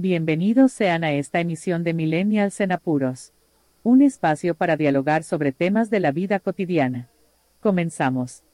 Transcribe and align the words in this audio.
Bienvenidos 0.00 0.70
sean 0.70 1.02
a 1.02 1.10
esta 1.10 1.40
emisión 1.40 1.82
de 1.82 1.92
Millennials 1.92 2.60
en 2.60 2.70
Apuros. 2.70 3.32
Un 3.82 4.00
espacio 4.00 4.54
para 4.54 4.76
dialogar 4.76 5.24
sobre 5.24 5.50
temas 5.50 5.90
de 5.90 5.98
la 5.98 6.12
vida 6.12 6.38
cotidiana. 6.38 7.10
Comenzamos. 7.58 8.44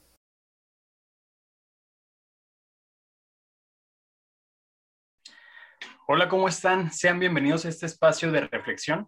Hola, 6.07 6.27
¿cómo 6.29 6.47
están? 6.47 6.91
Sean 6.91 7.19
bienvenidos 7.19 7.63
a 7.65 7.69
este 7.69 7.85
espacio 7.85 8.31
de 8.31 8.41
reflexión 8.47 9.07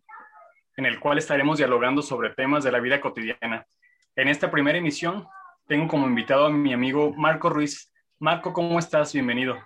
en 0.75 0.85
el 0.85 0.99
cual 0.99 1.17
estaremos 1.17 1.57
dialogando 1.57 2.03
sobre 2.03 2.35
temas 2.35 2.63
de 2.63 2.71
la 2.71 2.79
vida 2.79 3.01
cotidiana. 3.01 3.65
En 4.15 4.27
esta 4.27 4.51
primera 4.51 4.77
emisión 4.77 5.27
tengo 5.65 5.87
como 5.87 6.05
invitado 6.05 6.45
a 6.45 6.51
mi 6.51 6.71
amigo 6.71 7.15
Marco 7.15 7.49
Ruiz. 7.49 7.91
Marco, 8.19 8.53
¿cómo 8.53 8.77
estás? 8.77 9.11
Bienvenido. 9.11 9.57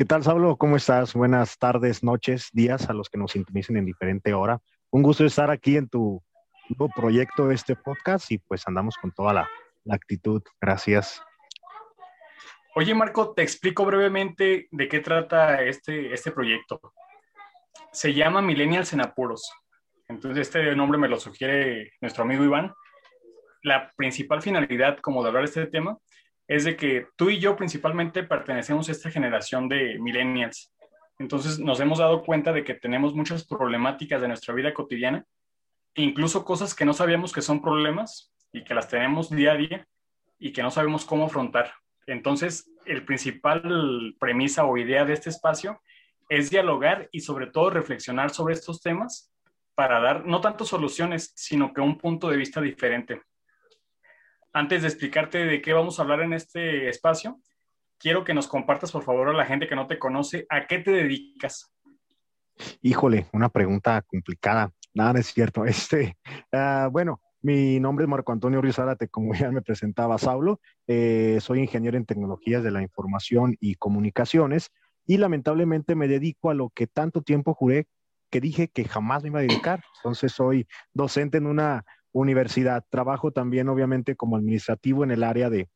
¿Qué 0.00 0.06
tal, 0.06 0.22
Saulo? 0.22 0.56
¿Cómo 0.56 0.78
estás? 0.78 1.12
Buenas 1.12 1.58
tardes, 1.58 2.02
noches, 2.02 2.48
días 2.54 2.88
a 2.88 2.94
los 2.94 3.10
que 3.10 3.18
nos 3.18 3.32
sintonicen 3.32 3.76
en 3.76 3.84
diferente 3.84 4.32
hora. 4.32 4.58
Un 4.88 5.02
gusto 5.02 5.26
estar 5.26 5.50
aquí 5.50 5.76
en 5.76 5.90
tu 5.90 6.22
nuevo 6.70 6.90
proyecto, 6.96 7.50
este 7.50 7.76
podcast, 7.76 8.32
y 8.32 8.38
pues 8.38 8.66
andamos 8.66 8.96
con 8.96 9.12
toda 9.12 9.34
la, 9.34 9.50
actitud. 9.90 10.42
Gracias. 10.58 11.22
Oye, 12.74 12.94
Marco, 12.94 13.34
te 13.34 13.42
explico 13.42 13.84
brevemente 13.84 14.68
de 14.70 14.88
qué 14.88 15.00
trata 15.00 15.62
este, 15.64 16.14
este 16.14 16.30
proyecto. 16.30 16.80
Se 17.92 18.14
llama 18.14 18.40
Millennials 18.40 18.94
en 18.94 19.02
Apuros. 19.02 19.52
Entonces, 20.08 20.48
este 20.48 20.74
nombre 20.74 20.98
me 20.98 21.08
lo 21.08 21.20
sugiere 21.20 21.92
nuestro 22.00 22.24
amigo 22.24 22.42
Iván. 22.42 22.72
La 23.64 23.92
principal 23.96 24.40
finalidad, 24.40 24.96
como 25.00 25.22
de 25.22 25.28
hablar 25.28 25.42
de 25.42 25.48
este 25.48 25.66
tema, 25.66 25.98
es 26.50 26.64
de 26.64 26.76
que 26.76 27.06
tú 27.14 27.30
y 27.30 27.38
yo 27.38 27.54
principalmente 27.54 28.24
pertenecemos 28.24 28.88
a 28.88 28.92
esta 28.92 29.08
generación 29.08 29.68
de 29.68 30.00
millennials. 30.00 30.74
Entonces 31.20 31.60
nos 31.60 31.78
hemos 31.78 32.00
dado 32.00 32.24
cuenta 32.24 32.52
de 32.52 32.64
que 32.64 32.74
tenemos 32.74 33.14
muchas 33.14 33.46
problemáticas 33.46 34.20
de 34.20 34.26
nuestra 34.26 34.52
vida 34.52 34.74
cotidiana, 34.74 35.24
incluso 35.94 36.44
cosas 36.44 36.74
que 36.74 36.84
no 36.84 36.92
sabíamos 36.92 37.32
que 37.32 37.40
son 37.40 37.62
problemas 37.62 38.32
y 38.52 38.64
que 38.64 38.74
las 38.74 38.88
tenemos 38.88 39.30
día 39.30 39.52
a 39.52 39.56
día 39.56 39.86
y 40.40 40.52
que 40.52 40.64
no 40.64 40.72
sabemos 40.72 41.04
cómo 41.04 41.26
afrontar. 41.26 41.72
Entonces, 42.08 42.68
el 42.84 43.04
principal 43.04 44.16
premisa 44.18 44.64
o 44.64 44.76
idea 44.76 45.04
de 45.04 45.12
este 45.12 45.30
espacio 45.30 45.80
es 46.28 46.50
dialogar 46.50 47.08
y 47.12 47.20
sobre 47.20 47.46
todo 47.46 47.70
reflexionar 47.70 48.30
sobre 48.30 48.54
estos 48.54 48.82
temas 48.82 49.32
para 49.76 50.00
dar 50.00 50.26
no 50.26 50.40
tanto 50.40 50.64
soluciones, 50.64 51.32
sino 51.36 51.72
que 51.72 51.80
un 51.80 51.96
punto 51.96 52.28
de 52.28 52.38
vista 52.38 52.60
diferente 52.60 53.22
antes 54.52 54.82
de 54.82 54.88
explicarte 54.88 55.38
de 55.38 55.62
qué 55.62 55.72
vamos 55.72 55.98
a 55.98 56.02
hablar 56.02 56.20
en 56.20 56.32
este 56.32 56.88
espacio, 56.88 57.40
quiero 57.98 58.24
que 58.24 58.34
nos 58.34 58.48
compartas, 58.48 58.92
por 58.92 59.04
favor, 59.04 59.28
a 59.28 59.32
la 59.32 59.46
gente 59.46 59.68
que 59.68 59.76
no 59.76 59.86
te 59.86 59.98
conoce, 59.98 60.46
¿a 60.48 60.66
qué 60.66 60.78
te 60.78 60.90
dedicas? 60.90 61.72
Híjole, 62.82 63.26
una 63.32 63.48
pregunta 63.48 64.02
complicada. 64.02 64.72
Nada, 64.94 65.20
es 65.20 65.32
cierto. 65.32 65.64
Este, 65.66 66.16
uh, 66.52 66.90
bueno, 66.90 67.20
mi 67.42 67.80
nombre 67.80 68.04
es 68.04 68.08
Marco 68.08 68.32
Antonio 68.32 68.60
Ruiz 68.60 68.76
como 69.10 69.34
ya 69.34 69.50
me 69.50 69.62
presentaba 69.62 70.18
Saulo. 70.18 70.60
Eh, 70.86 71.38
soy 71.40 71.60
ingeniero 71.60 71.96
en 71.96 72.04
tecnologías 72.04 72.62
de 72.62 72.70
la 72.70 72.82
información 72.82 73.56
y 73.60 73.76
comunicaciones 73.76 74.70
y 75.06 75.16
lamentablemente 75.16 75.94
me 75.94 76.08
dedico 76.08 76.50
a 76.50 76.54
lo 76.54 76.70
que 76.70 76.86
tanto 76.86 77.22
tiempo 77.22 77.54
juré 77.54 77.86
que 78.30 78.40
dije 78.40 78.68
que 78.68 78.84
jamás 78.84 79.22
me 79.22 79.30
iba 79.30 79.38
a 79.40 79.42
dedicar. 79.42 79.82
Entonces 79.96 80.32
soy 80.32 80.66
docente 80.92 81.38
en 81.38 81.46
una 81.46 81.84
universidad. 82.12 82.84
Trabajo 82.88 83.32
también, 83.32 83.68
obviamente, 83.68 84.16
como 84.16 84.36
administrativo 84.36 85.04
en 85.04 85.10
el 85.10 85.22
área 85.22 85.50
de, 85.50 85.68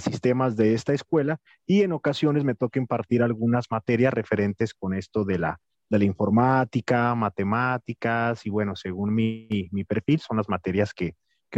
sistemas 0.00 0.54
de 0.56 0.74
esta 0.74 0.92
escuela 0.92 1.40
y 1.66 1.82
en 1.82 1.92
ocasiones 1.92 2.44
me 2.44 2.54
toca 2.54 2.78
impartir 2.78 3.22
algunas 3.22 3.70
materias 3.70 4.12
referentes 4.12 4.74
con 4.74 4.92
esto 4.92 5.24
de 5.24 5.38
la, 5.38 5.60
informática, 5.90 7.14
matemáticas 7.14 8.44
y 8.44 8.50
bueno, 8.50 8.76
según 8.76 9.14
mi, 9.14 9.70
perfil 9.88 10.20
son 10.20 10.36
las 10.36 10.48
materias 10.48 10.92
que, 10.92 11.14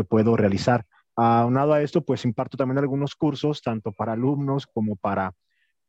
puedo 0.08 0.36
realizar. 0.36 0.86
Aunado 1.16 1.72
a 1.72 1.82
esto, 1.82 2.02
pues 2.02 2.24
imparto 2.24 2.56
también 2.56 2.78
algunos 2.78 3.16
cursos, 3.16 3.60
tanto 3.60 3.92
para 3.92 4.12
alumnos 4.12 4.66
como 4.66 4.96
para 4.96 5.34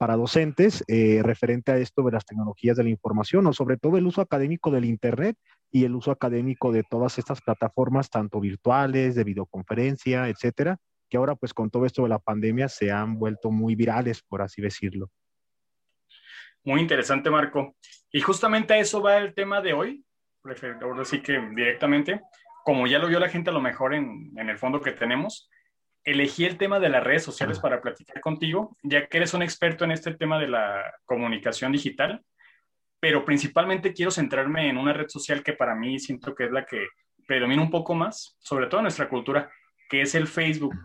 para 0.01 0.15
docentes 0.15 0.83
eh, 0.87 1.21
referente 1.21 1.71
a 1.71 1.77
esto 1.77 2.01
de 2.01 2.11
las 2.11 2.25
tecnologías 2.25 2.75
de 2.75 2.83
la 2.83 2.89
información 2.89 3.45
o 3.45 3.53
sobre 3.53 3.77
todo 3.77 3.97
el 3.97 4.07
uso 4.07 4.21
académico 4.21 4.71
del 4.71 4.85
Internet 4.85 5.37
y 5.71 5.85
el 5.85 5.95
uso 5.95 6.11
académico 6.11 6.71
de 6.71 6.83
todas 6.83 7.17
estas 7.17 7.41
plataformas, 7.41 8.09
tanto 8.09 8.39
virtuales, 8.39 9.15
de 9.15 9.23
videoconferencia, 9.23 10.27
etcétera, 10.27 10.77
que 11.09 11.17
ahora 11.17 11.35
pues 11.35 11.53
con 11.53 11.69
todo 11.69 11.85
esto 11.85 12.03
de 12.03 12.09
la 12.09 12.19
pandemia 12.19 12.67
se 12.67 12.91
han 12.91 13.17
vuelto 13.17 13.51
muy 13.51 13.75
virales, 13.75 14.21
por 14.21 14.41
así 14.41 14.61
decirlo. 14.61 15.09
Muy 16.63 16.81
interesante, 16.81 17.29
Marco. 17.29 17.75
Y 18.11 18.21
justamente 18.21 18.73
a 18.73 18.79
eso 18.79 19.01
va 19.01 19.17
el 19.17 19.33
tema 19.33 19.61
de 19.61 19.73
hoy, 19.73 20.05
ahora 20.81 21.05
sí 21.05 21.21
que 21.21 21.39
directamente, 21.55 22.21
como 22.63 22.85
ya 22.85 22.99
lo 22.99 23.07
vio 23.07 23.19
la 23.19 23.29
gente 23.29 23.49
a 23.49 23.53
lo 23.53 23.61
mejor 23.61 23.93
en, 23.93 24.31
en 24.35 24.49
el 24.49 24.57
fondo 24.57 24.81
que 24.81 24.91
tenemos, 24.91 25.49
elegí 26.03 26.45
el 26.45 26.57
tema 26.57 26.79
de 26.79 26.89
las 26.89 27.03
redes 27.03 27.23
sociales 27.23 27.59
para 27.59 27.81
platicar 27.81 28.21
contigo, 28.21 28.77
ya 28.83 29.07
que 29.07 29.17
eres 29.17 29.33
un 29.33 29.43
experto 29.43 29.85
en 29.85 29.91
este 29.91 30.15
tema 30.15 30.39
de 30.39 30.47
la 30.47 30.93
comunicación 31.05 31.71
digital, 31.71 32.23
pero 33.01 33.25
principalmente 33.25 33.93
quiero 33.93 34.11
centrarme 34.11 34.69
en 34.69 34.77
una 34.77 34.93
red 34.93 35.09
social 35.09 35.43
que 35.43 35.53
para 35.53 35.73
mí 35.73 35.99
siento 35.99 36.35
que 36.35 36.45
es 36.45 36.51
la 36.51 36.65
que 36.65 36.87
predomina 37.27 37.63
un 37.63 37.71
poco 37.71 37.95
más, 37.95 38.37
sobre 38.39 38.67
todo 38.67 38.81
en 38.81 38.83
nuestra 38.83 39.09
cultura, 39.09 39.51
que 39.89 40.03
es 40.03 40.13
el 40.13 40.27
Facebook. 40.27 40.75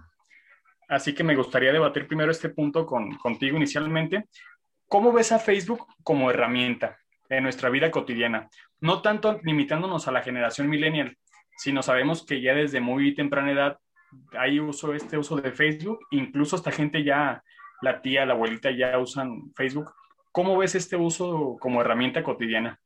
Así 0.88 1.14
que 1.14 1.22
me 1.22 1.36
gustaría 1.36 1.72
debatir 1.72 2.08
primero 2.08 2.30
este 2.30 2.48
punto 2.48 2.86
con, 2.86 3.16
contigo 3.18 3.58
inicialmente. 3.58 4.24
¿Cómo 4.88 5.12
ves 5.12 5.30
a 5.30 5.38
Facebook 5.38 5.86
como 6.02 6.30
herramienta 6.30 6.96
en 7.28 7.42
nuestra 7.42 7.68
vida 7.68 7.90
cotidiana? 7.90 8.48
No 8.80 9.02
tanto 9.02 9.38
limitándonos 9.42 10.08
a 10.08 10.12
la 10.12 10.22
generación 10.22 10.70
millennial, 10.70 11.18
sino 11.58 11.82
sabemos 11.82 12.24
que 12.24 12.40
ya 12.40 12.54
desde 12.54 12.80
muy 12.80 13.14
temprana 13.14 13.52
edad 13.52 13.78
hay 14.38 14.58
uso, 14.58 14.94
este 14.94 15.18
uso 15.18 15.36
de 15.36 15.52
Facebook, 15.52 15.98
incluso 16.12 16.56
esta 16.56 16.70
gente 16.70 17.04
ya, 17.04 17.42
la 17.82 18.00
tía, 18.00 18.24
la 18.24 18.32
abuelita 18.32 18.70
ya 18.70 18.98
usan 18.98 19.52
Facebook. 19.54 19.92
¿Cómo 20.36 20.58
ves 20.58 20.74
este 20.74 20.96
uso 20.96 21.56
como 21.58 21.80
herramienta 21.80 22.22
cotidiana? 22.22 22.78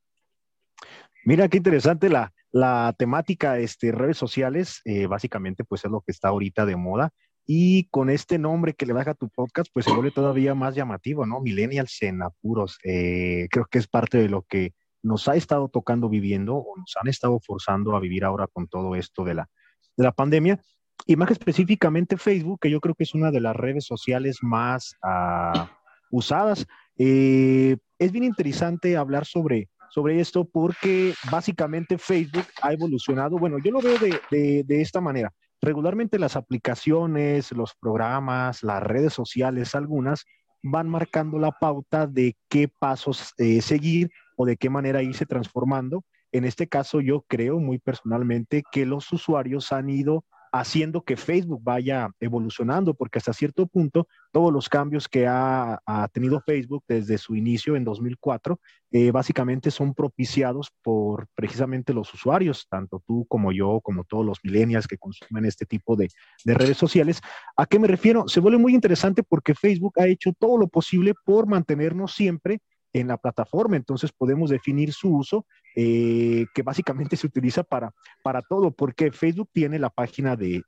Mira, 1.24 1.48
qué 1.48 1.56
interesante 1.56 2.08
la, 2.08 2.32
la 2.52 2.94
temática, 2.96 3.58
este, 3.58 3.90
redes 3.90 4.16
sociales, 4.16 4.80
eh, 4.84 5.08
básicamente 5.08 5.64
pues 5.64 5.84
es 5.84 5.90
lo 5.90 6.00
que 6.00 6.12
está 6.12 6.28
ahorita 6.28 6.64
de 6.64 6.76
moda. 6.76 7.10
Y 7.44 7.88
con 7.88 8.08
este 8.08 8.38
nombre 8.38 8.74
que 8.74 8.86
le 8.86 8.92
baja 8.92 9.14
tu 9.14 9.28
podcast, 9.28 9.68
pues 9.74 9.84
se 9.84 9.92
vuelve 9.92 10.12
todavía 10.12 10.54
más 10.54 10.76
llamativo, 10.76 11.26
¿no? 11.26 11.40
Millennials 11.40 12.00
en 12.02 12.22
apuros. 12.22 12.78
Eh, 12.84 13.48
creo 13.50 13.66
que 13.68 13.78
es 13.78 13.88
parte 13.88 14.18
de 14.18 14.28
lo 14.28 14.42
que 14.42 14.72
nos 15.02 15.26
ha 15.26 15.34
estado 15.34 15.68
tocando 15.68 16.08
viviendo 16.08 16.54
o 16.54 16.76
nos 16.76 16.94
han 17.02 17.08
estado 17.08 17.40
forzando 17.44 17.96
a 17.96 18.00
vivir 18.00 18.24
ahora 18.24 18.46
con 18.46 18.68
todo 18.68 18.94
esto 18.94 19.24
de 19.24 19.34
la, 19.34 19.48
de 19.96 20.04
la 20.04 20.12
pandemia 20.12 20.60
y 21.04 21.16
más 21.16 21.32
específicamente 21.32 22.16
Facebook, 22.16 22.60
que 22.60 22.70
yo 22.70 22.80
creo 22.80 22.94
que 22.94 23.02
es 23.02 23.12
una 23.12 23.32
de 23.32 23.40
las 23.40 23.56
redes 23.56 23.86
sociales 23.86 24.38
más 24.40 24.94
uh, 25.02 25.66
usadas. 26.12 26.64
Eh, 26.96 27.76
es 27.98 28.12
bien 28.12 28.24
interesante 28.24 28.96
hablar 28.96 29.26
sobre, 29.26 29.68
sobre 29.90 30.20
esto 30.20 30.44
porque 30.44 31.14
básicamente 31.30 31.98
Facebook 31.98 32.46
ha 32.62 32.72
evolucionado. 32.72 33.38
Bueno, 33.38 33.58
yo 33.62 33.70
lo 33.70 33.80
veo 33.80 33.98
de, 33.98 34.64
de, 34.64 34.80
esta 34.80 35.00
manera. 35.00 35.32
Regularmente 35.60 36.18
las 36.18 36.36
aplicaciones, 36.36 37.52
los 37.52 37.74
programas, 37.74 38.62
las 38.62 38.82
redes 38.82 39.12
sociales, 39.12 39.74
algunas, 39.74 40.24
van 40.62 40.88
marcando 40.88 41.38
la 41.38 41.52
pauta 41.52 42.06
de 42.06 42.36
qué 42.48 42.68
pasos 42.68 43.34
eh, 43.38 43.60
seguir 43.62 44.10
o 44.36 44.46
de 44.46 44.56
qué 44.56 44.70
manera 44.70 45.02
irse 45.02 45.26
transformando. 45.26 46.04
En 46.32 46.44
este 46.44 46.68
caso, 46.68 47.00
yo 47.00 47.24
creo 47.28 47.58
muy 47.58 47.78
personalmente 47.78 48.62
que 48.70 48.86
los 48.86 49.12
usuarios 49.12 49.72
han 49.72 49.90
ido 49.90 50.24
haciendo 50.52 51.02
que 51.02 51.16
Facebook 51.16 51.60
vaya 51.62 52.10
evolucionando, 52.20 52.94
porque 52.94 53.18
hasta 53.18 53.32
cierto 53.32 53.66
punto 53.66 54.08
todos 54.32 54.52
los 54.52 54.68
cambios 54.68 55.08
que 55.08 55.26
ha, 55.26 55.80
tenido 56.12 56.40
Facebook 56.40 56.84
desde 56.88 57.18
su 57.18 57.36
inicio 57.36 57.76
en 57.76 57.84
2004, 57.84 58.58
eh, 58.92 59.10
básicamente 59.10 59.70
son 59.70 59.94
propiciados 59.94 60.72
por 60.82 61.28
precisamente 61.34 61.92
los 61.92 62.12
usuarios, 62.12 62.66
tanto 62.68 63.02
tú 63.06 63.26
como 63.28 63.52
yo, 63.52 63.80
como 63.82 64.04
todos 64.04 64.24
los 64.24 64.38
millennials 64.42 64.86
que 64.86 64.98
consumen 64.98 65.44
este 65.44 65.66
tipo 65.66 65.96
de, 65.96 66.08
de 66.44 66.54
redes 66.54 66.76
sociales. 66.76 67.20
¿A 67.56 67.66
qué 67.66 67.78
me 67.78 67.88
refiero? 67.88 68.26
Se 68.28 68.40
vuelve 68.40 68.58
muy 68.58 68.74
interesante 68.74 69.22
porque 69.22 69.54
Facebook 69.54 69.94
ha 69.98 70.06
hecho 70.06 70.32
todo 70.32 70.56
lo 70.56 70.68
posible 70.68 71.14
por 71.24 71.46
mantenernos 71.46 72.14
siempre 72.14 72.60
en 72.92 73.08
la 73.08 73.16
plataforma. 73.16 73.76
Entonces 73.76 74.12
podemos 74.12 74.50
definir 74.50 74.92
su 74.92 75.16
uso, 75.16 75.46
eh, 75.76 76.46
que 76.54 76.62
básicamente 76.62 77.16
se 77.16 77.26
utiliza 77.26 77.62
para, 77.62 77.92
para 78.22 78.42
todo, 78.42 78.70
porque 78.70 79.12
Facebook 79.12 79.50
tiene 79.52 79.78
la 79.78 79.90
página 79.90 80.36
de, 80.36 80.62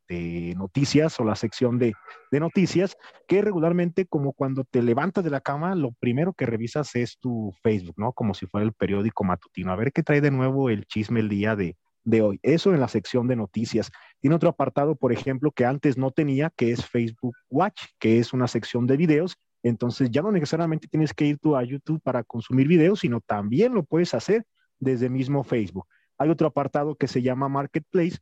noticias 0.56 1.18
o 1.20 1.24
la 1.24 1.36
sección 1.36 1.78
de, 1.78 1.94
noticias, 2.32 2.96
que 3.28 3.42
regularmente 3.42 4.06
como 4.06 4.32
cuando 4.32 4.64
te 4.64 4.82
levantas 4.82 5.22
de 5.24 5.30
la 5.30 5.40
cama, 5.40 5.74
lo 5.74 5.92
primero 5.92 6.32
que 6.32 6.46
revisas 6.46 6.94
es 6.96 7.18
tu 7.18 7.52
Facebook, 7.62 7.94
¿no? 7.98 8.12
Como 8.12 8.34
si 8.34 8.46
fuera 8.46 8.64
el 8.64 8.72
periódico 8.72 9.24
matutino. 9.24 9.72
A 9.72 9.76
ver 9.76 9.92
qué 9.92 10.02
trae 10.02 10.20
de 10.20 10.30
nuevo 10.30 10.70
el 10.70 10.86
chisme 10.86 11.20
el 11.20 11.28
día 11.28 11.56
de, 11.56 11.76
de 12.04 12.22
hoy. 12.22 12.40
Eso 12.42 12.72
en 12.72 12.80
la 12.80 12.88
sección 12.88 13.28
de 13.28 13.36
noticias. 13.36 13.90
Tiene 14.20 14.36
otro 14.36 14.48
apartado, 14.48 14.96
por 14.96 15.12
ejemplo, 15.12 15.52
que 15.52 15.66
antes 15.66 15.96
no 15.98 16.10
tenía, 16.10 16.50
que 16.56 16.72
es 16.72 16.86
Facebook 16.86 17.34
Watch, 17.50 17.82
que 17.98 18.18
es 18.18 18.32
una 18.32 18.48
sección 18.48 18.86
de 18.86 18.96
videos 18.96 19.36
Entonces 19.62 20.10
ya 20.10 20.22
no 20.22 20.32
necesariamente 20.32 20.88
tienes 20.88 21.14
que 21.14 21.24
ir 21.26 21.38
tú 21.38 21.56
a 21.56 21.64
YouTube 21.64 22.00
para 22.02 22.24
consumir 22.24 22.66
videos, 22.66 23.00
sino 23.00 23.20
también 23.20 23.74
lo 23.74 23.84
puedes 23.84 24.14
hacer 24.14 24.44
desde 24.78 25.08
mismo 25.08 25.44
Facebook. 25.44 25.86
Hay 26.18 26.30
otro 26.30 26.48
apartado 26.48 26.96
que 26.96 27.08
se 27.08 27.22
llama 27.22 27.48
Marketplace, 27.48 28.18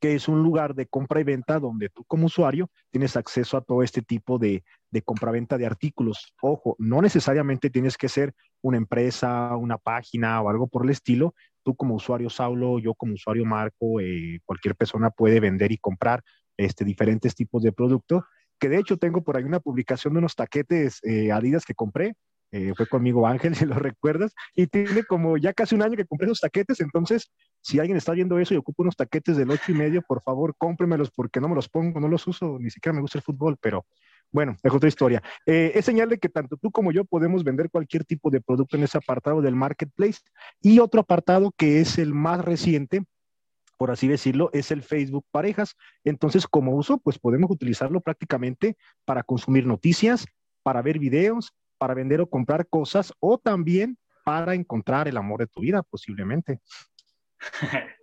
que 0.00 0.14
es 0.14 0.28
un 0.28 0.42
lugar 0.42 0.74
de 0.74 0.86
compra 0.86 1.20
y 1.20 1.24
venta 1.24 1.58
donde 1.58 1.88
tú 1.88 2.04
como 2.04 2.26
usuario 2.26 2.70
tienes 2.90 3.16
acceso 3.16 3.56
a 3.56 3.62
todo 3.62 3.82
este 3.82 4.02
tipo 4.02 4.38
de, 4.38 4.62
de 4.90 5.02
compra-venta 5.02 5.58
de 5.58 5.66
artículos. 5.66 6.32
Ojo, 6.40 6.76
no 6.78 7.02
necesariamente 7.02 7.70
tienes 7.70 7.96
que 7.96 8.08
ser 8.08 8.34
una 8.62 8.76
empresa, 8.76 9.56
una 9.56 9.78
página 9.78 10.40
o 10.40 10.48
algo 10.48 10.68
por 10.68 10.84
el 10.84 10.90
estilo. 10.90 11.34
Tú 11.64 11.74
como 11.74 11.94
usuario 11.96 12.30
Saulo, 12.30 12.78
yo 12.78 12.94
como 12.94 13.14
usuario 13.14 13.44
Marco, 13.44 14.00
eh, 14.00 14.40
cualquier 14.44 14.76
persona 14.76 15.10
puede 15.10 15.40
vender 15.40 15.72
y 15.72 15.78
comprar 15.78 16.22
este, 16.56 16.84
diferentes 16.84 17.34
tipos 17.34 17.62
de 17.62 17.72
productos. 17.72 18.24
Que 18.58 18.68
de 18.68 18.78
hecho 18.78 18.96
tengo 18.96 19.22
por 19.22 19.36
ahí 19.36 19.44
una 19.44 19.60
publicación 19.60 20.14
de 20.14 20.18
unos 20.18 20.34
taquetes 20.34 21.00
eh, 21.04 21.32
Adidas 21.32 21.64
que 21.64 21.74
compré 21.74 22.14
eh, 22.50 22.72
fue 22.74 22.86
conmigo 22.86 23.26
Ángel, 23.26 23.54
si 23.56 23.66
lo 23.66 23.74
recuerdas, 23.74 24.34
y 24.54 24.66
tiene 24.66 25.04
como 25.04 25.36
ya 25.36 25.52
casi 25.52 25.74
un 25.74 25.82
año 25.82 25.96
que 25.96 26.06
compré 26.06 26.26
esos 26.26 26.40
taquetes, 26.40 26.80
entonces, 26.80 27.30
si 27.60 27.78
alguien 27.78 27.96
está 27.96 28.12
viendo 28.12 28.38
eso 28.38 28.54
y 28.54 28.56
ocupa 28.56 28.82
unos 28.82 28.96
taquetes 28.96 29.36
del 29.36 29.50
ocho 29.50 29.70
y 29.72 29.74
medio, 29.74 30.02
por 30.02 30.22
favor, 30.22 30.54
cómpremelos 30.56 31.10
porque 31.10 31.40
no 31.40 31.48
me 31.48 31.54
los 31.54 31.68
pongo, 31.68 32.00
no 32.00 32.08
los 32.08 32.26
uso, 32.26 32.58
ni 32.58 32.70
siquiera 32.70 32.94
me 32.94 33.02
gusta 33.02 33.18
el 33.18 33.22
fútbol, 33.22 33.56
pero 33.60 33.84
bueno, 34.30 34.56
es 34.62 34.72
otra 34.72 34.88
historia. 34.88 35.22
Eh, 35.46 35.72
es 35.74 35.84
señal 35.84 36.08
de 36.10 36.18
que 36.18 36.28
tanto 36.28 36.56
tú 36.56 36.70
como 36.70 36.92
yo 36.92 37.04
podemos 37.04 37.44
vender 37.44 37.70
cualquier 37.70 38.04
tipo 38.04 38.30
de 38.30 38.42
producto 38.42 38.76
en 38.76 38.82
ese 38.82 38.98
apartado 38.98 39.40
del 39.40 39.56
marketplace. 39.56 40.20
Y 40.60 40.80
otro 40.80 41.00
apartado 41.00 41.50
que 41.56 41.80
es 41.80 41.96
el 41.98 42.12
más 42.12 42.44
reciente, 42.44 43.04
por 43.78 43.90
así 43.90 44.08
decirlo, 44.08 44.50
es 44.52 44.70
el 44.70 44.82
Facebook 44.82 45.24
Parejas. 45.30 45.76
Entonces, 46.04 46.46
como 46.46 46.74
uso, 46.74 46.98
pues 46.98 47.18
podemos 47.18 47.50
utilizarlo 47.50 48.00
prácticamente 48.00 48.76
para 49.06 49.22
consumir 49.22 49.64
noticias, 49.66 50.26
para 50.62 50.82
ver 50.82 50.98
videos, 50.98 51.54
para 51.78 51.94
vender 51.94 52.20
o 52.20 52.28
comprar 52.28 52.66
cosas 52.68 53.14
o 53.20 53.38
también 53.38 53.96
para 54.24 54.54
encontrar 54.54 55.08
el 55.08 55.16
amor 55.16 55.40
de 55.40 55.46
tu 55.46 55.60
vida, 55.62 55.82
posiblemente. 55.82 56.60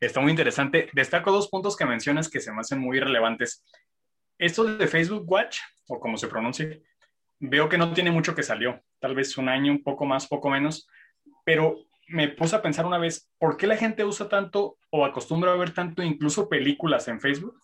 Está 0.00 0.20
muy 0.20 0.30
interesante. 0.30 0.88
Destaco 0.92 1.32
dos 1.32 1.48
puntos 1.48 1.76
que 1.76 1.84
mencionas 1.84 2.30
que 2.30 2.40
se 2.40 2.52
me 2.52 2.60
hacen 2.60 2.78
muy 2.78 3.00
relevantes. 3.00 3.64
Esto 4.38 4.64
de 4.64 4.86
Facebook 4.86 5.24
Watch, 5.26 5.58
o 5.88 5.98
como 5.98 6.16
se 6.16 6.28
pronuncie, 6.28 6.84
veo 7.40 7.68
que 7.68 7.78
no 7.78 7.92
tiene 7.92 8.10
mucho 8.10 8.34
que 8.34 8.42
salió, 8.42 8.80
tal 9.00 9.14
vez 9.14 9.36
un 9.38 9.48
año, 9.48 9.72
un 9.72 9.82
poco 9.82 10.06
más, 10.06 10.26
poco 10.26 10.50
menos, 10.50 10.88
pero 11.44 11.76
me 12.08 12.28
puse 12.28 12.56
a 12.56 12.62
pensar 12.62 12.86
una 12.86 12.98
vez, 12.98 13.30
¿por 13.38 13.56
qué 13.56 13.66
la 13.66 13.76
gente 13.76 14.04
usa 14.04 14.28
tanto 14.28 14.78
o 14.90 15.04
acostumbra 15.04 15.52
a 15.52 15.56
ver 15.56 15.72
tanto 15.72 16.02
incluso 16.02 16.48
películas 16.48 17.08
en 17.08 17.20
Facebook? 17.20 17.60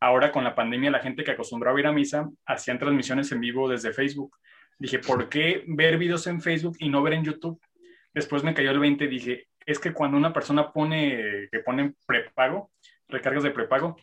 Ahora 0.00 0.30
con 0.30 0.44
la 0.44 0.54
pandemia, 0.54 0.90
la 0.90 1.00
gente 1.00 1.24
que 1.24 1.32
acostumbraba 1.32 1.76
a 1.76 1.80
ir 1.80 1.86
a 1.86 1.92
misa 1.92 2.28
hacían 2.46 2.78
transmisiones 2.78 3.32
en 3.32 3.40
vivo 3.40 3.68
desde 3.68 3.92
Facebook. 3.92 4.36
Dije, 4.78 5.00
¿por 5.00 5.28
qué 5.28 5.64
ver 5.66 5.98
videos 5.98 6.26
en 6.26 6.40
Facebook 6.40 6.76
y 6.78 6.88
no 6.88 7.02
ver 7.02 7.14
en 7.14 7.24
YouTube? 7.24 7.60
Después 8.14 8.44
me 8.44 8.54
cayó 8.54 8.70
el 8.70 8.78
20 8.78 9.08
dije, 9.08 9.48
es 9.66 9.78
que 9.78 9.92
cuando 9.92 10.16
una 10.16 10.32
persona 10.32 10.72
pone, 10.72 11.48
que 11.50 11.58
pone 11.60 11.94
prepago, 12.06 12.70
recargas 13.08 13.42
de 13.42 13.50
prepago, 13.50 13.96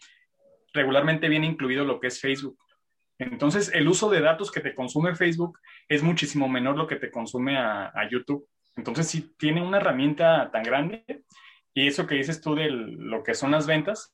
regularmente 0.74 1.30
viene 1.30 1.48
incluido 1.48 1.86
lo 1.86 2.00
que 2.00 2.08
es 2.08 2.20
Facebook. 2.20 2.58
Entonces, 3.18 3.72
el 3.74 3.88
uso 3.88 4.10
de 4.10 4.20
datos 4.20 4.52
que 4.52 4.60
te 4.60 4.76
consume 4.76 5.16
Facebook 5.16 5.60
es 5.88 6.04
muchísimo 6.04 6.50
menor 6.50 6.76
lo 6.76 6.88
que 6.88 6.98
te 6.98 7.10
consume 7.10 7.58
a, 7.58 7.86
a 7.88 8.10
YouTube. 8.10 8.46
Entonces, 8.75 9.07
si 9.07 9.36
tiene 9.38 9.62
una 9.62 9.77
herramienta 9.77 10.50
tan 10.51 10.63
grande, 10.63 11.24
y 11.74 11.88
eso 11.88 12.07
que 12.07 12.16
dices 12.16 12.42
tú 12.42 12.56
de 12.56 12.69
lo 12.69 13.24
que 13.24 13.33
son 13.33 13.51
las 13.51 13.68
ventas, 13.68 14.13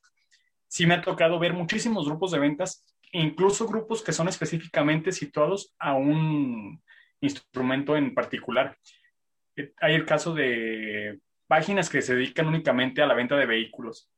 sí 0.68 0.86
me 0.86 0.94
ha 0.94 1.02
tocado 1.02 1.38
ver 1.38 1.52
muchísimos 1.52 2.06
grupos 2.06 2.30
de 2.32 2.38
ventas 2.38 2.84
incluso 3.12 3.66
grupos 3.66 4.02
que 4.02 4.12
son 4.12 4.28
específicamente 4.28 5.12
situados 5.12 5.74
a 5.78 5.94
un 5.94 6.82
instrumento 7.20 7.96
en 7.96 8.14
particular. 8.14 8.76
Eh, 9.56 9.72
hay 9.80 9.94
el 9.94 10.06
caso 10.06 10.34
de 10.34 11.20
páginas 11.46 11.90
que 11.90 12.02
se 12.02 12.14
dedican 12.14 12.48
únicamente 12.48 13.02
a 13.02 13.06
la 13.06 13.14
venta 13.14 13.36
de 13.36 13.46
vehículos. 13.46 14.10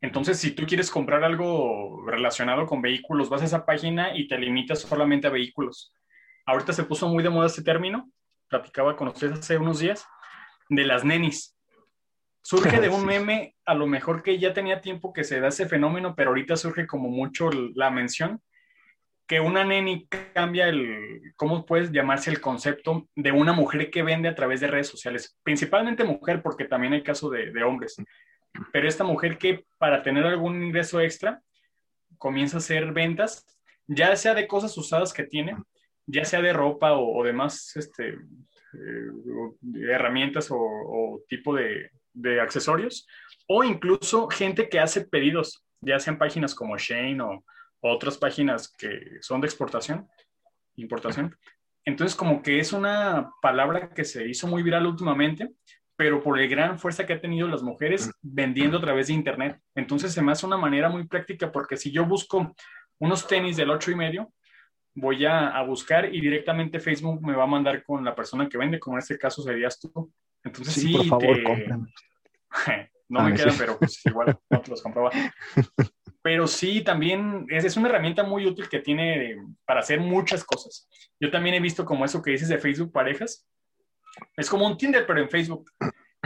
Entonces, 0.00 0.38
si 0.38 0.50
tú 0.52 0.66
quieres 0.66 0.90
comprar 0.90 1.22
algo 1.22 2.04
relacionado 2.06 2.66
con 2.66 2.82
vehículos, 2.82 3.28
vas 3.28 3.42
a 3.42 3.44
esa 3.44 3.64
página 3.64 4.16
y 4.16 4.26
te 4.26 4.38
limitas 4.38 4.80
solamente 4.80 5.28
a 5.28 5.30
vehículos. 5.30 5.94
Ahorita 6.44 6.72
se 6.72 6.82
puso 6.82 7.08
muy 7.08 7.22
de 7.22 7.30
moda 7.30 7.46
este 7.46 7.62
término, 7.62 8.10
platicaba 8.52 8.96
con 8.96 9.08
ustedes 9.08 9.38
hace 9.38 9.56
unos 9.56 9.78
días, 9.78 10.06
de 10.68 10.84
las 10.84 11.04
nenis. 11.04 11.56
Surge 12.42 12.80
de 12.80 12.88
un 12.90 13.06
meme, 13.06 13.56
a 13.64 13.74
lo 13.74 13.86
mejor 13.86 14.22
que 14.22 14.38
ya 14.38 14.52
tenía 14.52 14.82
tiempo 14.82 15.12
que 15.12 15.24
se 15.24 15.40
da 15.40 15.48
ese 15.48 15.66
fenómeno, 15.66 16.14
pero 16.14 16.30
ahorita 16.30 16.56
surge 16.56 16.86
como 16.86 17.08
mucho 17.08 17.50
la 17.74 17.90
mención, 17.90 18.42
que 19.26 19.40
una 19.40 19.64
neni 19.64 20.06
cambia 20.34 20.68
el, 20.68 21.32
¿cómo 21.36 21.64
puedes 21.64 21.90
llamarse 21.92 22.30
el 22.30 22.42
concepto 22.42 23.08
de 23.14 23.32
una 23.32 23.54
mujer 23.54 23.90
que 23.90 24.02
vende 24.02 24.28
a 24.28 24.34
través 24.34 24.60
de 24.60 24.66
redes 24.66 24.88
sociales? 24.88 25.38
Principalmente 25.42 26.04
mujer, 26.04 26.42
porque 26.42 26.66
también 26.66 26.92
hay 26.92 27.02
caso 27.02 27.30
de, 27.30 27.64
hombres. 27.64 27.96
Pero 28.70 28.86
esta 28.86 29.04
mujer 29.04 29.38
que 29.38 29.64
para 29.78 30.02
tener 30.02 30.26
algún 30.26 30.62
ingreso 30.62 31.00
extra, 31.00 31.40
comienza 32.18 32.58
a 32.58 32.58
hacer 32.58 32.92
ventas, 32.92 33.46
ya 33.86 34.14
sea 34.16 34.34
de 34.34 34.46
cosas 34.46 34.76
usadas 34.76 35.14
que 35.14 35.24
tiene, 35.24 35.56
ya 36.06 36.24
sea 36.24 36.42
de 36.42 36.52
ropa 36.52 36.92
o, 36.92 37.22
demás 37.24 37.76
este, 37.76 38.08
eh, 38.08 39.08
herramientas 39.88 40.48
o 40.50 41.22
tipo 41.28 41.54
de, 41.54 41.90
accesorios 42.40 43.06
o 43.48 43.64
incluso 43.64 44.28
gente 44.28 44.68
que 44.68 44.78
hace 44.78 45.06
pedidos, 45.06 45.64
ya 45.80 45.98
sean 45.98 46.18
páginas 46.18 46.54
como 46.54 46.76
Shane 46.76 47.20
o, 47.20 47.44
otras 47.84 48.16
páginas 48.16 48.72
que 48.78 49.18
son 49.20 49.40
de 49.40 49.48
exportación, 49.48 50.06
importación. 50.76 51.36
Entonces, 51.84 52.14
como 52.14 52.40
que 52.40 52.60
es 52.60 52.72
una 52.72 53.32
palabra 53.42 53.90
que 53.90 54.04
se 54.04 54.28
hizo 54.28 54.46
muy 54.46 54.62
viral 54.62 54.86
últimamente, 54.86 55.50
pero 55.96 56.22
por 56.22 56.38
la 56.38 56.46
gran 56.46 56.78
fuerza 56.78 57.04
que 57.04 57.14
han 57.14 57.20
tenido 57.20 57.48
las 57.48 57.64
mujeres 57.64 58.08
vendiendo 58.22 58.78
a 58.78 58.80
través 58.80 59.08
de 59.08 59.14
Internet. 59.14 59.58
Entonces, 59.74 60.12
se 60.12 60.22
me 60.22 60.30
hace 60.30 60.46
una 60.46 60.56
manera 60.56 60.88
muy 60.88 61.08
práctica 61.08 61.50
porque 61.50 61.76
si 61.76 61.90
yo 61.90 62.06
busco 62.06 62.54
unos 63.00 63.26
tenis 63.26 63.56
del 63.56 63.70
8 63.70 63.90
y 63.90 63.94
medio, 63.96 64.32
voy 64.94 65.24
a, 65.24 65.60
buscar 65.62 66.14
y 66.14 66.20
directamente 66.20 66.80
Facebook 66.80 67.22
me 67.22 67.34
va 67.34 67.44
a 67.44 67.46
mandar 67.48 67.82
con 67.82 68.04
la 68.04 68.14
persona 68.14 68.48
que 68.48 68.58
vende, 68.58 68.78
como 68.78 68.96
en 68.96 69.00
este 69.02 69.18
caso 69.18 69.42
serías 69.42 69.78
tú. 69.80 70.12
Entonces 70.44 70.74
sí, 70.74 70.92
por 70.92 71.06
favor, 71.06 71.38
no 73.08 73.22
me 73.22 73.34
quedan, 73.34 73.54
pero 73.58 73.78
pues 73.78 74.04
igual 74.04 74.38
no 74.50 74.60
te 74.60 74.70
los 74.70 74.82
compraba. 74.82 75.10
Pero 76.24 76.46
sí, 76.46 76.82
también 76.82 77.46
es, 77.48 77.64
es, 77.64 77.76
una 77.76 77.88
herramienta 77.88 78.22
muy 78.22 78.46
útil 78.46 78.68
que 78.68 78.78
tiene 78.78 79.38
para 79.64 79.80
hacer 79.80 79.98
muchas 79.98 80.44
cosas. 80.44 80.88
Yo 81.18 81.32
también 81.32 81.56
he 81.56 81.60
visto 81.60 81.84
como 81.84 82.04
eso 82.04 82.22
que 82.22 82.30
dices 82.30 82.48
de 82.48 82.58
Facebook 82.58 82.92
parejas. 82.92 83.44
Es 84.36 84.48
como 84.48 84.64
un 84.64 84.76
Tinder, 84.76 85.04
pero 85.04 85.20
en 85.20 85.28
Facebook. 85.28 85.68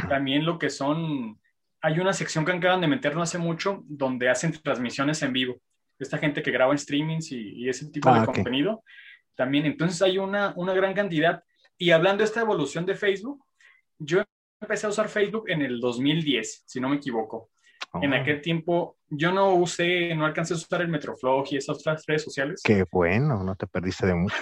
También 0.08 0.44
lo 0.44 0.58
que 0.58 0.68
son, 0.68 1.40
hay 1.80 1.98
una 1.98 2.12
sección 2.12 2.44
que 2.44 2.52
acaban 2.52 2.82
de 2.82 2.88
meter 2.88 3.14
no 3.14 3.22
hace 3.22 3.38
mucho 3.38 3.82
donde 3.86 4.28
hacen 4.28 4.52
transmisiones 4.52 5.22
en 5.22 5.32
vivo. 5.32 5.56
Esta 5.98 6.18
gente 6.18 6.42
que 6.42 6.50
graba 6.50 6.72
en 6.72 6.78
streamings 6.78 7.32
y, 7.32 7.68
ese 7.68 7.90
tipo 7.90 8.12
de 8.12 8.20
ah, 8.20 8.26
contenido. 8.26 8.82
También, 9.34 9.66
entonces 9.66 10.00
hay 10.02 10.18
una, 10.18 10.52
una 10.56 10.74
gran 10.74 10.94
cantidad. 10.94 11.42
Y 11.78 11.90
hablando 11.90 12.18
de 12.18 12.24
esta 12.24 12.40
evolución 12.40 12.86
de 12.86 12.94
Facebook, 12.94 13.44
yo 13.98 14.22
empecé 14.60 14.86
a 14.86 14.90
usar 14.90 15.08
Facebook 15.08 15.48
en 15.48 15.62
el 15.62 15.80
2010, 15.80 16.64
si 16.66 16.80
no 16.80 16.88
me 16.88 16.96
equivoco. 16.96 17.50
En 18.02 18.12
oh. 18.12 18.16
aquel 18.16 18.40
tiempo 18.40 18.96
yo 19.08 19.32
no 19.32 19.54
usé, 19.54 20.14
no 20.14 20.26
alcancé 20.26 20.54
a 20.54 20.56
usar 20.56 20.82
el 20.82 20.88
Metroflog 20.88 21.46
y 21.50 21.56
esas 21.56 21.78
otras 21.78 22.04
redes 22.06 22.24
sociales. 22.24 22.60
Qué 22.64 22.84
bueno, 22.90 23.42
no 23.42 23.54
te 23.54 23.66
perdiste 23.66 24.06
de 24.06 24.14
mucho. 24.14 24.36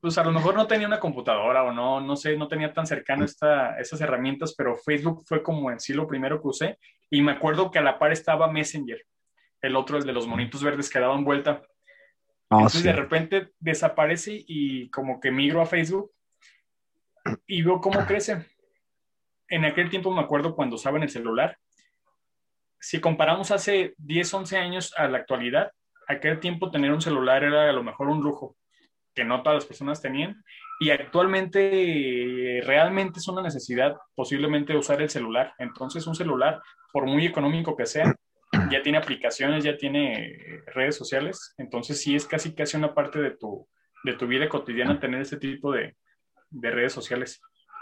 pues 0.00 0.18
a 0.18 0.24
lo 0.24 0.32
mejor 0.32 0.54
no 0.54 0.66
tenía 0.66 0.86
una 0.86 1.00
computadora 1.00 1.62
o 1.64 1.72
no, 1.72 2.00
no 2.00 2.16
sé, 2.16 2.36
no 2.36 2.48
tenía 2.48 2.72
tan 2.72 2.86
cercano 2.86 3.24
esta, 3.24 3.78
esas 3.78 4.00
herramientas, 4.00 4.54
pero 4.56 4.76
Facebook 4.76 5.22
fue 5.26 5.42
como 5.42 5.70
en 5.70 5.80
sí 5.80 5.92
lo 5.92 6.06
primero 6.06 6.40
que 6.40 6.48
usé. 6.48 6.78
Y 7.10 7.22
me 7.22 7.32
acuerdo 7.32 7.70
que 7.70 7.78
a 7.78 7.82
la 7.82 7.98
par 7.98 8.12
estaba 8.12 8.50
Messenger, 8.50 9.00
el 9.62 9.76
otro, 9.76 9.96
el 9.96 10.04
de 10.04 10.12
los 10.12 10.26
monitos 10.26 10.62
verdes 10.62 10.90
que 10.90 10.98
daban 11.00 11.24
vuelta. 11.24 11.62
Ah, 12.50 12.56
Entonces 12.56 12.82
de 12.82 12.92
repente 12.92 13.52
desaparece 13.58 14.44
y 14.46 14.90
como 14.90 15.20
que 15.20 15.30
migro 15.30 15.62
a 15.62 15.66
Facebook 15.66 16.10
y 17.46 17.62
veo 17.62 17.80
cómo 17.80 18.00
crece. 18.06 18.46
En 19.48 19.64
aquel 19.64 19.88
tiempo 19.88 20.12
me 20.12 20.20
acuerdo 20.20 20.54
cuando 20.54 20.76
usaba 20.76 20.96
en 20.96 21.04
el 21.04 21.10
celular. 21.10 21.56
Si 22.80 23.00
comparamos 23.00 23.50
hace 23.52 23.94
10, 23.98 24.34
11 24.34 24.58
años 24.58 24.94
a 24.96 25.06
la 25.06 25.18
actualidad, 25.18 25.70
aquel 26.08 26.40
tiempo 26.40 26.70
tener 26.70 26.92
un 26.92 27.00
celular 27.00 27.44
era 27.44 27.70
a 27.70 27.72
lo 27.72 27.84
mejor 27.84 28.08
un 28.08 28.20
lujo 28.20 28.56
que 29.14 29.24
no 29.24 29.42
todas 29.42 29.56
las 29.56 29.66
personas 29.66 30.02
tenían. 30.02 30.42
Y 30.80 30.90
actualmente 30.90 32.60
realmente 32.64 33.20
es 33.20 33.28
una 33.28 33.42
necesidad 33.42 33.96
posiblemente 34.14 34.76
usar 34.76 35.00
el 35.00 35.10
celular. 35.10 35.54
Entonces 35.58 36.06
un 36.06 36.14
celular, 36.14 36.60
por 36.92 37.06
muy 37.06 37.26
económico 37.26 37.76
que 37.76 37.86
sea, 37.86 38.14
ya 38.70 38.82
tiene 38.82 38.98
aplicaciones, 38.98 39.64
ya 39.64 39.76
tiene 39.76 40.62
redes 40.74 40.96
sociales. 40.96 41.54
Entonces 41.58 42.00
sí 42.00 42.14
es 42.14 42.26
casi 42.26 42.54
casi 42.54 42.76
una 42.76 42.94
parte 42.94 43.20
de 43.20 43.30
tu, 43.32 43.68
de 44.04 44.14
tu 44.14 44.26
vida 44.26 44.48
cotidiana 44.48 45.00
tener 45.00 45.22
ese 45.22 45.36
tipo 45.36 45.72
de, 45.72 45.96
de 46.50 46.70
redes 46.70 46.92
sociales. 46.92 47.40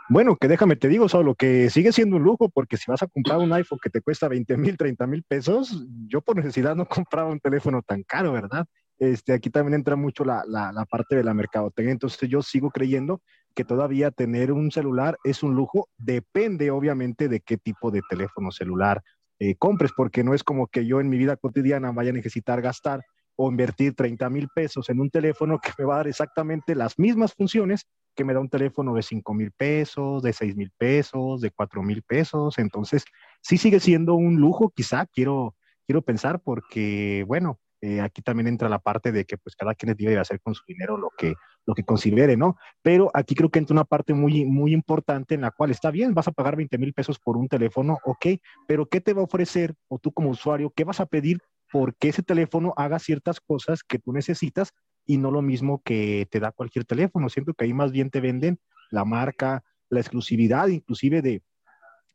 Bueno, 0.09 0.37
que 0.37 0.49
déjame 0.49 0.75
te 0.75 0.89
digo, 0.89 1.09
solo 1.09 1.37
que 1.37 1.71
sigue 1.71 1.93
siendo 1.93 2.17
un 2.17 2.25
lujo, 2.25 2.49
porque 2.49 2.77
si 2.77 2.91
vas 2.91 3.03
a 3.03 3.07
comprar 3.07 3.39
un 3.39 3.53
iPhone 3.53 3.79
que 3.81 3.91
te 3.91 4.01
cuesta 4.01 4.27
20 4.27 4.57
mil, 4.57 4.77
30 4.77 5.07
mil 5.07 5.23
pesos, 5.23 5.87
yo 6.09 6.21
por 6.21 6.37
necesidad 6.37 6.75
no 6.75 6.87
compraba 6.89 7.31
un 7.31 7.39
teléfono 7.39 7.83
tan 7.83 8.03
caro, 8.03 8.33
¿verdad? 8.33 8.67
este, 9.01 9.33
aquí 9.33 9.49
también 9.49 9.75
entra 9.75 9.97
mucho 9.97 10.25
la, 10.25 10.45
parte 10.89 11.17
de 11.17 11.25
la 11.25 11.35
mercadotecnia. 11.35 11.93
Entonces 11.93 12.29
yo 12.29 12.43
sigo 12.43 12.71
creyendo 12.71 13.23
que 13.55 13.65
todavía 13.65 14.11
tener 14.11 14.53
un 14.53 14.71
celular 14.71 15.19
es 15.25 15.43
un 15.43 15.55
lujo. 15.55 15.89
Depende 15.97 16.71
obviamente 16.71 17.29
de 17.29 17.41
qué 17.41 17.57
tipo 17.57 17.91
de 17.91 18.03
teléfono 18.09 18.53
celular 18.53 19.03
eh, 19.41 19.57
compres, 19.57 19.91
porque 19.97 20.23
no 20.23 20.35
es 20.35 20.45
como 20.45 20.69
que 20.69 20.87
yo 20.87 21.01
en 21.01 21.09
mi 21.09 21.19
vida 21.19 21.37
cotidiana 21.37 21.93
vaya 21.93 22.11
a 22.11 22.13
necesitar 22.13 22.61
gastar 22.63 23.03
o 23.37 23.51
invertir 23.51 23.95
30 23.95 24.29
mil 24.29 24.49
pesos 24.55 24.91
en 24.91 25.01
un 25.01 25.11
teléfono 25.11 25.59
que 25.59 25.71
me 25.79 25.87
va 25.87 25.95
a 25.95 25.97
dar 25.99 26.09
exactamente 26.09 26.75
las 26.75 26.99
mismas 26.99 27.35
funciones 27.35 27.87
que 28.15 28.25
me 28.25 28.35
da 28.35 28.41
un 28.41 28.51
teléfono 28.51 28.93
de 28.93 29.03
5 29.03 29.33
mil 29.33 29.51
pesos, 29.53 30.23
de 30.23 30.35
6 30.35 30.57
mil 30.57 30.71
pesos, 30.77 31.41
de 31.41 31.51
4 31.51 31.83
mil 31.83 32.03
pesos. 32.03 32.59
Entonces, 32.59 33.05
sí 33.41 33.57
sigue 33.57 33.81
siendo 33.81 34.15
un 34.15 34.37
lujo, 34.37 34.71
quizá, 34.77 35.07
quiero, 35.07 35.57
quiero 35.87 36.03
pensar, 36.03 36.43
porque, 36.43 37.25
bueno, 37.27 37.59
eh, 37.83 38.01
aquí 38.01 38.21
también 38.21 38.47
entra 38.47 38.69
la 38.69 38.79
parte 38.79 39.11
de 39.11 39.25
que 39.25 39.39
pues 39.39 39.57
cada 39.57 39.75
quien 39.75 39.95
debe 39.97 40.19
hacer 40.19 40.41
con 40.41 40.55
su 40.55 40.63
dinero 40.67 40.97
lo 40.97 41.11
que, 41.17 41.35
lo 41.67 41.75
que 41.75 41.83
considere, 41.83 42.37
¿no? 42.37 42.57
Pero 42.83 43.11
aquí 43.15 43.35
creo 43.35 43.51
que 43.51 43.59
entra 43.59 43.75
una 43.75 43.85
parte 43.85 44.13
muy, 44.13 44.45
muy 44.45 44.73
importante 44.73 45.35
en 45.35 45.43
la 45.43 45.51
cual 45.51 45.71
está 45.71 45.91
bien, 45.91 46.15
vas 46.15 46.29
a 46.29 46.33
pagar 46.33 46.57
20 46.57 46.77
mil 46.79 46.93
pesos 46.93 47.19
por 47.19 47.37
un 47.37 47.49
teléfono, 47.49 47.99
ok, 48.05 48.27
pero 48.67 48.87
¿qué 48.87 49.01
te 49.01 49.15
va 49.15 49.23
a 49.23 49.25
ofrecer 49.25 49.75
o 49.89 49.99
tú 49.99 50.13
como 50.13 50.31
usuario, 50.31 50.73
qué 50.75 50.85
vas 50.85 51.01
a 51.01 51.07
pedir 51.07 51.39
porque 51.73 52.09
ese 52.09 52.23
teléfono 52.23 52.75
haga 52.77 52.99
ciertas 52.99 53.41
cosas 53.41 53.83
que 53.83 53.99
tú 53.99 54.13
necesitas 54.13 54.73
y 55.07 55.19
no 55.19 55.31
lo 55.31 55.43
mismo 55.43 55.83
que 55.83 56.29
te 56.31 56.41
da 56.41 56.53
cualquier 56.53 56.85
teléfono. 56.85 57.29
Siento 57.29 57.55
que 57.55 57.65
ahí 57.65 57.73
más 57.73 57.93
bien 57.93 58.11
te 58.11 58.21
venden 58.21 58.59
la 58.91 59.05
marca, 59.05 59.63
la 59.89 60.01
exclusividad, 60.01 60.69
inclusive 60.69 61.23
de, 61.23 61.43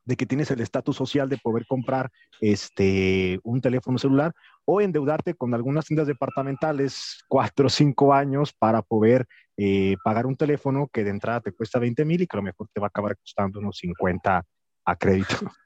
de 0.05 0.15
que 0.15 0.25
tienes 0.25 0.51
el 0.51 0.62
estatus 0.62 0.95
social 0.95 1.29
de 1.29 1.38
poder 1.38 1.65
comprar 1.67 2.12
este, 2.39 3.39
un 3.43 3.62
teléfono 3.62 3.98
celular 3.98 4.34
o 4.65 4.81
endeudarte 4.81 5.36
con 5.36 5.53
algunas 5.53 5.86
tiendas 5.86 6.07
departamentales 6.07 7.24
cuatro 7.27 7.67
o 7.67 7.69
cinco 7.69 8.13
años 8.13 8.53
para 8.53 8.81
poder 8.81 9.25
eh, 9.57 9.95
pagar 10.03 10.25
un 10.25 10.36
teléfono 10.36 10.89
que 10.91 11.03
de 11.03 11.12
entrada 11.12 11.41
te 11.41 11.51
cuesta 11.51 11.79
20 11.79 12.03
mil 12.03 12.22
y 12.22 12.27
que 12.27 12.36
a 12.36 12.41
lo 12.41 12.43
mejor 12.43 12.67
te 12.74 12.79
va 12.79 12.88
a 12.88 12.89
acabar 12.89 13.15
costando 13.17 13.60
unos 13.60 13.77
50 13.77 14.43
a 14.86 14.95
crédito. 14.95 15.36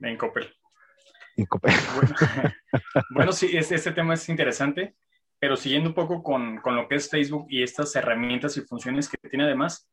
En 0.00 0.16
Coppel. 0.16 1.72
Bueno, 3.10 3.32
sí, 3.32 3.56
este, 3.56 3.92
tema 3.92 4.14
es 4.14 4.28
interesante, 4.28 4.96
pero 5.38 5.56
siguiendo 5.56 5.90
un 5.90 5.94
poco 5.94 6.22
con, 6.22 6.58
con, 6.58 6.76
lo 6.76 6.88
que 6.88 6.96
es 6.96 7.08
Facebook 7.08 7.46
y 7.48 7.62
estas 7.62 7.94
herramientas 7.96 8.56
y 8.56 8.62
funciones 8.62 9.08
que 9.08 9.16
tiene 9.28 9.44
además, 9.44 9.88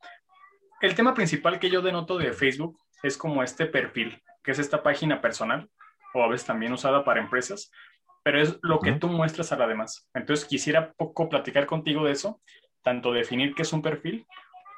el 0.82 0.96
tema 0.96 1.14
principal 1.14 1.60
que 1.60 1.70
yo 1.70 1.82
denoto 1.82 2.18
de 2.18 2.34
Facebook 2.34 2.78
es 3.04 3.18
como 3.18 3.44
este 3.44 3.66
perfil, 3.68 4.22
que 4.44 4.52
es 4.52 4.60
esta 4.60 4.82
página 4.82 5.22
personal, 5.22 5.70
o 6.14 6.24
a 6.24 6.28
veces 6.28 6.48
también 6.48 6.74
usada 6.74 7.04
para 7.04 7.22
empresas, 7.22 7.72
pero 8.26 8.42
es 8.42 8.58
lo 8.64 8.80
que 8.80 8.92
tú 8.94 9.08
muestras 9.08 9.52
a 9.52 9.56
la 9.56 9.68
demás. 9.68 10.10
Entonces 10.16 10.48
quisiera 10.48 10.94
poco 10.94 11.30
platicar 11.30 11.68
contigo 11.68 12.06
de 12.06 12.14
eso, 12.14 12.42
tanto 12.82 13.14
definir 13.14 13.54
qué 13.54 13.62
es 13.62 13.72
un 13.72 13.84
perfil 13.84 14.26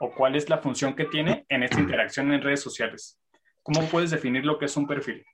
o 0.01 0.11
cuál 0.11 0.35
es 0.35 0.49
la 0.49 0.57
función 0.57 0.95
que 0.95 1.05
tiene 1.05 1.45
en 1.47 1.63
esta 1.63 1.79
interacción 1.79 2.33
en 2.33 2.41
redes 2.41 2.59
sociales. 2.59 3.17
¿Cómo 3.63 3.87
puedes 3.87 4.11
definir 4.11 4.45
lo 4.45 4.59
que 4.59 4.65
es 4.65 4.75
un 4.75 4.85
perfil? 4.85 5.25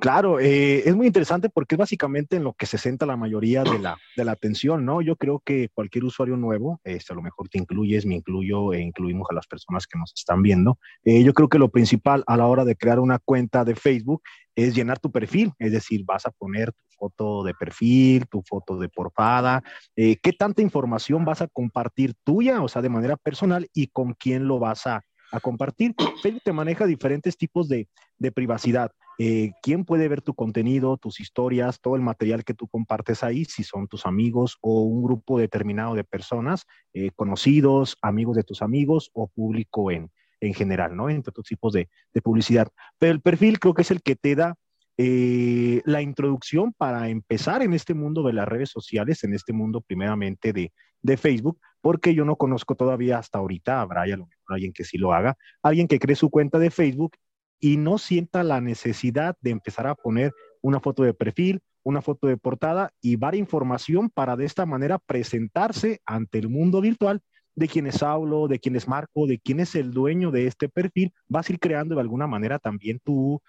Claro, 0.00 0.38
eh, 0.38 0.88
es 0.88 0.94
muy 0.94 1.08
interesante 1.08 1.48
porque 1.48 1.74
es 1.74 1.78
básicamente 1.78 2.36
en 2.36 2.44
lo 2.44 2.52
que 2.52 2.66
se 2.66 2.78
centra 2.78 3.06
la 3.06 3.16
mayoría 3.16 3.64
de 3.64 3.80
la, 3.80 3.98
de 4.16 4.24
la 4.24 4.32
atención, 4.32 4.84
¿no? 4.84 5.02
Yo 5.02 5.16
creo 5.16 5.40
que 5.44 5.70
cualquier 5.74 6.04
usuario 6.04 6.36
nuevo, 6.36 6.80
este, 6.84 7.12
a 7.12 7.16
lo 7.16 7.22
mejor 7.22 7.48
te 7.48 7.58
incluyes, 7.58 8.06
me 8.06 8.14
incluyo 8.14 8.72
e 8.72 8.80
incluimos 8.80 9.26
a 9.30 9.34
las 9.34 9.48
personas 9.48 9.88
que 9.88 9.98
nos 9.98 10.12
están 10.14 10.40
viendo. 10.42 10.78
Eh, 11.02 11.24
yo 11.24 11.34
creo 11.34 11.48
que 11.48 11.58
lo 11.58 11.70
principal 11.70 12.22
a 12.28 12.36
la 12.36 12.46
hora 12.46 12.64
de 12.64 12.76
crear 12.76 13.00
una 13.00 13.18
cuenta 13.18 13.64
de 13.64 13.74
Facebook 13.74 14.22
es 14.54 14.74
llenar 14.74 15.00
tu 15.00 15.10
perfil, 15.10 15.52
es 15.58 15.72
decir, 15.72 16.04
vas 16.04 16.26
a 16.26 16.30
poner 16.30 16.72
tu 16.72 16.96
foto 16.96 17.42
de 17.42 17.54
perfil, 17.54 18.26
tu 18.28 18.42
foto 18.42 18.78
de 18.78 18.88
portada, 18.88 19.64
eh, 19.96 20.16
qué 20.22 20.32
tanta 20.32 20.62
información 20.62 21.24
vas 21.24 21.42
a 21.42 21.48
compartir 21.48 22.14
tuya, 22.24 22.62
o 22.62 22.68
sea, 22.68 22.82
de 22.82 22.88
manera 22.88 23.16
personal 23.16 23.68
y 23.72 23.88
con 23.88 24.14
quién 24.14 24.46
lo 24.46 24.58
vas 24.58 24.86
a, 24.86 25.02
a 25.32 25.40
compartir. 25.40 25.94
Facebook 26.22 26.42
te 26.44 26.52
maneja 26.52 26.86
diferentes 26.86 27.36
tipos 27.36 27.68
de, 27.68 27.88
de 28.18 28.32
privacidad. 28.32 28.90
Eh, 29.18 29.52
quién 29.62 29.84
puede 29.84 30.06
ver 30.08 30.22
tu 30.22 30.34
contenido, 30.34 30.96
tus 30.96 31.20
historias, 31.20 31.80
todo 31.80 31.96
el 31.96 32.02
material 32.02 32.44
que 32.44 32.54
tú 32.54 32.68
compartes 32.68 33.24
ahí, 33.24 33.44
si 33.44 33.64
son 33.64 33.88
tus 33.88 34.06
amigos 34.06 34.58
o 34.60 34.82
un 34.82 35.02
grupo 35.02 35.38
determinado 35.38 35.94
de 35.94 36.04
personas, 36.04 36.66
eh, 36.92 37.10
conocidos, 37.16 37.96
amigos 38.00 38.36
de 38.36 38.44
tus 38.44 38.62
amigos 38.62 39.10
o 39.12 39.26
público 39.26 39.90
en, 39.90 40.10
en 40.40 40.54
general, 40.54 40.96
¿no? 40.96 41.10
Entre 41.10 41.30
otros 41.30 41.46
tipos 41.46 41.72
de, 41.72 41.88
de, 42.14 42.22
publicidad. 42.22 42.68
Pero 42.98 43.12
el 43.12 43.20
perfil 43.20 43.58
creo 43.58 43.74
que 43.74 43.82
es 43.82 43.90
el 43.90 44.02
que 44.02 44.14
te 44.14 44.36
da 44.36 44.54
eh, 44.98 45.82
la 45.84 46.02
introducción 46.02 46.72
para 46.72 47.08
empezar 47.08 47.62
en 47.62 47.72
este 47.72 47.94
mundo 47.94 48.22
de 48.22 48.32
las 48.32 48.48
redes 48.48 48.70
sociales, 48.70 49.24
en 49.24 49.34
este 49.34 49.52
mundo 49.52 49.80
primeramente 49.80 50.52
de, 50.52 50.72
de 51.02 51.16
Facebook, 51.16 51.58
porque 51.80 52.14
yo 52.14 52.24
no 52.24 52.36
conozco 52.36 52.74
todavía 52.74 53.18
hasta 53.18 53.38
ahorita, 53.38 53.80
habrá 53.80 54.02
alguien 54.48 54.72
que 54.72 54.84
sí 54.84 54.98
lo 54.98 55.12
haga, 55.12 55.36
alguien 55.62 55.88
que 55.88 55.98
cree 55.98 56.16
su 56.16 56.30
cuenta 56.30 56.58
de 56.58 56.70
Facebook 56.70 57.16
y 57.60 57.76
no 57.76 57.98
sienta 57.98 58.42
la 58.42 58.60
necesidad 58.60 59.36
de 59.40 59.50
empezar 59.50 59.86
a 59.86 59.94
poner 59.94 60.32
una 60.60 60.80
foto 60.80 61.02
de 61.02 61.14
perfil, 61.14 61.60
una 61.82 62.02
foto 62.02 62.26
de 62.26 62.36
portada 62.36 62.92
y 63.00 63.16
dar 63.16 63.34
información 63.34 64.10
para 64.10 64.36
de 64.36 64.44
esta 64.44 64.66
manera 64.66 64.98
presentarse 64.98 66.00
ante 66.04 66.38
el 66.38 66.48
mundo 66.48 66.80
virtual 66.80 67.22
de 67.54 67.66
quién 67.66 67.86
es 67.86 68.02
hablo, 68.02 68.46
de 68.46 68.60
quién 68.60 68.76
es 68.76 68.86
Marco, 68.86 69.26
de 69.26 69.40
quién 69.40 69.58
es 69.58 69.74
el 69.74 69.92
dueño 69.92 70.30
de 70.30 70.46
este 70.46 70.68
perfil, 70.68 71.12
vas 71.26 71.48
a 71.48 71.52
ir 71.52 71.58
creando 71.58 71.96
de 71.96 72.00
alguna 72.00 72.28
manera 72.28 72.58
también 72.60 73.00
tu, 73.00 73.42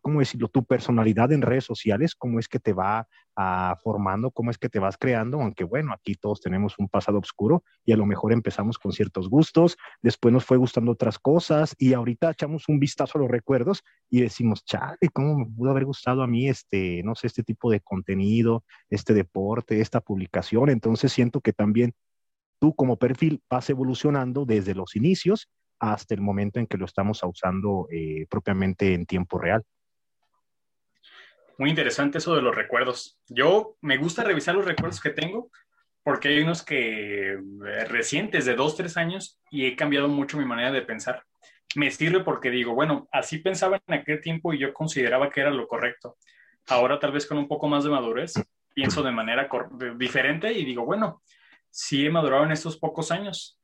¿cómo 0.00 0.20
decirlo? 0.20 0.48
Tu 0.48 0.64
personalidad 0.64 1.32
en 1.32 1.42
redes 1.42 1.64
sociales, 1.64 2.14
cómo 2.14 2.38
es 2.38 2.48
que 2.48 2.58
te 2.58 2.72
va 2.72 3.06
ah, 3.36 3.76
formando, 3.82 4.30
cómo 4.30 4.50
es 4.50 4.58
que 4.58 4.68
te 4.68 4.78
vas 4.78 4.96
creando, 4.96 5.40
aunque 5.40 5.64
bueno, 5.64 5.92
aquí 5.92 6.14
todos 6.16 6.40
tenemos 6.40 6.74
un 6.78 6.88
pasado 6.88 7.18
oscuro 7.18 7.62
y 7.84 7.92
a 7.92 7.96
lo 7.96 8.06
mejor 8.06 8.32
empezamos 8.32 8.78
con 8.78 8.92
ciertos 8.92 9.28
gustos, 9.28 9.76
después 10.02 10.32
nos 10.32 10.44
fue 10.44 10.56
gustando 10.56 10.92
otras 10.92 11.18
cosas 11.18 11.74
y 11.78 11.94
ahorita 11.94 12.30
echamos 12.30 12.68
un 12.68 12.80
vistazo 12.80 13.18
a 13.18 13.20
los 13.22 13.30
recuerdos 13.30 13.82
y 14.08 14.20
decimos, 14.20 14.64
chale, 14.64 15.08
¿cómo 15.12 15.38
me 15.38 15.46
pudo 15.46 15.70
haber 15.70 15.84
gustado 15.84 16.22
a 16.22 16.26
mí 16.26 16.48
este, 16.48 17.02
no 17.04 17.14
sé, 17.14 17.28
este 17.28 17.44
tipo 17.44 17.70
de 17.70 17.80
contenido, 17.80 18.64
este 18.88 19.14
deporte, 19.14 19.80
esta 19.80 20.00
publicación? 20.00 20.68
Entonces 20.70 21.12
siento 21.12 21.40
que 21.40 21.52
también 21.52 21.94
tú 22.58 22.74
como 22.74 22.98
perfil 22.98 23.42
vas 23.48 23.70
evolucionando 23.70 24.44
desde 24.44 24.74
los 24.74 24.96
inicios 24.96 25.48
hasta 25.80 26.14
el 26.14 26.20
momento 26.20 26.60
en 26.60 26.66
que 26.66 26.76
lo 26.76 26.84
estamos 26.84 27.20
usando 27.24 27.88
eh, 27.90 28.26
propiamente 28.28 28.94
en 28.94 29.06
tiempo 29.06 29.38
real. 29.38 29.64
Muy 31.58 31.70
interesante 31.70 32.18
eso 32.18 32.34
de 32.36 32.42
los 32.42 32.54
recuerdos. 32.54 33.18
Yo 33.28 33.76
me 33.80 33.96
gusta 33.96 34.22
revisar 34.22 34.54
los 34.54 34.64
recuerdos 34.64 35.00
que 35.00 35.10
tengo 35.10 35.50
porque 36.02 36.28
hay 36.28 36.40
unos 36.40 36.62
que 36.62 37.32
eh, 37.32 37.84
recientes 37.88 38.44
de 38.44 38.54
dos, 38.54 38.76
tres 38.76 38.96
años 38.96 39.38
y 39.50 39.66
he 39.66 39.76
cambiado 39.76 40.08
mucho 40.08 40.38
mi 40.38 40.44
manera 40.44 40.70
de 40.70 40.82
pensar. 40.82 41.24
Me 41.74 41.90
sirve 41.90 42.20
porque 42.20 42.50
digo, 42.50 42.74
bueno, 42.74 43.08
así 43.12 43.38
pensaba 43.38 43.80
en 43.86 43.94
aquel 43.94 44.20
tiempo 44.20 44.52
y 44.52 44.58
yo 44.58 44.72
consideraba 44.72 45.30
que 45.30 45.40
era 45.40 45.50
lo 45.50 45.66
correcto. 45.66 46.16
Ahora 46.68 46.98
tal 46.98 47.12
vez 47.12 47.26
con 47.26 47.38
un 47.38 47.48
poco 47.48 47.68
más 47.68 47.84
de 47.84 47.90
madurez 47.90 48.34
pienso 48.74 49.02
de 49.02 49.12
manera 49.12 49.48
diferente 49.96 50.52
y 50.52 50.64
digo, 50.64 50.84
bueno, 50.84 51.22
sí 51.68 52.06
he 52.06 52.10
madurado 52.10 52.44
en 52.44 52.52
estos 52.52 52.78
pocos 52.78 53.10
años 53.10 53.59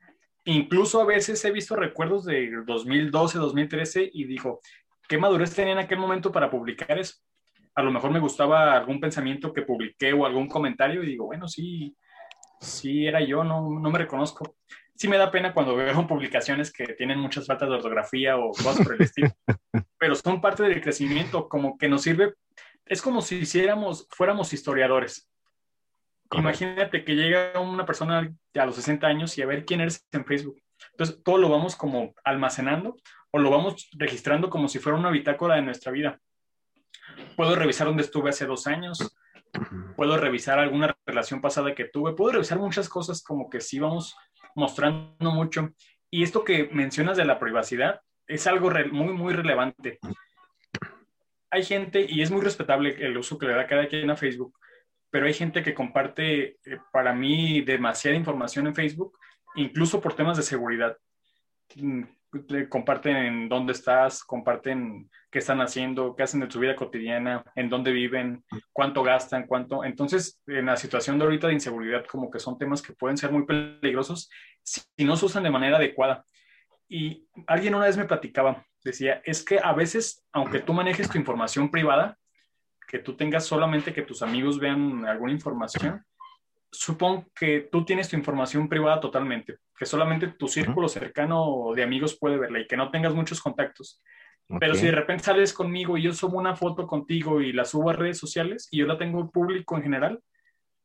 Incluso 0.46 1.00
a 1.00 1.04
veces 1.04 1.44
he 1.44 1.50
visto 1.50 1.74
recuerdos 1.74 2.24
de 2.24 2.62
2012, 2.64 3.38
2013 3.38 4.10
y 4.12 4.24
digo, 4.24 4.60
¿qué 5.08 5.18
madurez 5.18 5.52
tenía 5.52 5.72
en 5.72 5.80
aquel 5.80 5.98
momento 5.98 6.30
para 6.30 6.48
publicar 6.48 6.98
eso? 6.98 7.16
A 7.74 7.82
lo 7.82 7.90
mejor 7.90 8.12
me 8.12 8.20
gustaba 8.20 8.76
algún 8.76 9.00
pensamiento 9.00 9.52
que 9.52 9.62
publiqué 9.62 10.12
o 10.12 10.24
algún 10.24 10.48
comentario 10.48 11.02
y 11.02 11.06
digo, 11.06 11.26
bueno, 11.26 11.48
sí, 11.48 11.96
sí 12.60 13.06
era 13.06 13.20
yo, 13.20 13.42
no, 13.42 13.80
no 13.80 13.90
me 13.90 13.98
reconozco. 13.98 14.56
Sí 14.94 15.08
me 15.08 15.18
da 15.18 15.32
pena 15.32 15.52
cuando 15.52 15.74
veo 15.74 16.06
publicaciones 16.08 16.72
que 16.72 16.94
tienen 16.94 17.18
muchas 17.18 17.46
faltas 17.46 17.68
de 17.68 17.74
ortografía 17.74 18.36
o 18.36 18.50
cosas 18.50 18.86
por 18.86 18.94
el 18.94 19.02
estilo, 19.02 19.30
pero 19.98 20.14
son 20.14 20.40
parte 20.40 20.62
del 20.62 20.80
crecimiento, 20.80 21.48
como 21.48 21.76
que 21.76 21.88
nos 21.88 22.02
sirve, 22.02 22.34
es 22.84 23.02
como 23.02 23.20
si 23.20 23.38
hiciéramos, 23.38 24.06
fuéramos 24.10 24.52
historiadores. 24.52 25.28
Imagínate 26.32 27.04
que 27.04 27.14
llega 27.14 27.58
una 27.60 27.86
persona 27.86 28.30
a 28.54 28.66
los 28.66 28.76
60 28.76 29.06
años 29.06 29.36
y 29.38 29.42
a 29.42 29.46
ver 29.46 29.64
quién 29.64 29.80
eres 29.80 30.06
en 30.12 30.24
Facebook. 30.24 30.60
Entonces, 30.92 31.22
todo 31.22 31.38
lo 31.38 31.48
vamos 31.48 31.76
como 31.76 32.14
almacenando 32.24 32.96
o 33.30 33.38
lo 33.38 33.50
vamos 33.50 33.88
registrando 33.96 34.50
como 34.50 34.68
si 34.68 34.78
fuera 34.78 34.98
una 34.98 35.10
bitácora 35.10 35.56
de 35.56 35.62
nuestra 35.62 35.92
vida. 35.92 36.20
Puedo 37.36 37.54
revisar 37.54 37.86
dónde 37.86 38.02
estuve 38.02 38.30
hace 38.30 38.46
dos 38.46 38.66
años, 38.66 39.16
puedo 39.96 40.16
revisar 40.16 40.58
alguna 40.58 40.96
relación 41.06 41.40
pasada 41.40 41.74
que 41.74 41.84
tuve, 41.84 42.14
puedo 42.14 42.32
revisar 42.32 42.58
muchas 42.58 42.88
cosas 42.88 43.22
como 43.22 43.48
que 43.48 43.60
sí 43.60 43.78
vamos 43.78 44.16
mostrando 44.54 45.30
mucho. 45.30 45.70
Y 46.10 46.22
esto 46.22 46.44
que 46.44 46.68
mencionas 46.72 47.16
de 47.16 47.24
la 47.24 47.38
privacidad 47.38 48.00
es 48.26 48.46
algo 48.46 48.70
muy, 48.90 49.12
muy 49.12 49.34
relevante. 49.34 49.98
Hay 51.50 51.64
gente, 51.64 52.06
y 52.08 52.22
es 52.22 52.30
muy 52.30 52.42
respetable 52.42 52.96
el 52.98 53.16
uso 53.16 53.38
que 53.38 53.46
le 53.46 53.54
da 53.54 53.66
cada 53.66 53.86
quien 53.86 54.10
a 54.10 54.16
Facebook, 54.16 54.58
pero 55.16 55.28
hay 55.28 55.32
gente 55.32 55.62
que 55.62 55.72
comparte 55.72 56.58
eh, 56.62 56.78
para 56.92 57.14
mí 57.14 57.62
demasiada 57.62 58.18
información 58.18 58.66
en 58.66 58.74
Facebook, 58.74 59.18
incluso 59.54 59.98
por 59.98 60.12
temas 60.12 60.36
de 60.36 60.42
seguridad. 60.42 60.94
Mm, 61.74 62.02
comparten 62.68 63.16
en 63.16 63.48
dónde 63.48 63.72
estás, 63.72 64.22
comparten 64.22 65.08
qué 65.30 65.38
están 65.38 65.62
haciendo, 65.62 66.14
qué 66.14 66.24
hacen 66.24 66.40
de 66.40 66.50
su 66.50 66.60
vida 66.60 66.76
cotidiana, 66.76 67.42
en 67.54 67.70
dónde 67.70 67.92
viven, 67.92 68.44
cuánto 68.74 69.02
gastan, 69.02 69.46
cuánto. 69.46 69.84
Entonces, 69.84 70.38
en 70.48 70.66
la 70.66 70.76
situación 70.76 71.18
de 71.18 71.24
ahorita 71.24 71.46
de 71.46 71.54
inseguridad, 71.54 72.04
como 72.04 72.30
que 72.30 72.38
son 72.38 72.58
temas 72.58 72.82
que 72.82 72.92
pueden 72.92 73.16
ser 73.16 73.32
muy 73.32 73.46
peligrosos 73.46 74.28
si 74.62 75.02
no 75.02 75.16
se 75.16 75.24
usan 75.24 75.44
de 75.44 75.50
manera 75.50 75.78
adecuada. 75.78 76.26
Y 76.90 77.26
alguien 77.46 77.74
una 77.74 77.86
vez 77.86 77.96
me 77.96 78.04
platicaba, 78.04 78.66
decía, 78.84 79.22
es 79.24 79.42
que 79.42 79.60
a 79.60 79.72
veces, 79.72 80.26
aunque 80.30 80.58
tú 80.58 80.74
manejes 80.74 81.08
tu 81.08 81.16
información 81.16 81.70
privada, 81.70 82.18
que 82.86 82.98
tú 82.98 83.16
tengas 83.16 83.44
solamente 83.44 83.92
que 83.92 84.02
tus 84.02 84.22
amigos 84.22 84.58
vean 84.58 85.04
alguna 85.04 85.32
información, 85.32 86.04
supongo 86.70 87.26
que 87.34 87.68
tú 87.70 87.84
tienes 87.84 88.08
tu 88.08 88.16
información 88.16 88.68
privada 88.68 89.00
totalmente, 89.00 89.56
que 89.76 89.86
solamente 89.86 90.28
tu 90.28 90.48
círculo 90.48 90.88
cercano 90.88 91.72
de 91.74 91.82
amigos 91.82 92.16
puede 92.18 92.38
verla 92.38 92.60
y 92.60 92.66
que 92.66 92.76
no 92.76 92.90
tengas 92.90 93.14
muchos 93.14 93.40
contactos. 93.40 94.02
Pero 94.60 94.76
si 94.76 94.86
de 94.86 94.92
repente 94.92 95.24
sales 95.24 95.52
conmigo 95.52 95.98
y 95.98 96.02
yo 96.02 96.12
subo 96.12 96.38
una 96.38 96.54
foto 96.54 96.86
contigo 96.86 97.40
y 97.40 97.52
la 97.52 97.64
subo 97.64 97.90
a 97.90 97.94
redes 97.94 98.18
sociales 98.18 98.68
y 98.70 98.78
yo 98.78 98.86
la 98.86 98.96
tengo 98.96 99.28
público 99.30 99.76
en 99.76 99.82
general, 99.82 100.20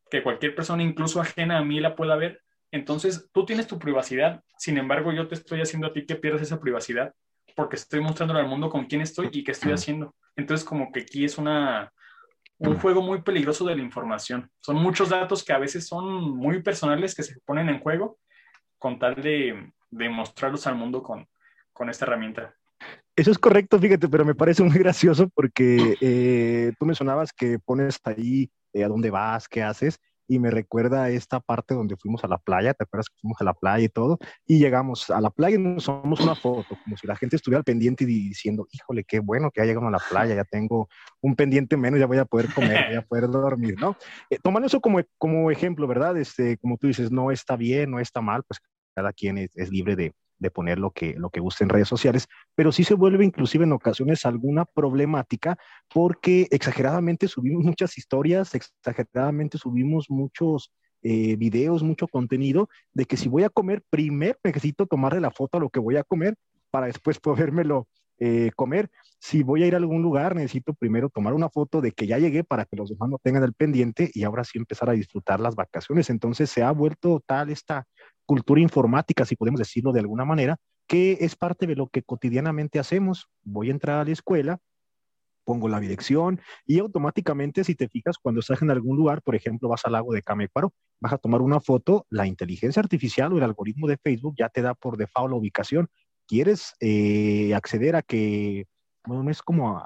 que 0.10 0.24
cualquier 0.24 0.56
persona, 0.56 0.82
incluso 0.82 1.22
ajena 1.22 1.60
a 1.60 1.64
mí, 1.64 1.80
la 1.80 1.96
pueda 1.96 2.16
ver, 2.16 2.42
entonces 2.72 3.30
tú 3.32 3.46
tienes 3.46 3.68
tu 3.68 3.78
privacidad. 3.78 4.44
Sin 4.58 4.78
embargo, 4.78 5.12
yo 5.14 5.28
te 5.28 5.36
estoy 5.36 5.62
haciendo 5.62 5.88
a 5.88 5.94
ti 5.94 6.06
que 6.06 6.16
pierdas 6.16 6.42
esa 6.42 6.60
privacidad 6.60 7.14
porque 7.56 7.76
estoy 7.76 8.00
mostrando 8.02 8.34
al 8.34 8.48
mundo 8.48 8.70
con 8.70 8.86
quién 8.86 9.02
estoy 9.02 9.30
y 9.32 9.44
qué 9.44 9.52
estoy 9.52 9.74
haciendo. 9.74 10.16
Entonces, 10.36 10.66
como 10.66 10.92
que 10.92 11.02
aquí 11.02 11.26
es 11.26 11.38
una, 11.38 11.92
un 12.58 12.78
juego 12.80 13.02
muy 13.02 13.22
peligroso 13.22 13.66
de 13.66 13.76
la 13.76 13.82
información. 13.82 14.50
Son 14.60 14.76
muchos 14.76 15.10
datos 15.10 15.44
que 15.44 15.54
a 15.54 15.60
veces 15.60 15.88
son 15.88 16.38
muy 16.38 16.62
personales 16.62 17.16
que 17.16 17.24
se 17.24 17.40
ponen 17.42 17.70
en 17.70 17.80
juego 17.80 18.18
con 18.78 19.00
tal 19.00 19.16
de, 19.16 19.72
de 19.90 20.10
mostrarlos 20.10 20.68
al 20.68 20.76
mundo 20.76 21.04
con, 21.04 21.28
con 21.74 21.90
esta 21.90 22.06
herramienta. 22.06 22.56
Eso 23.16 23.32
es 23.32 23.38
correcto, 23.38 23.78
fíjate, 23.78 24.08
pero 24.08 24.26
me 24.26 24.36
parece 24.36 24.64
muy 24.64 24.78
gracioso 24.78 25.30
porque 25.30 25.98
eh, 26.02 26.72
tú 26.80 26.86
mencionabas 26.86 27.32
que 27.34 27.60
pones 27.60 28.00
ahí 28.04 28.50
eh, 28.74 28.84
a 28.84 28.88
dónde 28.88 29.12
vas, 29.12 29.48
qué 29.48 29.62
haces, 29.62 30.00
y 30.32 30.40
me 30.40 30.50
recuerda 30.50 31.10
esta 31.10 31.42
parte 31.42 31.74
donde 31.74 31.98
fuimos 31.98 32.24
a 32.24 32.28
la 32.30 32.38
playa, 32.38 32.74
¿te 32.74 32.86
acuerdas 32.86 33.10
que 33.10 33.20
fuimos 33.20 33.42
a 33.42 33.44
la 33.44 33.54
playa 33.54 33.84
y 33.84 33.90
todo? 33.90 34.18
Y 34.48 34.60
llegamos 34.60 35.10
a 35.10 35.20
la 35.20 35.30
playa 35.30 35.58
y 35.58 35.60
nos 35.60 35.84
tomamos 35.84 36.22
una 36.22 36.36
foto, 36.36 36.78
como 36.86 36.96
si 36.96 37.06
la 37.06 37.18
gente 37.18 37.36
estuviera 37.36 37.58
al 37.58 37.66
pendiente 37.66 38.06
y 38.06 38.08
diciendo, 38.08 38.66
híjole, 38.72 39.04
qué 39.04 39.20
bueno 39.20 39.52
que 39.52 39.60
ya 39.60 39.66
llegamos 39.66 39.90
a 39.90 39.92
la 39.92 40.04
playa, 40.10 40.34
ya 40.34 40.46
tengo 40.46 40.88
un 41.20 41.36
pendiente 41.36 41.76
menos, 41.76 42.00
ya 42.00 42.06
voy 42.06 42.18
a 42.18 42.24
poder 42.24 42.48
comer, 42.54 42.86
voy 42.88 42.96
a 42.96 43.02
poder 43.02 43.28
dormir, 43.28 43.76
¿no? 43.78 43.98
Eh, 44.30 44.38
tomando 44.42 44.68
eso 44.68 44.80
como, 44.80 45.02
como 45.18 45.52
ejemplo, 45.52 45.86
¿verdad? 45.86 46.16
Este, 46.16 46.58
como 46.60 46.78
tú 46.78 46.88
dices, 46.88 47.12
no 47.12 47.30
está 47.30 47.58
bien, 47.58 47.92
no 47.92 48.00
está 48.00 48.22
mal, 48.22 48.44
pues 48.48 48.62
cada 48.96 49.12
quien 49.12 49.38
es 49.38 49.70
libre 49.70 49.98
de, 49.98 50.14
de 50.42 50.50
poner 50.50 50.80
lo 50.80 50.92
que, 50.92 51.14
lo 51.18 51.30
que 51.30 51.40
guste 51.40 51.64
en 51.64 51.70
redes 51.70 51.88
sociales, 51.88 52.28
pero 52.56 52.72
sí 52.72 52.84
se 52.84 52.96
vuelve 52.96 53.24
inclusive 53.24 53.64
en 53.64 53.72
ocasiones 53.72 54.26
alguna 54.26 54.66
problemática 54.66 55.58
porque 55.94 56.48
exageradamente 56.50 57.28
subimos 57.28 57.64
muchas 57.64 57.98
historias, 57.98 58.56
exageradamente 58.56 59.60
subimos 59.60 60.10
muchos 60.10 60.74
eh, 61.04 61.36
videos, 61.36 61.84
mucho 61.84 62.08
contenido, 62.08 62.70
de 62.92 63.06
que 63.06 63.18
si 63.18 63.30
voy 63.30 63.44
a 63.44 63.50
comer, 63.50 63.84
primero 63.90 64.38
necesito 64.44 64.88
tomarle 64.88 65.22
la 65.22 65.32
foto 65.32 65.58
a 65.58 65.62
lo 65.62 65.70
que 65.70 65.80
voy 65.80 65.98
a 65.98 66.04
comer 66.04 66.36
para 66.72 66.88
después 66.88 67.20
podérmelo 67.20 67.88
eh, 68.18 68.52
comer. 68.56 68.90
Si 69.20 69.44
voy 69.44 69.62
a 69.62 69.68
ir 69.68 69.76
a 69.76 69.78
algún 69.78 70.02
lugar, 70.02 70.36
necesito 70.36 70.74
primero 70.74 71.10
tomar 71.10 71.34
una 71.34 71.50
foto 71.50 71.82
de 71.82 71.92
que 71.92 72.08
ya 72.08 72.18
llegué 72.18 72.44
para 72.44 72.66
que 72.66 72.76
los 72.76 72.90
demás 72.90 73.10
no 73.10 73.18
tengan 73.18 73.44
el 73.44 73.54
pendiente 73.54 74.10
y 74.14 74.24
ahora 74.24 74.44
sí 74.44 74.58
empezar 74.58 74.90
a 74.90 74.94
disfrutar 74.94 75.40
las 75.40 75.56
vacaciones. 75.56 76.10
Entonces 76.10 76.50
se 76.50 76.64
ha 76.64 76.72
vuelto 76.72 77.24
tal 77.26 77.52
esta 77.52 77.88
cultura 78.32 78.62
informática, 78.62 79.26
si 79.26 79.36
podemos 79.36 79.60
decirlo 79.60 79.92
de 79.92 80.00
alguna 80.00 80.24
manera, 80.24 80.56
que 80.88 81.18
es 81.20 81.36
parte 81.36 81.68
de 81.68 81.76
lo 81.76 81.88
que 81.88 82.02
cotidianamente 82.02 82.80
hacemos. 82.80 83.28
Voy 83.44 83.68
a 83.68 83.72
entrar 83.72 84.00
a 84.00 84.06
la 84.06 84.12
escuela, 84.12 84.60
pongo 85.44 85.68
la 85.68 85.82
dirección 85.82 86.40
y 86.66 86.80
automáticamente, 86.80 87.66
si 87.66 87.76
te 87.76 87.90
fijas, 87.90 88.16
cuando 88.18 88.40
estás 88.40 88.62
en 88.62 88.72
algún 88.72 88.96
lugar, 88.96 89.22
por 89.22 89.36
ejemplo, 89.36 89.68
vas 89.68 89.84
al 89.84 89.92
lago 89.92 90.14
de 90.14 90.22
Camecuaro, 90.22 90.72
vas 91.02 91.12
a 91.12 91.18
tomar 91.18 91.42
una 91.42 91.60
foto, 91.60 92.06
la 92.10 92.26
inteligencia 92.26 92.80
artificial 92.80 93.34
o 93.34 93.38
el 93.38 93.44
algoritmo 93.44 93.86
de 93.86 93.98
Facebook 93.98 94.36
ya 94.38 94.48
te 94.48 94.62
da 94.62 94.76
por 94.76 94.96
default 94.96 95.32
la 95.32 95.36
ubicación. 95.36 95.90
¿Quieres 96.26 96.74
eh, 96.80 97.54
acceder 97.54 97.98
a 97.98 98.02
que 98.02 98.66
bueno, 99.06 99.30
es 99.30 99.42
como 99.42 99.82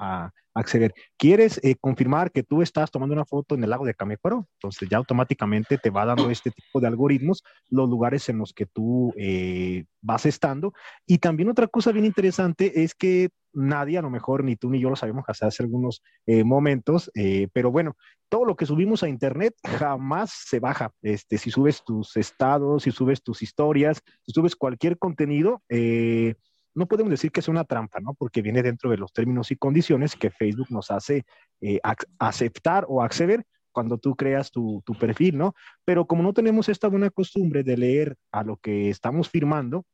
acceder. 0.54 0.94
¿Quieres 1.16 1.60
eh, 1.62 1.76
confirmar 1.80 2.32
que 2.32 2.42
tú 2.42 2.62
estás 2.62 2.90
tomando 2.90 3.14
una 3.14 3.24
foto 3.24 3.54
en 3.54 3.64
el 3.64 3.70
lago 3.70 3.84
de 3.84 3.94
Camecuaro? 3.94 4.46
Entonces 4.54 4.88
ya 4.88 4.98
automáticamente 4.98 5.78
te 5.78 5.90
va 5.90 6.06
dando 6.06 6.30
este 6.30 6.50
tipo 6.50 6.80
de 6.80 6.86
algoritmos 6.86 7.42
los 7.68 7.88
lugares 7.88 8.28
en 8.28 8.38
los 8.38 8.52
que 8.52 8.66
tú 8.66 9.12
eh, 9.16 9.84
vas 10.00 10.26
estando. 10.26 10.72
Y 11.06 11.18
también 11.18 11.50
otra 11.50 11.66
cosa 11.66 11.92
bien 11.92 12.04
interesante 12.04 12.82
es 12.82 12.94
que 12.94 13.28
nadie, 13.52 13.98
a 13.98 14.02
lo 14.02 14.10
mejor 14.10 14.44
ni 14.44 14.56
tú 14.56 14.70
ni 14.70 14.80
yo 14.80 14.90
lo 14.90 14.96
sabemos 14.96 15.24
hasta 15.28 15.46
hace 15.46 15.62
algunos 15.62 16.02
eh, 16.26 16.44
momentos, 16.44 17.10
pero 17.54 17.70
bueno, 17.70 17.96
todo 18.28 18.44
lo 18.44 18.56
que 18.56 18.66
subimos 18.66 19.02
a 19.02 19.08
internet 19.08 19.54
jamás 19.64 20.32
se 20.46 20.60
baja. 20.60 20.92
Este, 21.02 21.38
si 21.38 21.50
subes 21.50 21.82
tus 21.84 22.16
estados, 22.16 22.82
si 22.82 22.90
subes 22.90 23.22
tus 23.22 23.42
historias, 23.42 24.02
si 24.22 24.32
subes 24.32 24.56
cualquier 24.56 24.98
contenido, 24.98 25.62
eh, 25.68 26.34
no 26.76 26.86
podemos 26.86 27.10
decir 27.10 27.32
que 27.32 27.40
es 27.40 27.48
una 27.48 27.64
trampa, 27.64 28.00
¿no? 28.00 28.14
Porque 28.14 28.42
viene 28.42 28.62
dentro 28.62 28.90
de 28.90 28.98
los 28.98 29.12
términos 29.12 29.50
y 29.50 29.56
condiciones 29.56 30.14
que 30.14 30.30
Facebook 30.30 30.66
nos 30.70 30.90
hace 30.90 31.24
eh, 31.62 31.80
aceptar 32.18 32.84
o 32.88 33.02
acceder 33.02 33.44
cuando 33.72 33.98
tú 33.98 34.14
creas 34.14 34.50
tu, 34.50 34.82
perfil, 35.00 35.38
¿no? 35.38 35.54
Pero 35.84 36.06
como 36.06 36.22
no 36.22 36.34
tenemos 36.34 36.68
esta 36.68 36.88
buena 36.88 37.10
costumbre 37.10 37.62
de 37.62 37.76
leer 37.76 38.16
a 38.30 38.42
lo 38.42 38.58
que 38.58 38.90
estamos 38.90 39.30
firmando, 39.30 39.86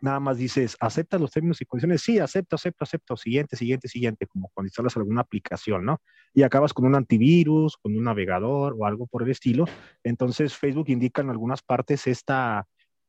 nada 0.00 0.18
más 0.18 0.38
dices, 0.38 0.76
acepta 0.80 1.18
los 1.18 1.30
términos 1.30 1.60
y 1.60 1.66
condiciones, 1.66 2.02
sí, 2.02 2.18
acepto, 2.18 2.56
acepto, 2.56 2.84
acepto, 2.84 3.16
siguiente, 3.16 3.56
siguiente, 3.56 3.88
siguiente, 3.88 4.26
como 4.26 4.50
cuando 4.52 4.68
instalas 4.68 4.96
alguna 4.96 5.20
aplicación, 5.20 5.84
¿no? 5.84 6.00
Y 6.34 6.42
acabas 6.42 6.72
con 6.72 6.84
un 6.84 6.96
antivirus, 6.96 7.76
con 7.76 7.96
un 7.96 8.04
navegador 8.04 8.74
o 8.76 8.86
algo 8.86 9.06
por 9.06 9.22
el 9.22 9.30
estilo. 9.30 9.66
Entonces 10.02 10.56
Facebook 10.56 10.88
indica 10.88 11.22
en 11.22 11.30
algunas 11.30 11.62
partes 11.62 12.08
esta, 12.08 12.66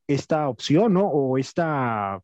esta 0.08 0.48
opción, 0.48 0.94
¿no? 0.94 1.08
O 1.08 1.38
esta 1.40 2.20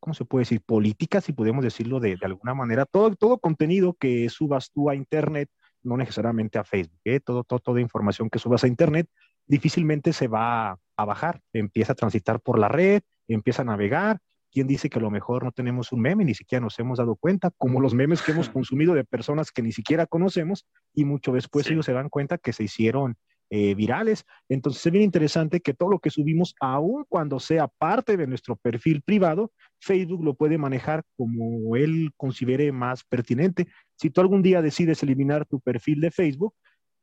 ¿cómo 0.00 0.14
se 0.14 0.24
puede 0.24 0.42
decir? 0.42 0.60
Política, 0.64 1.20
si 1.20 1.32
podemos 1.32 1.64
decirlo 1.64 2.00
de, 2.00 2.18
alguna 2.22 2.54
manera. 2.54 2.84
Todo, 2.86 3.14
todo 3.14 3.38
contenido 3.38 3.94
que 3.94 4.28
subas 4.28 4.70
tú 4.72 4.90
a 4.90 4.94
Internet, 4.94 5.50
no 5.82 5.96
necesariamente 5.96 6.58
a 6.58 6.64
Facebook, 6.64 7.00
¿eh? 7.04 7.20
todo, 7.20 7.44
todo, 7.44 7.58
toda 7.60 7.80
información 7.80 8.30
que 8.30 8.38
subas 8.38 8.64
a 8.64 8.68
Internet, 8.68 9.08
difícilmente 9.46 10.12
se 10.12 10.28
va 10.28 10.78
a, 10.96 11.04
bajar. 11.04 11.40
Empieza 11.52 11.92
a 11.92 11.96
transitar 11.96 12.40
por 12.40 12.58
la 12.58 12.68
red, 12.68 13.02
empieza 13.26 13.62
a 13.62 13.64
navegar. 13.64 14.18
¿Quién 14.50 14.66
dice 14.66 14.88
que 14.88 14.98
a 14.98 15.02
lo 15.02 15.10
mejor 15.10 15.44
no 15.44 15.52
tenemos 15.52 15.92
un 15.92 16.00
meme? 16.00 16.24
Ni 16.24 16.34
siquiera 16.34 16.62
nos 16.62 16.78
hemos 16.78 16.98
dado 16.98 17.16
cuenta, 17.16 17.50
como 17.56 17.80
los 17.80 17.94
memes 17.94 18.22
que 18.22 18.32
hemos 18.32 18.48
consumido 18.50 18.94
de 18.94 19.04
personas 19.04 19.50
que 19.50 19.62
ni 19.62 19.72
siquiera 19.72 20.06
conocemos 20.06 20.66
y 20.94 21.04
mucho 21.04 21.32
después 21.32 21.70
ellos 21.70 21.86
se 21.86 21.92
dan 21.92 22.08
cuenta 22.08 22.38
que 22.38 22.52
se 22.52 22.64
hicieron 22.64 23.16
eh, 23.50 23.74
virales. 23.74 24.24
Entonces 24.48 24.84
es 24.84 24.92
bien 24.92 25.04
interesante 25.04 25.60
que 25.60 25.74
todo 25.74 25.88
lo 25.90 25.98
que 26.00 26.10
subimos, 26.10 26.54
aun 26.60 27.04
cuando 27.08 27.40
sea 27.40 27.68
parte 27.68 28.16
de 28.16 28.26
nuestro 28.26 28.56
perfil 28.56 29.02
privado, 29.02 29.52
Facebook 29.80 30.24
lo 30.24 30.34
puede 30.34 30.58
manejar 30.58 31.02
como 31.16 31.76
él 31.76 32.10
considere 32.16 32.72
más 32.72 33.04
pertinente. 33.04 33.66
Si 33.96 34.10
tú 34.10 34.20
algún 34.20 34.42
día 34.42 34.62
decides 34.62 35.02
eliminar 35.02 35.46
tu 35.46 35.60
perfil 35.60 36.00
de 36.00 36.10
Facebook, 36.10 36.54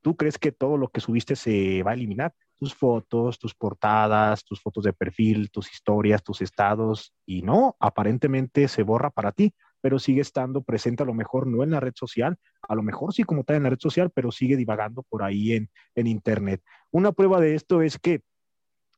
tú 0.02 0.16
crees 0.16 0.38
que 0.38 0.52
todo 0.52 0.78
lo 0.78 0.90
que 0.90 1.02
subiste 1.02 1.36
se 1.36 1.82
va 1.84 1.92
a 1.92 1.96
eliminar. 1.96 2.34
Tus 2.58 2.74
fotos, 2.74 3.40
tus 3.40 3.56
portadas, 3.56 4.46
tus 4.46 4.62
fotos 4.62 4.84
de 4.84 4.94
perfil, 4.94 5.50
tus 5.52 5.72
historias, 5.72 6.24
tus 6.24 6.42
estados, 6.42 7.14
y 7.26 7.42
no, 7.42 7.76
aparentemente 7.80 8.68
se 8.68 8.84
borra 8.84 9.10
para 9.10 9.32
ti 9.32 9.54
pero 9.86 10.00
sigue 10.00 10.22
estando 10.22 10.64
presente 10.64 11.04
a 11.04 11.06
lo 11.06 11.14
mejor 11.14 11.46
no 11.46 11.62
en 11.62 11.70
la 11.70 11.80
red 11.80 11.94
social, 11.96 12.40
a 12.68 12.74
lo 12.74 12.82
mejor 12.82 13.14
sí 13.14 13.22
como 13.22 13.42
está 13.42 13.56
en 13.56 13.62
la 13.62 13.70
red 13.70 13.78
social, 13.80 14.10
pero 14.10 14.32
sigue 14.32 14.56
divagando 14.56 15.04
por 15.04 15.22
ahí 15.22 15.52
en, 15.52 15.70
en 15.94 16.08
Internet. 16.08 16.64
Una 16.90 17.12
prueba 17.12 17.40
de 17.40 17.54
esto 17.54 17.84
es 17.84 18.00
que 18.00 18.24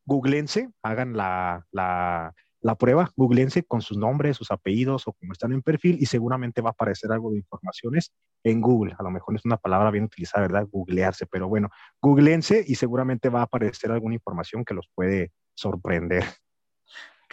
googlense, 0.05 0.69
hagan 0.81 1.17
la, 1.17 1.65
la, 1.71 2.33
la 2.61 2.75
prueba, 2.75 3.11
googlense 3.17 3.63
con 3.63 3.81
sus 3.81 3.97
nombres, 3.97 4.37
sus 4.37 4.49
apellidos 4.49 5.09
o 5.09 5.11
como 5.11 5.33
están 5.33 5.51
en 5.51 5.61
perfil 5.61 5.97
y 5.99 6.05
seguramente 6.05 6.61
va 6.61 6.69
a 6.69 6.71
aparecer 6.71 7.11
algo 7.11 7.31
de 7.31 7.39
informaciones 7.39 8.13
en 8.45 8.61
Google. 8.61 8.95
A 8.97 9.03
lo 9.03 9.11
mejor 9.11 9.35
es 9.35 9.43
una 9.43 9.57
palabra 9.57 9.91
bien 9.91 10.05
utilizada, 10.05 10.47
¿verdad? 10.47 10.69
Googlearse, 10.71 11.25
pero 11.25 11.49
bueno, 11.49 11.67
googlense 12.01 12.63
y 12.65 12.75
seguramente 12.75 13.27
va 13.27 13.41
a 13.41 13.43
aparecer 13.43 13.91
alguna 13.91 14.15
información 14.15 14.63
que 14.63 14.73
los 14.73 14.87
puede 14.95 15.33
sorprender. 15.53 16.23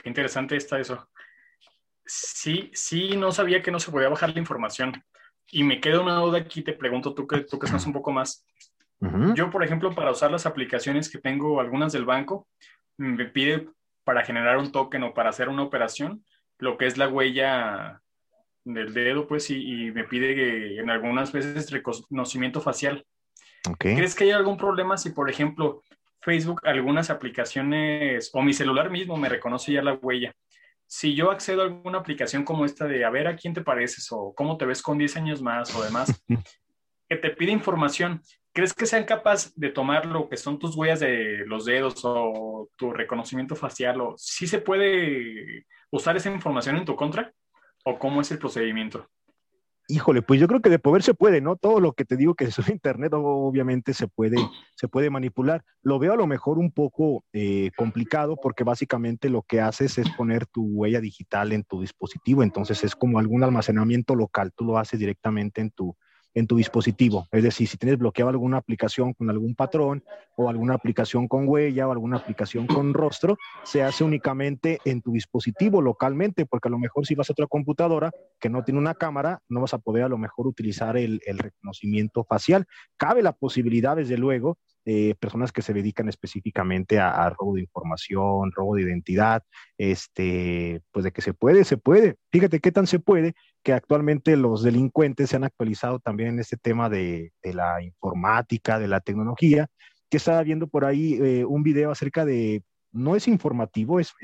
Qué 0.02 0.08
interesante 0.08 0.56
está 0.56 0.80
eso 0.80 1.08
sí, 2.04 2.70
sí, 2.74 3.16
no 3.16 3.32
sabía 3.32 3.62
que 3.62 3.70
no 3.70 3.80
se 3.80 3.90
podía 3.90 4.08
bajar 4.08 4.32
la 4.32 4.40
información. 4.40 5.02
Y 5.50 5.62
me 5.62 5.80
queda 5.80 6.00
una 6.00 6.16
duda 6.16 6.38
aquí, 6.38 6.62
te 6.62 6.72
pregunto 6.72 7.14
tú 7.14 7.26
que, 7.26 7.40
tú 7.40 7.58
que 7.58 7.66
sabes 7.66 7.86
un 7.86 7.92
poco 7.92 8.12
más. 8.12 8.44
Yo, 9.34 9.50
por 9.50 9.62
ejemplo, 9.62 9.94
para 9.94 10.10
usar 10.10 10.30
las 10.30 10.46
aplicaciones 10.46 11.10
que 11.10 11.18
tengo, 11.18 11.60
algunas 11.60 11.92
del 11.92 12.06
banco, 12.06 12.48
me 12.96 13.26
pide 13.26 13.68
para 14.02 14.24
generar 14.24 14.56
un 14.56 14.72
token 14.72 15.02
o 15.02 15.12
para 15.12 15.28
hacer 15.28 15.50
una 15.50 15.62
operación, 15.62 16.24
lo 16.58 16.78
que 16.78 16.86
es 16.86 16.96
la 16.96 17.08
huella 17.08 18.00
del 18.64 18.94
dedo, 18.94 19.26
pues, 19.26 19.50
y, 19.50 19.90
me 19.90 20.04
pide 20.04 20.34
que 20.34 20.78
en 20.78 20.88
algunas 20.88 21.32
veces 21.32 21.70
reconocimiento 21.70 22.62
facial. 22.62 23.04
¿Crees 23.78 24.14
que 24.14 24.24
hay 24.24 24.30
algún 24.30 24.56
problema 24.56 24.96
si, 24.96 25.10
por 25.10 25.28
ejemplo, 25.28 25.82
Facebook, 26.22 26.60
algunas 26.64 27.10
aplicaciones 27.10 28.30
o 28.32 28.42
mi 28.42 28.54
celular 28.54 28.90
mismo 28.90 29.16
me 29.16 29.28
reconoce 29.28 29.72
ya 29.72 29.82
la 29.82 29.94
huella? 29.94 30.34
Si 30.86 31.14
yo 31.14 31.30
accedo 31.30 31.62
a 31.62 31.64
alguna 31.64 31.98
aplicación 31.98 32.44
como 32.44 32.64
esta 32.64 32.86
de 32.86 33.04
a 33.04 33.10
ver 33.10 33.26
a 33.26 33.36
quién 33.36 33.54
te 33.54 33.62
pareces 33.62 34.08
o 34.10 34.34
cómo 34.34 34.56
te 34.56 34.66
ves 34.66 34.82
con 34.82 34.98
10 34.98 35.16
años 35.16 35.42
más 35.42 35.74
o 35.74 35.82
demás, 35.82 36.24
que 37.08 37.16
te 37.16 37.30
pide 37.30 37.52
información, 37.52 38.22
¿crees 38.52 38.72
que 38.72 38.86
sean 38.86 39.04
capaces 39.04 39.52
de 39.58 39.70
tomar 39.70 40.06
lo 40.06 40.28
que 40.28 40.36
son 40.36 40.58
tus 40.58 40.76
huellas 40.76 41.00
de 41.00 41.44
los 41.46 41.64
dedos 41.64 42.00
o 42.04 42.68
tu 42.76 42.92
reconocimiento 42.92 43.56
facial? 43.56 44.00
O 44.00 44.14
si 44.16 44.46
se 44.46 44.60
puede 44.60 45.66
usar 45.90 46.16
esa 46.16 46.30
información 46.30 46.76
en 46.76 46.84
tu 46.84 46.96
contra? 46.96 47.32
¿O 47.84 47.98
cómo 47.98 48.20
es 48.20 48.30
el 48.30 48.38
procedimiento? 48.38 49.08
Híjole, 49.86 50.22
pues 50.22 50.40
yo 50.40 50.48
creo 50.48 50.60
que 50.60 50.70
de 50.70 50.78
poder 50.78 51.02
se 51.02 51.12
puede, 51.12 51.42
¿no? 51.42 51.56
Todo 51.56 51.78
lo 51.78 51.92
que 51.92 52.06
te 52.06 52.16
digo 52.16 52.34
que 52.34 52.44
es 52.44 52.68
internet 52.68 53.12
obviamente 53.14 53.92
se 53.92 54.08
puede, 54.08 54.36
se 54.76 54.88
puede 54.88 55.10
manipular. 55.10 55.62
Lo 55.82 55.98
veo 55.98 56.14
a 56.14 56.16
lo 56.16 56.26
mejor 56.26 56.58
un 56.58 56.72
poco 56.72 57.24
eh, 57.32 57.70
complicado 57.76 58.36
porque 58.40 58.64
básicamente 58.64 59.28
lo 59.28 59.42
que 59.42 59.60
haces 59.60 59.98
es 59.98 60.08
poner 60.10 60.46
tu 60.46 60.64
huella 60.64 61.00
digital 61.00 61.52
en 61.52 61.64
tu 61.64 61.82
dispositivo, 61.82 62.42
entonces 62.42 62.82
es 62.82 62.96
como 62.96 63.18
algún 63.18 63.44
almacenamiento 63.44 64.14
local, 64.14 64.52
tú 64.56 64.64
lo 64.64 64.78
haces 64.78 64.98
directamente 64.98 65.60
en 65.60 65.70
tu, 65.70 65.96
en 66.34 66.46
tu 66.46 66.56
dispositivo. 66.56 67.28
Es 67.30 67.42
decir, 67.42 67.68
si 67.68 67.76
tienes 67.76 67.98
bloqueado 67.98 68.30
alguna 68.30 68.58
aplicación 68.58 69.14
con 69.14 69.30
algún 69.30 69.54
patrón 69.54 70.02
o 70.36 70.48
alguna 70.48 70.74
aplicación 70.74 71.28
con 71.28 71.48
huella 71.48 71.86
o 71.86 71.92
alguna 71.92 72.16
aplicación 72.16 72.66
con 72.66 72.92
rostro, 72.92 73.38
se 73.62 73.82
hace 73.82 74.02
únicamente 74.02 74.80
en 74.84 75.00
tu 75.00 75.12
dispositivo 75.12 75.80
localmente, 75.80 76.44
porque 76.44 76.68
a 76.68 76.70
lo 76.72 76.78
mejor 76.78 77.06
si 77.06 77.14
vas 77.14 77.30
a 77.30 77.32
otra 77.32 77.46
computadora 77.46 78.10
que 78.40 78.50
no 78.50 78.64
tiene 78.64 78.80
una 78.80 78.94
cámara, 78.94 79.40
no 79.48 79.60
vas 79.60 79.74
a 79.74 79.78
poder 79.78 80.04
a 80.04 80.08
lo 80.08 80.18
mejor 80.18 80.46
utilizar 80.46 80.96
el, 80.96 81.20
reconocimiento 81.24 82.24
facial. 82.24 82.66
Cabe 82.96 83.22
la 83.22 83.32
posibilidad, 83.32 83.96
desde 83.96 84.18
luego, 84.18 84.58
de 84.84 85.16
personas 85.18 85.50
que 85.50 85.62
se 85.62 85.72
dedican 85.72 86.08
específicamente 86.08 86.98
a, 86.98 87.10
a, 87.10 87.30
robo 87.30 87.54
de 87.54 87.62
información, 87.62 88.52
robo 88.52 88.74
de 88.74 88.82
identidad, 88.82 89.42
este, 89.78 90.82
pues 90.92 91.04
de 91.04 91.12
que 91.12 91.22
se 91.22 91.32
puede, 91.32 91.64
se 91.64 91.78
puede. 91.78 92.16
Fíjate 92.30 92.60
qué 92.60 92.70
tan 92.70 92.86
se 92.86 92.98
puede 92.98 93.34
que 93.64 93.72
actualmente 93.72 94.36
los 94.36 94.62
delincuentes 94.62 95.30
se 95.30 95.36
han 95.36 95.44
actualizado 95.44 95.98
también 95.98 96.28
en 96.28 96.38
este 96.38 96.58
tema 96.58 96.90
de, 96.90 97.32
la 97.42 97.82
informática, 97.82 98.78
de 98.78 98.88
la 98.88 99.00
tecnología, 99.00 99.68
que 100.10 100.18
estaba 100.18 100.42
viendo 100.42 100.68
por 100.68 100.84
ahí 100.84 101.14
eh, 101.14 101.44
un 101.46 101.62
video 101.62 101.90
acerca 101.90 102.26
de, 102.26 102.62
no 102.92 103.16
es 103.16 103.26
informativo, 103.26 103.98
es, 104.00 104.14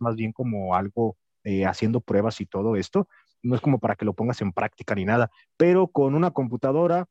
más 0.00 0.16
bien 0.16 0.32
como 0.32 0.74
algo 0.74 1.16
eh, 1.44 1.66
haciendo 1.66 2.00
pruebas 2.00 2.40
y 2.40 2.46
todo 2.46 2.74
esto, 2.74 3.06
no 3.42 3.54
es 3.54 3.60
como 3.60 3.78
para 3.78 3.96
que 3.96 4.06
lo 4.06 4.14
pongas 4.14 4.40
en 4.40 4.52
práctica 4.52 4.94
ni 4.94 5.04
nada, 5.04 5.30
pero 5.58 5.88
con 5.88 6.14
una 6.14 6.30
computadora, 6.30 7.06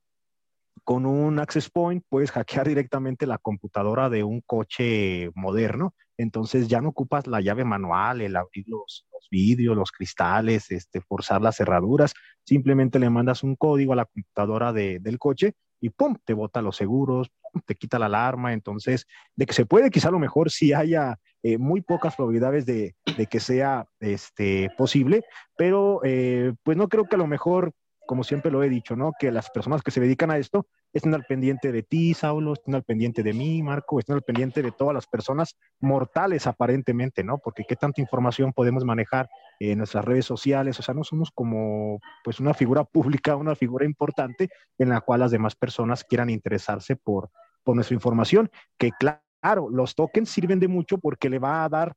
con 0.84 1.06
un 1.06 1.38
access 1.38 1.70
point, 1.70 2.04
puedes 2.10 2.32
hackear 2.32 2.68
directamente 2.68 3.28
la 3.28 3.38
computadora 3.38 4.10
de 4.10 4.24
un 4.24 4.42
coche 4.42 5.30
moderno, 5.36 5.94
entonces 6.18 6.68
ya 6.68 6.82
no 6.82 6.90
ocupas 6.90 7.28
la 7.28 7.42
llave 7.42 7.64
manual, 7.64 8.22
el 8.22 8.36
abrir 8.36 8.66
los, 8.68 9.06
vidrios, 9.30 9.76
los 9.76 9.92
cristales, 9.92 10.72
este, 10.72 11.02
forzar 11.02 11.42
las 11.42 11.58
cerraduras, 11.58 12.14
simplemente 12.46 13.00
le 13.00 13.10
mandas 13.10 13.44
un 13.44 13.56
código 13.56 13.94
a 13.94 13.98
la 13.98 14.06
computadora 14.06 14.74
del 14.74 15.20
coche 15.20 15.54
y 15.82 15.90
¡pum! 15.90 16.16
te 16.24 16.34
bota 16.34 16.62
los 16.62 16.76
seguros, 16.76 17.32
te 17.66 17.76
quita 17.76 18.00
la 18.00 18.08
alarma. 18.08 18.54
Entonces, 18.54 19.06
de 19.36 19.46
que 19.46 19.54
se 19.54 19.66
puede, 19.66 19.90
quizá 19.90 20.10
a 20.10 20.12
lo 20.12 20.20
mejor 20.20 20.52
sí 20.52 20.74
haya 20.74 21.18
eh, 21.44 21.58
muy 21.58 21.82
pocas 21.82 22.16
probabilidades 22.16 22.66
de, 22.66 22.96
que 23.30 23.40
sea 23.40 23.88
este, 24.00 24.70
posible, 24.78 25.24
pero 25.58 26.02
eh, 26.04 26.54
pues 26.64 26.78
no 26.78 26.90
creo 26.90 27.06
que 27.06 27.16
a 27.16 27.20
lo 27.20 27.28
mejor 27.28 27.72
como 28.06 28.24
siempre 28.24 28.52
lo 28.52 28.64
he 28.64 28.70
dicho, 28.70 28.96
¿no? 28.96 29.14
Que 29.18 29.32
las 29.32 29.50
personas 29.50 29.82
que 29.82 29.92
se 29.92 30.00
dedican 30.00 30.32
a 30.32 30.38
esto 30.38 30.68
estén 30.94 31.14
al 31.14 31.26
pendiente 31.26 31.72
de 31.72 31.84
ti, 31.84 32.14
Saulo, 32.14 32.54
estén 32.54 32.76
al 32.76 32.84
pendiente 32.84 33.24
de 33.24 33.34
mí, 33.34 33.62
Marco, 33.64 34.00
estén 34.00 34.16
al 34.16 34.22
pendiente 34.22 34.62
de 34.62 34.72
todas 34.72 34.94
las 34.94 35.08
personas 35.08 35.58
mortales 35.80 36.48
aparentemente, 36.48 37.24
¿no? 37.24 37.38
Porque 37.38 37.64
qué 37.68 37.76
tanta 37.76 38.02
información 38.02 38.54
podemos 38.54 38.86
manejar 38.86 39.30
en 39.60 39.78
nuestras 39.78 40.06
redes 40.06 40.26
sociales, 40.26 40.80
o 40.80 40.84
sea, 40.84 40.94
no 40.94 41.04
somos 41.04 41.32
como 41.32 42.00
pues 42.24 42.40
una 42.40 42.54
figura 42.54 42.84
pública, 43.24 43.36
una 43.36 43.56
figura 43.56 43.86
importante 43.86 44.50
en 44.78 44.90
la 44.90 45.02
cual 45.02 45.22
las 45.22 45.32
demás 45.32 45.56
personas 45.56 46.04
quieran 46.04 46.30
interesarse 46.30 46.96
por, 46.96 47.30
por 47.64 47.76
nuestra 47.76 47.96
información, 47.96 48.50
que 48.78 48.92
claro, 49.00 49.70
los 49.70 49.96
tokens 49.96 50.30
sirven 50.30 50.60
de 50.60 50.68
mucho 50.68 50.98
porque 50.98 51.30
le 51.30 51.40
va 51.40 51.64
a 51.64 51.70
dar 51.70 51.96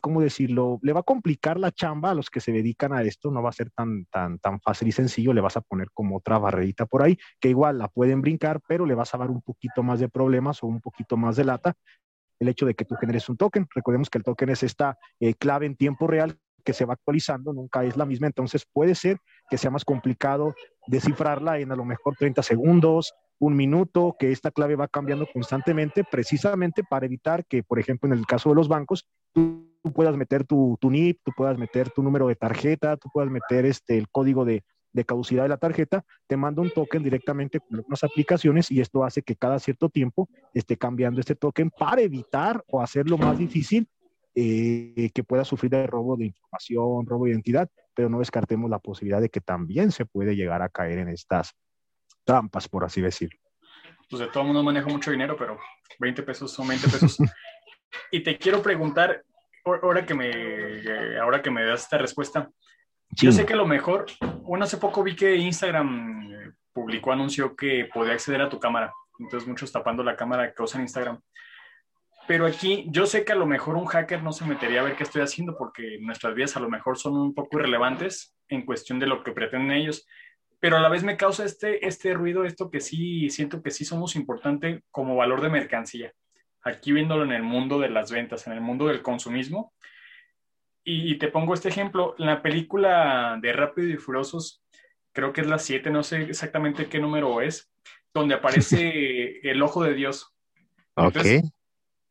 ¿cómo 0.00 0.20
decirlo? 0.20 0.78
Le 0.82 0.92
va 0.92 1.00
a 1.00 1.04
complicar 1.04 1.58
la 1.58 1.72
chamba 1.72 2.10
a 2.10 2.14
los 2.14 2.30
que 2.30 2.40
se 2.40 2.52
dedican 2.52 2.92
a 2.92 3.02
esto, 3.02 3.30
no 3.30 3.42
va 3.42 3.50
a 3.50 3.52
ser 3.52 3.70
tan, 3.70 4.04
tan, 4.06 4.38
tan 4.38 4.60
fácil 4.60 4.88
y 4.88 4.92
sencillo, 4.92 5.32
le 5.32 5.40
vas 5.40 5.56
a 5.56 5.60
poner 5.60 5.88
como 5.92 6.16
otra 6.16 6.38
barrerita 6.38 6.86
por 6.86 7.02
ahí, 7.02 7.18
que 7.40 7.48
igual 7.48 7.78
la 7.78 7.88
pueden 7.88 8.20
brincar, 8.20 8.60
pero 8.66 8.86
le 8.86 8.94
vas 8.94 9.14
a 9.14 9.18
dar 9.18 9.30
un 9.30 9.42
poquito 9.42 9.82
más 9.82 10.00
de 10.00 10.08
problemas 10.08 10.62
o 10.62 10.66
un 10.66 10.80
poquito 10.80 11.16
más 11.16 11.36
de 11.36 11.44
lata 11.44 11.74
el 12.40 12.48
hecho 12.48 12.66
de 12.66 12.74
que 12.74 12.84
tú 12.84 12.94
generes 12.94 13.28
un 13.28 13.36
token. 13.36 13.66
Recordemos 13.74 14.10
que 14.10 14.18
el 14.18 14.24
token 14.24 14.50
es 14.50 14.62
esta 14.62 14.96
eh, 15.20 15.34
clave 15.34 15.66
en 15.66 15.76
tiempo 15.76 16.06
real 16.06 16.38
que 16.64 16.72
se 16.72 16.84
va 16.84 16.94
actualizando, 16.94 17.52
nunca 17.52 17.84
es 17.84 17.96
la 17.96 18.04
misma, 18.04 18.26
entonces 18.26 18.66
puede 18.70 18.94
ser 18.94 19.18
que 19.48 19.56
sea 19.56 19.70
más 19.70 19.84
complicado 19.84 20.54
descifrarla 20.86 21.58
en 21.58 21.72
a 21.72 21.76
lo 21.76 21.84
mejor 21.84 22.14
30 22.16 22.42
segundos, 22.42 23.14
un 23.38 23.56
minuto, 23.56 24.16
que 24.18 24.32
esta 24.32 24.50
clave 24.50 24.76
va 24.76 24.88
cambiando 24.88 25.26
constantemente, 25.32 26.04
precisamente 26.04 26.82
para 26.82 27.06
evitar 27.06 27.46
que, 27.46 27.62
por 27.62 27.78
ejemplo, 27.78 28.12
en 28.12 28.18
el 28.18 28.26
caso 28.26 28.48
de 28.48 28.56
los 28.56 28.68
bancos, 28.68 29.06
tú, 29.82 29.92
puedas 29.92 30.16
meter 30.16 30.44
tu, 30.44 30.76
tu, 30.80 30.90
NIP, 30.90 31.20
tú 31.24 31.32
puedas 31.36 31.58
meter 31.58 31.90
tu 31.90 32.02
número 32.02 32.28
de 32.28 32.36
tarjeta, 32.36 32.96
tú 32.96 33.08
puedas 33.12 33.30
meter 33.30 33.64
este, 33.64 33.96
el 33.96 34.08
código 34.08 34.44
de, 34.44 34.64
de 34.92 35.04
caducidad 35.04 35.44
de 35.44 35.48
la 35.48 35.56
tarjeta, 35.56 36.04
te 36.26 36.36
manda 36.36 36.62
un 36.62 36.70
token 36.70 37.02
directamente 37.02 37.60
con 37.60 37.76
algunas 37.76 38.04
aplicaciones 38.04 38.70
y 38.70 38.80
esto 38.80 39.04
hace 39.04 39.22
que 39.22 39.36
cada 39.36 39.58
cierto 39.58 39.88
tiempo 39.88 40.28
esté 40.54 40.76
cambiando 40.76 41.20
este 41.20 41.34
token 41.34 41.70
para 41.70 42.02
evitar 42.02 42.62
o 42.68 42.82
hacerlo 42.82 43.16
más 43.18 43.38
difícil 43.38 43.88
eh, 44.34 45.10
que 45.14 45.24
pueda 45.24 45.44
sufrir 45.44 45.70
de 45.70 45.86
robo 45.86 46.16
de 46.16 46.26
información, 46.26 47.06
robo 47.06 47.24
de 47.24 47.32
identidad, 47.32 47.68
pero 47.94 48.08
no 48.08 48.18
descartemos 48.18 48.70
la 48.70 48.78
posibilidad 48.78 49.20
de 49.20 49.30
que 49.30 49.40
también 49.40 49.90
se 49.90 50.04
puede 50.04 50.36
llegar 50.36 50.62
a 50.62 50.68
caer 50.68 50.98
en 50.98 51.08
estas 51.08 51.54
trampas, 52.24 52.68
por 52.68 52.84
así 52.84 53.00
decirlo. 53.00 53.38
Pues 54.08 54.20
de 54.20 54.28
todo 54.28 54.40
el 54.40 54.46
mundo 54.46 54.62
maneja 54.62 54.88
mucho 54.88 55.10
dinero, 55.10 55.36
pero 55.36 55.58
20 55.98 56.22
pesos 56.22 56.52
son 56.52 56.68
20 56.68 56.88
pesos. 56.88 57.18
y 58.10 58.20
te 58.20 58.38
quiero 58.38 58.62
preguntar, 58.62 59.22
ahora 59.64 60.04
que 60.06 60.14
me, 60.14 61.18
ahora 61.18 61.42
que 61.42 61.50
me 61.50 61.64
das 61.64 61.82
esta 61.82 61.98
respuesta, 61.98 62.50
yo 63.10 63.32
sé 63.32 63.46
que 63.46 63.54
a 63.54 63.56
lo 63.56 63.66
mejor, 63.66 64.06
bueno, 64.42 64.64
hace 64.64 64.76
poco 64.76 65.02
vi 65.02 65.16
que 65.16 65.36
Instagram 65.36 66.32
eh, 66.32 66.52
publicó, 66.72 67.12
anunció 67.12 67.56
que 67.56 67.88
podía 67.92 68.12
acceder 68.12 68.42
a 68.42 68.48
tu 68.48 68.60
cámara. 68.60 68.92
Entonces 69.18 69.48
muchos 69.48 69.72
tapando 69.72 70.04
la 70.04 70.14
cámara 70.14 70.52
que 70.52 70.62
usan 70.62 70.82
Instagram. 70.82 71.20
Pero 72.28 72.46
aquí 72.46 72.86
yo 72.90 73.06
sé 73.06 73.24
que 73.24 73.32
a 73.32 73.36
lo 73.36 73.46
mejor 73.46 73.76
un 73.76 73.86
hacker 73.86 74.22
no 74.22 74.32
se 74.32 74.44
metería 74.44 74.80
a 74.80 74.84
ver 74.84 74.94
qué 74.94 75.02
estoy 75.02 75.22
haciendo 75.22 75.56
porque 75.56 75.98
nuestras 76.00 76.34
vidas 76.34 76.56
a 76.56 76.60
lo 76.60 76.68
mejor 76.68 76.98
son 76.98 77.16
un 77.16 77.34
poco 77.34 77.58
irrelevantes 77.58 78.36
en 78.48 78.66
cuestión 78.66 78.98
de 78.98 79.06
lo 79.06 79.24
que 79.24 79.32
pretenden 79.32 79.72
ellos 79.72 80.06
pero 80.60 80.76
a 80.76 80.80
la 80.80 80.88
vez 80.88 81.04
me 81.04 81.16
causa 81.16 81.44
este, 81.44 81.86
este 81.86 82.14
ruido, 82.14 82.44
esto 82.44 82.70
que 82.70 82.80
sí 82.80 83.30
siento 83.30 83.62
que 83.62 83.70
sí 83.70 83.84
somos 83.84 84.16
importante 84.16 84.82
como 84.90 85.16
valor 85.16 85.40
de 85.40 85.50
mercancía. 85.50 86.12
Aquí 86.68 86.92
viéndolo 86.92 87.24
en 87.24 87.32
el 87.32 87.42
mundo 87.42 87.78
de 87.78 87.88
las 87.88 88.10
ventas, 88.10 88.46
en 88.46 88.52
el 88.52 88.60
mundo 88.60 88.86
del 88.86 89.02
consumismo. 89.02 89.72
Y, 90.84 91.18
te 91.18 91.28
pongo 91.28 91.52
este 91.52 91.68
ejemplo, 91.68 92.14
la 92.16 92.40
película 92.40 93.38
de 93.42 93.52
Rápido 93.52 93.88
y 93.88 93.98
Furiosos, 93.98 94.62
creo 95.12 95.34
que 95.34 95.42
es 95.42 95.46
la 95.46 95.58
7, 95.58 95.90
no 95.90 96.02
sé 96.02 96.22
exactamente 96.22 96.88
qué 96.88 96.98
número 96.98 97.42
es, 97.42 97.70
donde 98.14 98.34
aparece 98.34 99.40
el 99.50 99.62
ojo 99.62 99.84
de 99.84 99.92
Dios. 99.92 100.34
Entonces, 100.96 101.42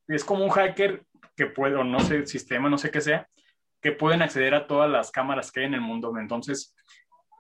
Es 0.08 0.24
como 0.24 0.44
un 0.44 0.52
hacker 0.52 1.04
que 1.36 1.48
puede, 1.48 1.76
o 1.76 1.84
no 1.84 2.00
sé, 2.02 2.28
sistema, 2.28 2.70
no 2.70 2.78
sé 2.78 2.92
qué 2.92 3.02
sea, 3.02 3.28
que 3.82 3.94
pueden 3.94 4.22
acceder 4.22 4.54
a 4.54 4.68
todas 4.68 4.90
las 4.90 5.10
cámaras 5.10 5.52
que 5.52 5.62
hay 5.62 5.66
en 5.66 5.74
el 5.74 5.82
mundo. 5.82 6.16
Entonces, 6.20 6.76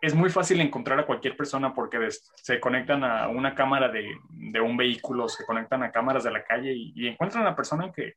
es 0.02 0.14
muy 0.14 0.30
fácil 0.30 0.62
encontrar 0.62 1.00
a 1.00 1.06
cualquier 1.06 1.36
persona 1.36 1.74
porque 1.74 1.98
se 2.10 2.60
conectan 2.60 3.04
a 3.04 3.28
una 3.30 3.56
cámara 3.56 3.90
de, 3.90 4.62
un 4.62 4.78
vehículo, 4.78 5.28
se 5.28 5.46
conectan 5.46 5.84
a 5.84 5.92
cámaras 5.92 6.24
de 6.24 6.32
la 6.32 6.44
calle 6.44 6.74
y, 6.74 7.08
encuentran 7.08 7.44
a 7.44 7.50
la 7.50 7.56
persona 7.56 7.92
que, 7.92 8.14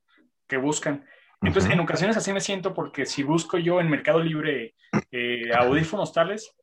buscan. 0.59 1.05
Entonces, 1.43 1.71
en 1.71 1.79
ocasiones 1.81 2.17
así 2.17 2.33
me 2.33 2.41
siento 2.41 2.75
porque 2.75 3.07
si 3.07 3.23
busco 3.23 3.57
yo 3.57 3.81
en 3.81 3.89
Mercado 3.89 4.21
Libre 4.21 4.75
eh, 5.13 5.51
audífonos 5.57 6.13
tales, 6.13 6.55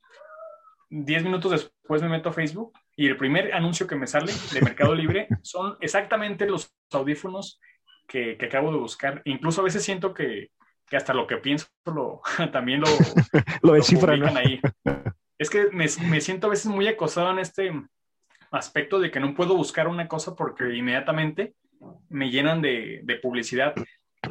10 0.89 1.23
minutos 1.23 1.51
después 1.51 2.01
me 2.01 2.09
meto 2.09 2.29
a 2.29 2.33
Facebook 2.33 2.73
y 2.95 3.07
el 3.07 3.17
primer 3.17 3.53
anuncio 3.53 3.87
que 3.87 3.95
me 3.95 4.07
sale 4.07 4.33
de 4.53 4.61
Mercado 4.61 4.93
Libre 4.93 5.27
son 5.41 5.77
exactamente 5.79 6.45
los 6.45 6.75
audífonos 6.91 7.59
que, 8.07 8.37
que 8.37 8.45
acabo 8.45 8.71
de 8.71 8.77
buscar. 8.77 9.21
Incluso 9.23 9.61
a 9.61 9.63
veces 9.63 9.83
siento 9.83 10.13
que, 10.13 10.51
que 10.89 10.97
hasta 10.97 11.13
lo 11.13 11.27
que 11.27 11.37
pienso 11.37 11.67
lo, 11.85 12.21
también 12.51 12.81
lo, 12.81 12.87
lo 13.61 13.73
descifran 13.73 14.37
ahí. 14.37 14.59
Es 15.39 15.51
que 15.51 15.67
me, 15.71 15.85
me, 16.09 16.19
siento 16.19 16.47
a 16.47 16.49
veces 16.49 16.65
muy 16.65 16.87
acosado 16.87 17.29
en 17.29 17.37
este 17.37 17.71
aspecto 18.49 18.99
de 18.99 19.11
que 19.11 19.19
no 19.19 19.35
puedo 19.35 19.55
buscar 19.55 19.87
una 19.87 20.07
cosa 20.07 20.35
porque 20.35 20.75
inmediatamente 20.75 21.53
me 22.09 22.31
llenan 22.31 22.59
de, 22.59 23.01
de, 23.03 23.15
publicidad. 23.17 23.75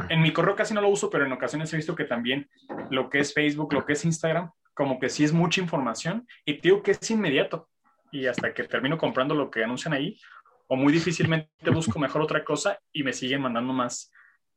En 0.08 0.20
mi 0.20 0.32
correo 0.32 0.56
casi 0.56 0.74
no 0.74 0.80
lo 0.80 0.88
uso, 0.88 1.08
pero 1.08 1.24
en 1.24 1.30
ocasiones 1.30 1.72
he 1.72 1.76
visto 1.76 1.94
que 1.94 2.06
también 2.06 2.50
lo 2.90 3.08
que 3.08 3.20
es 3.20 3.32
Facebook, 3.32 3.72
lo 3.72 3.86
que 3.86 3.92
es 3.92 4.04
Instagram, 4.04 4.50
como 4.74 4.98
que 4.98 5.08
sí 5.08 5.22
es 5.22 5.32
mucha 5.32 5.60
información 5.60 6.26
y 6.44 6.60
digo 6.60 6.82
que 6.82 6.90
es 6.90 7.10
inmediato. 7.10 7.68
Y 8.10 8.26
hasta 8.26 8.52
que 8.52 8.64
termino 8.64 8.98
comprando 8.98 9.36
lo 9.36 9.48
que 9.48 9.62
anuncian 9.62 9.94
ahí, 9.94 10.18
o 10.68 10.76
muy 10.76 10.92
difícilmente 10.92 11.70
busco 11.70 11.98
mejor 11.98 12.22
otra 12.22 12.44
cosa 12.44 12.78
y 12.92 13.02
me 13.02 13.12
siguen 13.12 13.42
mandando 13.42 13.72
más, 13.72 14.10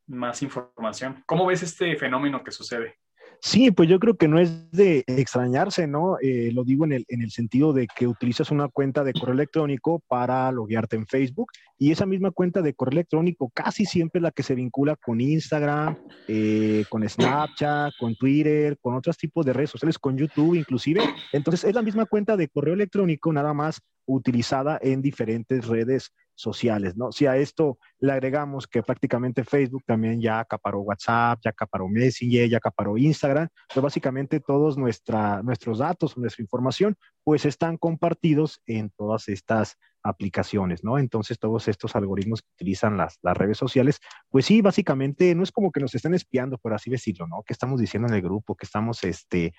más 0.09 0.41
información. 0.41 1.23
¿Cómo 1.25 1.45
ves 1.45 1.63
este 1.63 1.95
fenómeno 1.95 2.43
que 2.43 2.51
sucede? 2.51 2.95
Sí, 3.41 3.71
pues 3.71 3.87
yo 3.87 3.99
creo 3.99 4.17
que 4.17 4.27
no 4.27 4.37
es 4.37 4.69
de 4.71 5.05
extrañarse, 5.07 5.87
¿no? 5.87 6.17
Eh, 6.21 6.51
lo 6.53 6.65
digo 6.65 6.83
en 6.83 6.91
el, 6.91 7.05
en 7.07 7.21
el 7.21 7.31
sentido 7.31 7.71
de 7.71 7.87
que 7.87 8.05
utilizas 8.05 8.51
una 8.51 8.67
cuenta 8.67 9.05
de 9.05 9.13
correo 9.13 9.33
electrónico 9.33 10.01
para 10.09 10.51
loguearte 10.51 10.97
en 10.97 11.07
Facebook 11.07 11.51
y 11.77 11.91
esa 11.91 12.05
misma 12.05 12.31
cuenta 12.31 12.61
de 12.61 12.73
correo 12.73 12.91
electrónico 12.91 13.49
casi 13.53 13.85
siempre 13.85 14.19
es 14.19 14.23
la 14.23 14.31
que 14.31 14.43
se 14.43 14.55
vincula 14.55 14.97
con 14.97 15.21
Instagram, 15.21 15.97
eh, 16.27 16.83
con 16.89 17.07
Snapchat, 17.07 17.93
con 17.97 18.15
Twitter, 18.15 18.77
con 18.81 18.95
otros 18.95 19.17
tipos 19.17 19.45
de 19.45 19.53
redes 19.53 19.69
sociales, 19.69 19.97
con 19.97 20.17
YouTube 20.17 20.55
inclusive. 20.55 21.01
Entonces 21.31 21.63
es 21.63 21.73
la 21.73 21.81
misma 21.81 22.05
cuenta 22.05 22.35
de 22.35 22.49
correo 22.49 22.73
electrónico, 22.73 23.31
nada 23.31 23.53
más 23.53 23.81
utilizada 24.05 24.79
en 24.81 25.01
diferentes 25.01 25.65
redes 25.65 26.11
sociales, 26.39 26.95
¿no? 26.95 27.11
Si 27.11 27.25
a 27.25 27.35
esto 27.35 27.77
le 27.99 28.13
agregamos 28.13 28.65
que 28.65 28.81
prácticamente 28.81 29.43
Facebook 29.43 29.83
también 29.85 30.21
ya 30.21 30.39
acaparó 30.39 30.79
WhatsApp, 30.79 31.39
ya 31.43 31.49
acaparó 31.49 31.89
Messenger, 31.89 32.49
ya 32.49 32.57
acaparó 32.57 32.97
Instagram, 32.97 33.49
pues 33.73 33.83
básicamente 33.83 34.39
todos 34.39 34.77
nuestros 34.77 35.79
datos, 35.79 36.17
nuestra 36.17 36.41
información, 36.41 36.95
pues 37.25 37.45
están 37.45 37.77
compartidos 37.77 38.61
en 38.65 38.89
todas 38.91 39.27
estas 39.27 39.75
aplicaciones, 40.01 40.81
¿no? 40.81 40.97
Entonces 40.97 41.37
todos 41.39 41.67
estos 41.67 41.93
algoritmos 41.97 42.41
que 42.41 42.47
utilizan 42.55 42.95
las, 42.95 43.19
las 43.21 43.35
redes 43.35 43.57
sociales, 43.57 43.99
pues 44.29 44.45
sí, 44.45 44.61
básicamente 44.61 45.35
no 45.35 45.43
es 45.43 45.51
como 45.51 45.73
que 45.73 45.81
nos 45.81 45.93
estén 45.93 46.13
espiando, 46.13 46.57
por 46.57 46.73
así 46.73 46.89
decirlo, 46.89 47.27
¿no? 47.27 47.43
Que 47.45 47.51
estamos 47.51 47.81
diciendo 47.81 48.07
en 48.07 48.13
el 48.13 48.21
grupo, 48.21 48.55
que 48.55 48.65
estamos, 48.65 49.03
este, 49.03 49.51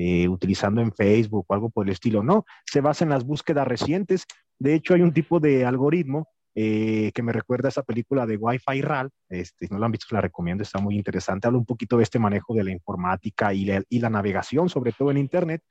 eh, 0.00 0.28
utilizando 0.28 0.80
en 0.80 0.92
Facebook 0.92 1.44
o 1.48 1.54
algo 1.54 1.70
por 1.70 1.84
el 1.84 1.92
estilo. 1.92 2.22
No, 2.22 2.44
se 2.64 2.80
basa 2.80 3.02
en 3.02 3.10
las 3.10 3.24
búsquedas 3.24 3.66
recientes. 3.66 4.26
De 4.58 4.74
hecho, 4.74 4.94
hay 4.94 5.02
un 5.02 5.12
tipo 5.12 5.40
de 5.40 5.64
algoritmo 5.64 6.28
eh, 6.54 7.12
que 7.14 7.22
me 7.22 7.32
recuerda 7.32 7.68
a 7.68 7.70
esa 7.70 7.84
película 7.84 8.26
de 8.26 8.36
Wi-Fi 8.36 8.82
RAL. 8.82 9.10
Este, 9.28 9.68
no 9.70 9.78
la 9.78 9.86
han 9.86 9.92
visto, 9.92 10.12
la 10.14 10.20
recomiendo, 10.20 10.62
está 10.62 10.80
muy 10.80 10.96
interesante. 10.96 11.46
Habla 11.46 11.60
un 11.60 11.64
poquito 11.64 11.96
de 11.96 12.02
este 12.02 12.18
manejo 12.18 12.52
de 12.54 12.64
la 12.64 12.72
informática 12.72 13.54
y 13.54 13.64
la, 13.64 13.82
y 13.88 14.00
la 14.00 14.10
navegación, 14.10 14.68
sobre 14.68 14.92
todo 14.92 15.12
en 15.12 15.18
Internet. 15.18 15.62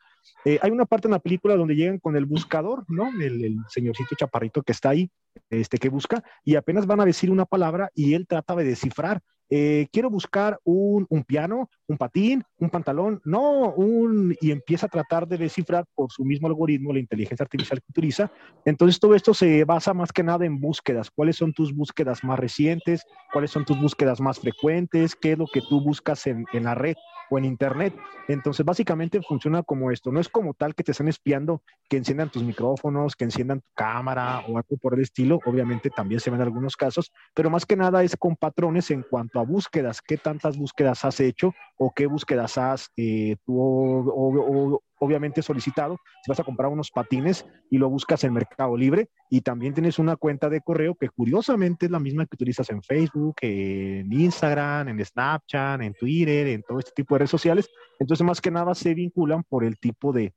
Eh, 0.46 0.60
hay 0.62 0.72
una 0.72 0.86
parte 0.86 1.08
en 1.08 1.12
la 1.12 1.20
película 1.20 1.56
donde 1.56 1.76
llegan 1.76 2.00
con 2.00 2.16
el 2.16 2.26
buscador, 2.26 2.86
¿no? 2.88 3.10
El, 3.20 3.44
el, 3.44 3.58
señorcito 3.68 4.16
chaparrito 4.16 4.62
que 4.62 4.72
está 4.72 4.90
ahí, 4.90 5.10
este 5.50 5.78
que 5.78 5.90
busca, 5.90 6.24
y 6.44 6.56
apenas 6.56 6.86
van 6.86 7.02
a 7.02 7.06
decir 7.06 7.32
una 7.32 7.46
palabra 7.46 7.90
y 7.94 8.14
él 8.14 8.26
trata 8.28 8.56
de 8.56 8.64
descifrar 8.64 9.22
eh, 9.50 9.88
quiero 9.92 10.10
buscar 10.10 10.60
un, 10.64 11.06
un, 11.10 11.24
piano, 11.24 11.70
un 11.88 11.98
patín, 11.98 12.44
un 12.60 12.70
pantalón, 12.70 13.22
no, 13.24 13.74
un, 13.74 14.36
y 14.42 14.52
empieza 14.52 14.88
a 14.88 14.90
tratar 14.90 15.28
de 15.28 15.38
descifrar 15.38 15.86
por 15.96 16.12
su 16.12 16.26
mismo 16.26 16.48
algoritmo 16.48 16.94
la 16.94 17.00
inteligencia 17.00 17.44
artificial 17.44 17.80
que 17.80 17.92
utiliza. 17.92 18.32
Entonces 18.66 19.00
todo 19.00 19.16
esto 19.16 19.34
se 19.34 19.64
basa 19.64 19.94
más 19.94 20.12
que 20.12 20.24
nada 20.24 20.46
en 20.46 20.60
búsquedas. 20.60 21.10
¿Cuáles 21.12 21.38
son 21.38 21.54
tus 21.54 21.74
búsquedas 21.74 22.24
más 22.24 22.40
recientes? 22.40 23.06
¿Cuáles 23.32 23.52
son 23.52 23.66
tus 23.66 23.80
búsquedas 23.80 24.20
más 24.20 24.40
frecuentes? 24.40 25.16
¿Qué 25.16 25.34
es 25.34 25.38
lo 25.38 25.48
que 25.48 25.62
tú 25.62 25.82
buscas 25.82 26.28
en, 26.28 26.46
en 26.54 26.64
la 26.64 26.76
red? 26.76 26.96
O 27.30 27.38
en 27.38 27.46
internet. 27.46 27.94
Entonces, 28.28 28.66
básicamente 28.66 29.22
funciona 29.22 29.64
como 29.64 29.92
esto. 29.92 30.12
No 30.12 30.20
es 30.20 30.30
como 30.30 30.54
tal 30.54 30.76
que 30.76 30.84
te 30.84 30.92
están 30.92 31.08
espiando, 31.08 31.62
que 31.90 31.98
enciendan 31.98 32.30
tus 32.30 32.44
micrófonos, 32.44 33.16
que 33.16 33.26
enciendan 33.26 33.62
tu 33.62 33.68
cámara 33.76 34.40
o 34.48 34.58
algo 34.58 34.78
por 34.82 34.96
el 34.96 35.02
estilo. 35.02 35.40
Obviamente 35.46 35.90
también 35.90 36.20
se 36.20 36.30
ven 36.30 36.42
algunos 36.42 36.76
casos, 36.76 37.12
pero 37.34 37.50
más 37.50 37.66
que 37.66 37.76
nada 37.76 38.04
es 38.04 38.16
con 38.18 38.36
patrones 38.36 38.92
en 38.92 39.04
cuanto 39.04 39.40
a 39.40 39.44
búsquedas. 39.44 40.02
¿Qué 40.02 40.18
tantas 40.18 40.58
búsquedas 40.58 41.06
has 41.06 41.20
hecho 41.20 41.54
o 41.78 41.92
qué 41.94 42.08
búsquedas 42.08 42.58
has 42.58 42.90
eh, 42.98 43.36
o, 43.46 44.82
obviamente 45.00 45.42
solicitado. 45.42 46.00
Si 46.24 46.30
vas 46.30 46.40
a 46.40 46.44
comprar 46.44 46.70
unos 46.70 46.92
patines 46.92 47.46
y 47.70 47.78
lo 47.78 47.90
buscas 47.90 48.24
en 48.24 48.34
Mercado 48.34 48.76
Libre 48.76 49.10
y 49.30 49.42
también 49.42 49.74
tienes 49.74 50.00
una 50.00 50.16
cuenta 50.16 50.50
de 50.50 50.62
correo 50.62 50.96
que 50.96 51.10
curiosamente 51.10 51.86
es 51.86 51.92
la 51.92 52.00
misma 52.00 52.26
que 52.26 52.36
utilizas 52.36 52.70
en 52.70 52.82
Facebook, 52.82 53.36
en 53.42 54.12
Instagram, 54.12 54.90
en 54.90 55.04
Snapchat, 55.04 55.82
en 55.82 55.94
Twitter, 55.94 56.48
en 56.48 56.64
todo 56.64 56.80
este 56.80 56.92
tipo 56.92 57.16
de 57.16 57.20
redes 57.20 57.32
sociales. 57.32 57.70
Entonces, 58.00 58.26
más 58.26 58.42
que 58.42 58.52
nada 58.52 58.76
se 58.76 58.94
vinculan 58.94 59.44
por 59.44 59.64
el 59.64 59.78
tipo 59.78 60.14
de, 60.14 60.34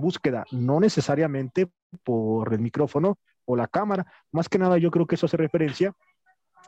búsqueda, 0.00 0.44
no 0.50 0.80
necesariamente 0.80 1.68
por 2.02 2.52
el 2.52 2.60
micrófono 2.60 3.18
o 3.44 3.56
la 3.56 3.68
cámara. 3.68 4.06
Más 4.32 4.48
que 4.48 4.58
nada 4.58 4.78
yo 4.78 4.90
creo 4.90 5.06
que 5.06 5.14
eso 5.14 5.26
hace 5.26 5.36
referencia 5.36 5.92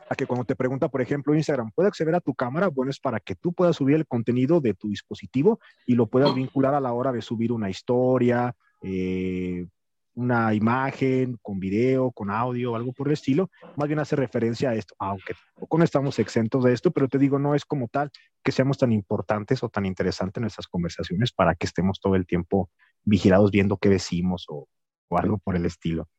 a 0.09 0.15
que 0.15 0.25
cuando 0.25 0.45
te 0.45 0.55
pregunta, 0.55 0.87
por 0.87 1.01
ejemplo, 1.01 1.35
Instagram, 1.35 1.71
¿puede 1.71 1.89
acceder 1.89 2.15
a 2.15 2.21
tu 2.21 2.33
cámara? 2.33 2.67
Bueno, 2.67 2.89
es 2.89 2.99
para 2.99 3.19
que 3.19 3.35
tú 3.35 3.53
puedas 3.53 3.75
subir 3.75 3.95
el 3.95 4.07
contenido 4.07 4.61
de 4.61 4.73
tu 4.73 4.89
dispositivo 4.89 5.59
y 5.85 5.95
lo 5.95 6.07
puedas 6.07 6.33
vincular 6.33 6.73
a 6.73 6.79
la 6.79 6.93
hora 6.93 7.11
de 7.11 7.21
subir 7.21 7.51
una 7.51 7.69
historia, 7.69 8.55
eh, 8.81 9.67
una 10.15 10.53
imagen 10.53 11.37
con 11.41 11.59
video, 11.59 12.11
con 12.11 12.31
audio, 12.31 12.75
algo 12.75 12.91
por 12.91 13.07
el 13.07 13.13
estilo. 13.13 13.51
Más 13.75 13.87
bien 13.87 13.99
hace 13.99 14.15
referencia 14.15 14.71
a 14.71 14.75
esto, 14.75 14.95
aunque 14.97 15.35
poco 15.55 15.77
no 15.77 15.83
estamos 15.83 16.17
exentos 16.19 16.63
de 16.63 16.73
esto, 16.73 16.91
pero 16.91 17.07
te 17.07 17.19
digo, 17.19 17.37
no 17.37 17.53
es 17.53 17.65
como 17.65 17.87
tal 17.87 18.09
que 18.43 18.51
seamos 18.51 18.77
tan 18.77 18.91
importantes 18.91 19.61
o 19.61 19.69
tan 19.69 19.85
interesantes 19.85 20.37
en 20.37 20.43
nuestras 20.43 20.67
conversaciones 20.67 21.31
para 21.31 21.53
que 21.53 21.67
estemos 21.67 21.99
todo 21.99 22.15
el 22.15 22.25
tiempo 22.25 22.71
vigilados 23.03 23.51
viendo 23.51 23.77
qué 23.77 23.89
decimos 23.89 24.45
o, 24.47 24.67
o 25.09 25.17
algo 25.17 25.37
por 25.37 25.55
el 25.55 25.65
estilo. 25.65 26.09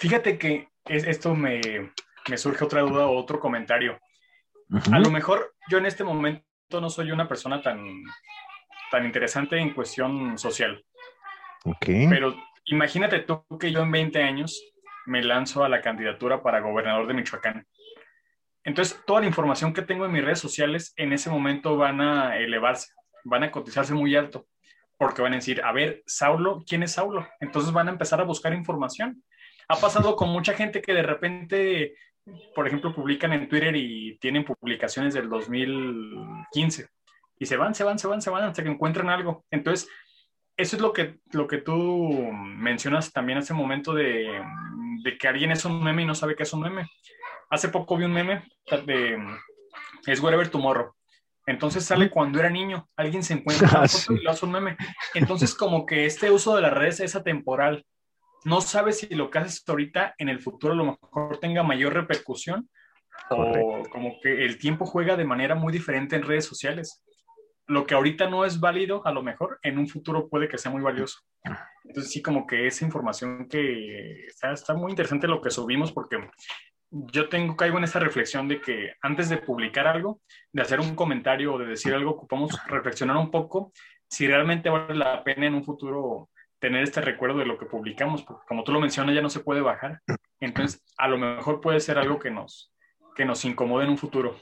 Fíjate 0.00 0.38
que 0.38 0.68
es, 0.86 1.04
esto 1.04 1.34
me, 1.34 1.60
me 2.28 2.38
surge 2.38 2.64
otra 2.64 2.82
duda 2.82 3.06
o 3.06 3.16
otro 3.16 3.38
comentario. 3.40 3.98
Uh 4.68 4.76
-huh. 4.76 4.96
A 4.96 4.98
lo 4.98 5.10
mejor 5.10 5.54
yo 5.68 5.78
en 5.78 5.86
este 5.86 6.04
momento 6.04 6.44
no 6.70 6.90
soy 6.90 7.10
una 7.12 7.28
persona 7.28 7.62
tan, 7.62 8.02
tan 8.90 9.04
interesante 9.04 9.58
en 9.58 9.74
cuestión 9.74 10.38
social. 10.38 10.84
Okay. 11.64 12.08
Pero 12.08 12.34
imagínate 12.66 13.20
tú 13.20 13.44
que 13.58 13.72
yo 13.72 13.82
en 13.82 13.90
20 13.90 14.22
años 14.22 14.62
me 15.06 15.22
lanzo 15.22 15.64
a 15.64 15.68
la 15.68 15.80
candidatura 15.80 16.42
para 16.42 16.60
gobernador 16.60 17.06
de 17.06 17.14
Michoacán. 17.14 17.66
Entonces, 18.64 19.00
toda 19.06 19.20
la 19.20 19.26
información 19.26 19.72
que 19.72 19.82
tengo 19.82 20.04
en 20.04 20.12
mis 20.12 20.24
redes 20.24 20.40
sociales 20.40 20.92
en 20.96 21.12
ese 21.12 21.30
momento 21.30 21.76
van 21.76 22.00
a 22.00 22.36
elevarse, 22.36 22.92
van 23.24 23.44
a 23.44 23.50
cotizarse 23.52 23.94
muy 23.94 24.16
alto, 24.16 24.48
porque 24.98 25.22
van 25.22 25.34
a 25.34 25.36
decir, 25.36 25.62
a 25.62 25.72
ver, 25.72 26.02
Saulo, 26.06 26.64
¿quién 26.66 26.82
es 26.82 26.92
Saulo? 26.92 27.28
Entonces 27.40 27.72
van 27.72 27.86
a 27.86 27.92
empezar 27.92 28.20
a 28.20 28.24
buscar 28.24 28.52
información. 28.52 29.22
Ha 29.68 29.76
pasado 29.76 30.16
con 30.16 30.30
mucha 30.30 30.52
gente 30.54 30.82
que 30.82 30.94
de 30.94 31.02
repente 31.02 31.94
por 32.54 32.66
ejemplo, 32.66 32.94
publican 32.94 33.32
en 33.32 33.48
Twitter 33.48 33.74
y 33.76 34.18
tienen 34.18 34.44
publicaciones 34.44 35.14
del 35.14 35.28
2015 35.28 36.88
y 37.38 37.46
se 37.46 37.56
van, 37.56 37.74
se 37.74 37.84
van, 37.84 37.98
se 37.98 38.08
van, 38.08 38.22
se 38.22 38.30
van 38.30 38.44
hasta 38.44 38.62
que 38.62 38.68
encuentran 38.68 39.08
algo. 39.08 39.44
Entonces, 39.50 39.88
eso 40.56 40.76
es 40.76 40.82
lo 40.82 40.92
que, 40.92 41.18
lo 41.32 41.46
que 41.46 41.58
tú 41.58 41.74
mencionas 42.32 43.12
también 43.12 43.38
hace 43.38 43.52
un 43.52 43.58
momento 43.58 43.92
de, 43.92 44.42
de, 45.04 45.18
que 45.18 45.28
alguien 45.28 45.52
es 45.52 45.64
un 45.64 45.82
meme 45.84 46.02
y 46.02 46.06
no 46.06 46.14
sabe 46.14 46.34
que 46.34 46.44
es 46.44 46.52
un 46.52 46.62
meme. 46.62 46.88
Hace 47.50 47.68
poco 47.68 47.96
vi 47.96 48.04
un 48.04 48.12
meme 48.12 48.42
de 48.86 49.18
es 50.06 50.20
Wherever 50.20 50.48
Tomorrow. 50.48 50.94
Entonces 51.46 51.84
sale 51.84 52.10
cuando 52.10 52.40
era 52.40 52.50
niño, 52.50 52.88
alguien 52.96 53.22
se 53.22 53.34
encuentra 53.34 53.68
una 53.78 53.88
foto 53.88 54.14
y 54.14 54.22
lo 54.22 54.30
hace 54.30 54.46
un 54.46 54.52
meme. 54.52 54.76
Entonces 55.14 55.54
como 55.54 55.84
que 55.86 56.06
este 56.06 56.30
uso 56.30 56.56
de 56.56 56.62
las 56.62 56.72
redes 56.72 57.00
es 57.00 57.14
atemporal 57.14 57.84
no 58.46 58.60
sabes 58.60 59.00
si 59.00 59.12
lo 59.12 59.28
que 59.28 59.38
haces 59.40 59.64
ahorita 59.66 60.14
en 60.18 60.28
el 60.28 60.38
futuro 60.38 60.72
a 60.72 60.76
lo 60.76 60.84
mejor 60.84 61.38
tenga 61.40 61.64
mayor 61.64 61.94
repercusión 61.94 62.70
Correcto. 63.28 63.66
o 63.66 63.82
como 63.90 64.20
que 64.22 64.44
el 64.44 64.56
tiempo 64.56 64.86
juega 64.86 65.16
de 65.16 65.24
manera 65.24 65.56
muy 65.56 65.72
diferente 65.72 66.14
en 66.14 66.22
redes 66.22 66.44
sociales. 66.44 67.04
Lo 67.66 67.84
que 67.86 67.96
ahorita 67.96 68.30
no 68.30 68.44
es 68.44 68.60
válido, 68.60 69.04
a 69.04 69.10
lo 69.10 69.24
mejor 69.24 69.58
en 69.64 69.78
un 69.78 69.88
futuro 69.88 70.28
puede 70.28 70.46
que 70.48 70.58
sea 70.58 70.70
muy 70.70 70.80
valioso. 70.80 71.18
Entonces 71.84 72.12
sí, 72.12 72.22
como 72.22 72.46
que 72.46 72.68
esa 72.68 72.84
información 72.84 73.48
que 73.48 74.26
está, 74.26 74.52
está 74.52 74.74
muy 74.74 74.92
interesante 74.92 75.26
lo 75.26 75.42
que 75.42 75.50
subimos 75.50 75.90
porque 75.90 76.16
yo 76.90 77.28
tengo, 77.28 77.56
caigo 77.56 77.78
en 77.78 77.84
esa 77.84 77.98
reflexión 77.98 78.46
de 78.46 78.60
que 78.60 78.92
antes 79.02 79.28
de 79.28 79.38
publicar 79.38 79.88
algo, 79.88 80.20
de 80.52 80.62
hacer 80.62 80.78
un 80.78 80.94
comentario 80.94 81.54
o 81.54 81.58
de 81.58 81.66
decir 81.66 81.92
algo, 81.92 82.12
ocupamos 82.12 82.56
reflexionar 82.68 83.16
un 83.16 83.32
poco 83.32 83.72
si 84.08 84.28
realmente 84.28 84.70
vale 84.70 84.94
la 84.94 85.24
pena 85.24 85.46
en 85.46 85.54
un 85.54 85.64
futuro 85.64 86.30
tener 86.58 86.82
este 86.82 87.00
recuerdo 87.00 87.38
de 87.38 87.46
lo 87.46 87.58
que 87.58 87.66
publicamos, 87.66 88.22
porque 88.22 88.44
como 88.48 88.64
tú 88.64 88.72
lo 88.72 88.80
mencionas, 88.80 89.14
ya 89.14 89.22
no 89.22 89.30
se 89.30 89.40
puede 89.40 89.60
bajar. 89.60 90.00
Entonces, 90.40 90.82
a 90.96 91.08
lo 91.08 91.18
mejor 91.18 91.60
puede 91.60 91.80
ser 91.80 91.98
algo 91.98 92.18
que 92.18 92.30
nos, 92.30 92.72
que 93.14 93.24
nos 93.24 93.44
incomode 93.44 93.84
en 93.84 93.90
un 93.90 93.98
futuro. 93.98 94.36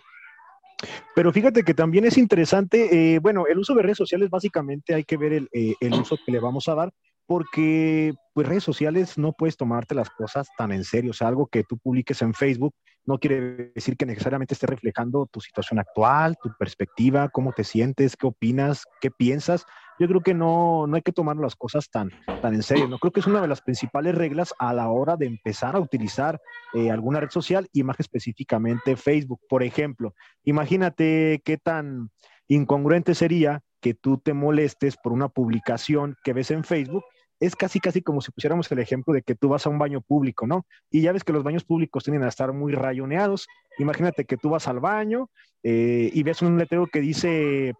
Pero 1.14 1.32
fíjate 1.32 1.62
que 1.62 1.74
también 1.74 2.04
es 2.04 2.18
interesante, 2.18 3.14
eh, 3.14 3.18
bueno, 3.18 3.46
el 3.46 3.58
uso 3.58 3.74
de 3.74 3.82
redes 3.82 3.98
sociales 3.98 4.28
básicamente 4.28 4.94
hay 4.94 5.04
que 5.04 5.16
ver 5.16 5.32
el, 5.32 5.48
eh, 5.52 5.74
el 5.80 5.94
uso 5.94 6.16
que 6.24 6.32
le 6.32 6.40
vamos 6.40 6.68
a 6.68 6.74
dar, 6.74 6.92
porque 7.26 8.12
pues 8.34 8.46
redes 8.46 8.64
sociales 8.64 9.16
no 9.16 9.32
puedes 9.32 9.56
tomarte 9.56 9.94
las 9.94 10.10
cosas 10.10 10.48
tan 10.58 10.72
en 10.72 10.84
serio, 10.84 11.12
o 11.12 11.14
sea, 11.14 11.28
algo 11.28 11.46
que 11.46 11.64
tú 11.64 11.78
publiques 11.78 12.20
en 12.22 12.34
Facebook 12.34 12.74
no 13.06 13.18
quiere 13.18 13.72
decir 13.74 13.96
que 13.96 14.06
necesariamente 14.06 14.54
esté 14.54 14.66
reflejando 14.66 15.26
tu 15.26 15.40
situación 15.40 15.78
actual, 15.78 16.36
tu 16.42 16.50
perspectiva, 16.58 17.28
cómo 17.28 17.52
te 17.52 17.64
sientes, 17.64 18.16
qué 18.16 18.26
opinas, 18.26 18.84
qué 19.00 19.10
piensas. 19.10 19.66
Yo 19.98 20.08
creo 20.08 20.22
que 20.22 20.34
no, 20.34 20.86
no 20.86 20.96
hay 20.96 21.02
que 21.02 21.12
tomar 21.12 21.36
las 21.36 21.54
cosas 21.54 21.90
tan, 21.90 22.10
tan 22.40 22.54
en 22.54 22.62
serio. 22.62 22.88
No 22.88 22.98
creo 22.98 23.12
que 23.12 23.20
es 23.20 23.26
una 23.26 23.40
de 23.40 23.48
las 23.48 23.60
principales 23.60 24.14
reglas 24.14 24.54
a 24.58 24.72
la 24.72 24.88
hora 24.88 25.16
de 25.16 25.26
empezar 25.26 25.76
a 25.76 25.80
utilizar 25.80 26.40
eh, 26.72 26.90
alguna 26.90 27.20
red 27.20 27.30
social 27.30 27.68
y 27.72 27.82
más 27.82 28.00
específicamente 28.00 28.96
Facebook. 28.96 29.40
Por 29.48 29.62
ejemplo, 29.62 30.14
imagínate 30.42 31.42
qué 31.44 31.58
tan 31.58 32.10
incongruente 32.48 33.14
sería 33.14 33.62
que 33.80 33.94
tú 33.94 34.18
te 34.18 34.32
molestes 34.32 34.96
por 34.96 35.12
una 35.12 35.28
publicación 35.28 36.16
que 36.24 36.32
ves 36.32 36.50
en 36.50 36.64
Facebook 36.64 37.04
es 37.44 37.56
casi, 37.56 37.80
casi 37.80 38.02
como 38.02 38.20
si 38.20 38.30
pusiéramos 38.30 38.70
el 38.72 38.78
ejemplo 38.78 39.14
de 39.14 39.22
que 39.22 39.34
tú 39.34 39.48
vas 39.48 39.66
a 39.66 39.70
un 39.70 39.78
baño 39.78 40.00
público, 40.00 40.46
¿no? 40.46 40.66
Y 40.90 41.02
ya 41.02 41.12
ves 41.12 41.24
que 41.24 41.32
los 41.32 41.42
baños 41.42 41.64
públicos 41.64 42.04
tienden 42.04 42.24
a 42.24 42.28
estar 42.28 42.52
muy 42.52 42.72
rayoneados. 42.72 43.46
Imagínate 43.78 44.24
que 44.24 44.36
tú 44.36 44.50
vas 44.50 44.68
al 44.68 44.80
baño 44.80 45.30
eh, 45.62 46.10
y 46.12 46.22
ves 46.22 46.42
un 46.42 46.58
letrero 46.58 46.86
que 46.86 47.00
dice 47.00 47.74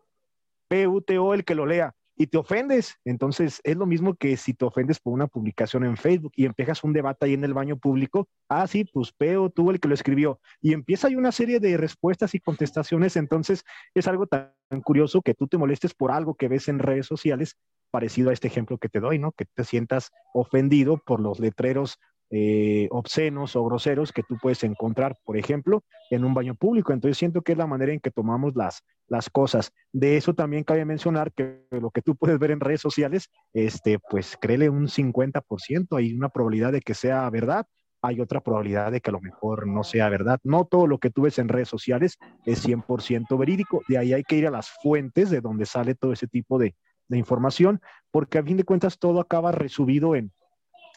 PUTO, 0.69 1.35
el 1.35 1.45
que 1.45 1.55
lo 1.55 1.67
lea 1.67 1.95
y 2.17 2.27
te 2.27 2.39
ofendes. 2.39 2.97
Entonces, 3.05 3.61
es 3.65 3.77
lo 3.77 3.87
mismo 3.87 4.15
que 4.15 4.37
si 4.37 4.55
te 4.55 4.65
ofendes 4.65 5.01
por 5.01 5.13
una 5.13 5.27
publicación 5.27 5.85
en 5.85 5.97
Facebook 5.97 6.33
y 6.37 6.45
empiezas 6.45 6.85
un 6.85 6.93
debate 6.93 7.27
ahí 7.27 7.35
en 7.35 7.45
el 7.45 7.55
baño 7.55 7.77
público. 7.77 8.29
Ah, 8.49 8.67
sí, 8.67 8.85
pues 8.85 9.13
Peo, 9.13 9.51
tú 9.51 9.71
el 9.71 9.81
que 9.81 9.89
lo 9.89 9.95
escribió. 9.95 10.41
Y 10.61 10.73
empieza 10.73 11.09
ahí 11.09 11.17
una 11.17 11.33
serie 11.33 11.61
de 11.61 11.77
respuestas 11.77 12.35
y 12.35 12.41
contestaciones. 12.41 13.17
Entonces, 13.17 13.65
es 13.95 14.07
algo 14.07 14.27
tan 14.27 14.53
curioso 14.83 15.23
que 15.23 15.35
tú 15.35 15.47
te 15.49 15.59
molestes 15.59 15.95
por 15.95 16.13
algo 16.13 16.35
que 16.35 16.49
ves 16.49 16.69
en 16.69 16.79
redes 16.79 17.07
sociales, 17.07 17.57
parecido 17.95 18.31
a 18.31 18.33
este 18.33 18.49
ejemplo 18.49 18.77
que 18.77 18.89
te 18.89 18.99
doy, 18.99 19.21
¿no? 19.21 19.31
Que 19.31 19.45
te 19.45 19.63
sientas 19.63 20.11
ofendido 20.33 21.01
por 21.07 21.21
los 21.21 21.39
letreros 21.39 22.01
eh, 22.29 22.89
obscenos 22.91 23.55
o 23.55 23.65
groseros 23.65 24.11
que 24.11 24.25
tú 24.25 24.37
puedes 24.43 24.65
encontrar, 24.65 25.15
por 25.25 25.37
ejemplo, 25.37 25.85
en 26.11 26.25
un 26.25 26.35
baño 26.35 26.57
público. 26.57 26.93
Entonces 26.93 27.19
siento 27.19 27.43
que 27.43 27.53
es 27.53 27.59
la 27.59 27.69
manera 27.69 27.93
en 27.93 28.01
que 28.01 28.11
tomamos 28.11 28.57
las, 28.57 28.83
las 29.07 29.31
cosas. 29.31 29.71
De 29.93 30.17
eso 30.17 30.35
también 30.35 30.65
cabe 30.65 30.85
mencionar 30.85 31.33
que 31.33 31.69
lo 31.71 31.93
que 31.93 32.03
tú 32.03 32.17
puedes 32.17 32.37
ver 32.41 32.51
en 32.51 32.59
redes 32.59 32.81
sociales, 32.81 33.31
este, 33.53 34.01
pues 34.11 34.37
créele 34.41 34.69
un 34.69 34.89
50%, 34.89 35.97
hay 35.97 36.15
una 36.15 36.31
probabilidad 36.31 36.73
de 36.73 36.81
que 36.81 36.95
sea 36.95 37.31
verdad, 37.31 37.65
hay 38.03 38.21
otra 38.21 38.41
probabilidad 38.41 38.91
de 38.91 39.01
que 39.01 39.11
a 39.11 39.13
lo 39.13 39.21
mejor 39.21 39.69
no 39.69 39.85
sea 39.85 40.09
verdad. 40.09 40.41
No 40.43 40.65
todo 40.65 40.89
lo 40.89 40.99
que 40.99 41.11
tú 41.11 41.23
ves 41.23 41.39
en 41.39 41.49
redes 41.49 41.69
sociales 41.69 42.19
es 42.45 42.67
100% 42.67 43.39
verídico, 43.39 43.83
de 43.87 43.99
ahí 43.99 44.13
hay 44.13 44.25
que 44.25 44.35
ir 44.35 44.49
a 44.49 44.51
las 44.51 44.69
fuentes 44.83 45.31
de 45.31 45.41
donde 45.41 45.65
sale 45.65 45.95
todo 45.95 46.13
ese 46.13 46.27
tipo 46.27 46.59
de, 46.59 46.75
de 47.09 47.19
información, 47.19 47.81
porque 48.11 48.39
a 48.39 48.43
fin 48.43 48.57
de 48.57 48.65
cuentas 48.65 48.99
todo 48.99 49.21
acaba 49.21 49.53
resubido 49.53 50.15
en, 50.15 50.33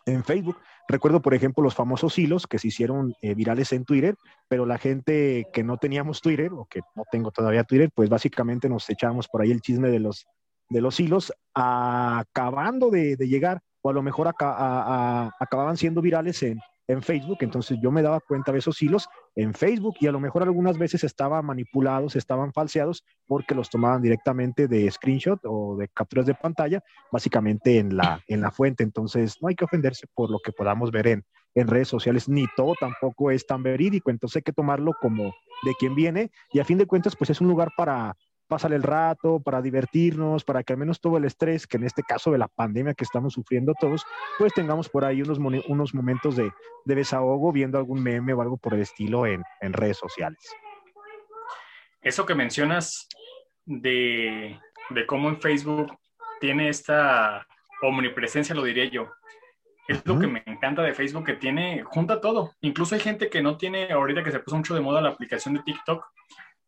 en 0.05 0.23
Facebook. 0.23 0.57
Recuerdo, 0.87 1.21
por 1.21 1.33
ejemplo, 1.33 1.63
los 1.63 1.75
famosos 1.75 2.17
hilos 2.17 2.47
que 2.47 2.59
se 2.59 2.69
hicieron 2.69 3.13
eh, 3.21 3.35
virales 3.35 3.73
en 3.73 3.83
Twitter, 3.83 4.15
pero 4.47 4.65
la 4.65 4.77
gente 4.77 5.47
que 5.51 5.63
no 5.63 5.77
teníamos 5.77 6.21
Twitter 6.21 6.51
o 6.53 6.65
que 6.65 6.79
no 6.95 7.03
tengo 7.11 7.31
todavía 7.31 7.65
Twitter, 7.65 7.89
pues 7.93 8.09
básicamente 8.09 8.69
nos 8.69 8.89
echábamos 8.89 9.27
por 9.27 9.41
ahí 9.41 9.51
el 9.51 9.61
chisme 9.61 9.89
de 9.89 9.99
los, 9.99 10.25
de 10.69 10.81
los 10.81 10.99
hilos, 10.99 11.33
acabando 11.53 12.89
de, 12.89 13.17
llegar, 13.17 13.59
o 13.81 13.89
a 13.89 13.93
lo 13.93 14.01
mejor 14.01 14.27
acababan 14.29 15.75
siendo 15.75 16.01
virales 16.01 16.41
en, 16.43 16.59
en 16.87 17.01
Facebook, 17.01 17.37
entonces 17.41 17.77
yo 17.81 17.91
me 17.91 18.01
daba 18.01 18.19
cuenta 18.21 18.51
de 18.51 18.59
esos 18.59 18.81
hilos 18.81 19.09
en 19.35 19.53
Facebook 19.53 19.95
y 19.99 20.07
a 20.07 20.11
lo 20.11 20.19
mejor 20.19 20.43
algunas 20.43 20.77
veces 20.77 21.03
estaban 21.03 21.45
manipulados, 21.45 22.15
estaban 22.15 22.53
falseados 22.53 23.03
porque 23.25 23.55
los 23.55 23.69
tomaban 23.69 24.01
directamente 24.01 24.67
de 24.67 24.89
screenshot 24.89 25.39
o 25.43 25.75
de 25.77 25.89
capturas 25.89 26.25
de 26.25 26.33
pantalla, 26.33 26.81
básicamente 27.11 27.77
en 27.77 27.97
la, 27.97 28.21
en 28.27 28.41
la 28.41 28.51
fuente. 28.51 28.83
Entonces 28.83 29.37
no 29.41 29.49
hay 29.49 29.55
que 29.55 29.65
ofenderse 29.65 30.07
por 30.13 30.31
lo 30.31 30.39
que 30.39 30.53
podamos 30.53 30.91
ver 30.91 31.07
en, 31.07 31.25
en 31.55 31.67
redes 31.67 31.87
sociales, 31.87 32.29
ni 32.29 32.45
todo 32.55 32.73
tampoco 32.79 33.31
es 33.31 33.45
tan 33.45 33.63
verídico, 33.63 34.11
entonces 34.11 34.37
hay 34.37 34.43
que 34.43 34.53
tomarlo 34.53 34.93
como 35.01 35.33
de 35.63 35.73
quien 35.79 35.95
viene 35.95 36.31
y 36.51 36.59
a 36.59 36.65
fin 36.65 36.77
de 36.77 36.85
cuentas 36.85 37.15
pues 37.15 37.31
es 37.31 37.41
un 37.41 37.47
lugar 37.47 37.71
para 37.75 38.15
pasar 38.47 38.73
el 38.73 38.83
rato, 38.83 39.39
para 39.39 39.61
divertirnos, 39.61 40.43
para 40.43 40.63
que 40.63 40.73
al 40.73 40.79
menos 40.79 40.99
todo 40.99 41.17
el 41.17 41.25
estrés, 41.25 41.67
que 41.67 41.77
en 41.77 41.83
este 41.83 42.01
caso 42.03 42.31
de 42.31 42.37
la 42.37 42.47
pandemia 42.47 42.93
que 42.93 43.03
estamos 43.03 43.33
sufriendo 43.33 43.73
todos, 43.79 44.05
pues 44.37 44.53
tengamos 44.53 44.89
por 44.89 45.05
ahí 45.05 45.21
unos, 45.21 45.37
unos 45.67 45.93
momentos 45.93 46.35
de, 46.35 46.51
desahogo 46.85 47.51
viendo 47.51 47.77
algún 47.77 48.01
meme 48.01 48.33
o 48.33 48.41
algo 48.41 48.57
por 48.57 48.73
el 48.73 48.81
estilo 48.81 49.25
en, 49.25 49.43
redes 49.61 49.97
sociales. 49.97 50.39
Eso 52.01 52.25
que 52.25 52.35
mencionas 52.35 53.07
de, 53.65 54.57
cómo 55.05 55.29
en 55.29 55.41
Facebook 55.41 55.97
tiene 56.39 56.69
esta 56.69 57.45
omnipresencia, 57.81 58.55
lo 58.55 58.63
diría 58.63 58.85
yo. 58.85 59.11
Es 59.87 60.05
lo 60.05 60.19
que 60.19 60.27
me 60.27 60.43
encanta 60.45 60.81
de 60.81 60.93
Facebook, 60.93 61.25
que 61.25 61.33
tiene, 61.33 61.83
junta 61.83 62.19
todo. 62.19 62.53
Incluso 62.59 62.95
hay 62.95 63.01
gente 63.01 63.29
que 63.29 63.41
no 63.41 63.55
tiene, 63.57 63.89
ahorita 63.91 64.21
que 64.21 64.31
se 64.31 64.39
puso 64.39 64.57
mucho 64.57 64.75
de 64.75 64.81
moda 64.81 65.01
la 65.01 65.09
aplicación 65.09 65.53
de 65.53 65.63
TikTok, 65.63 66.05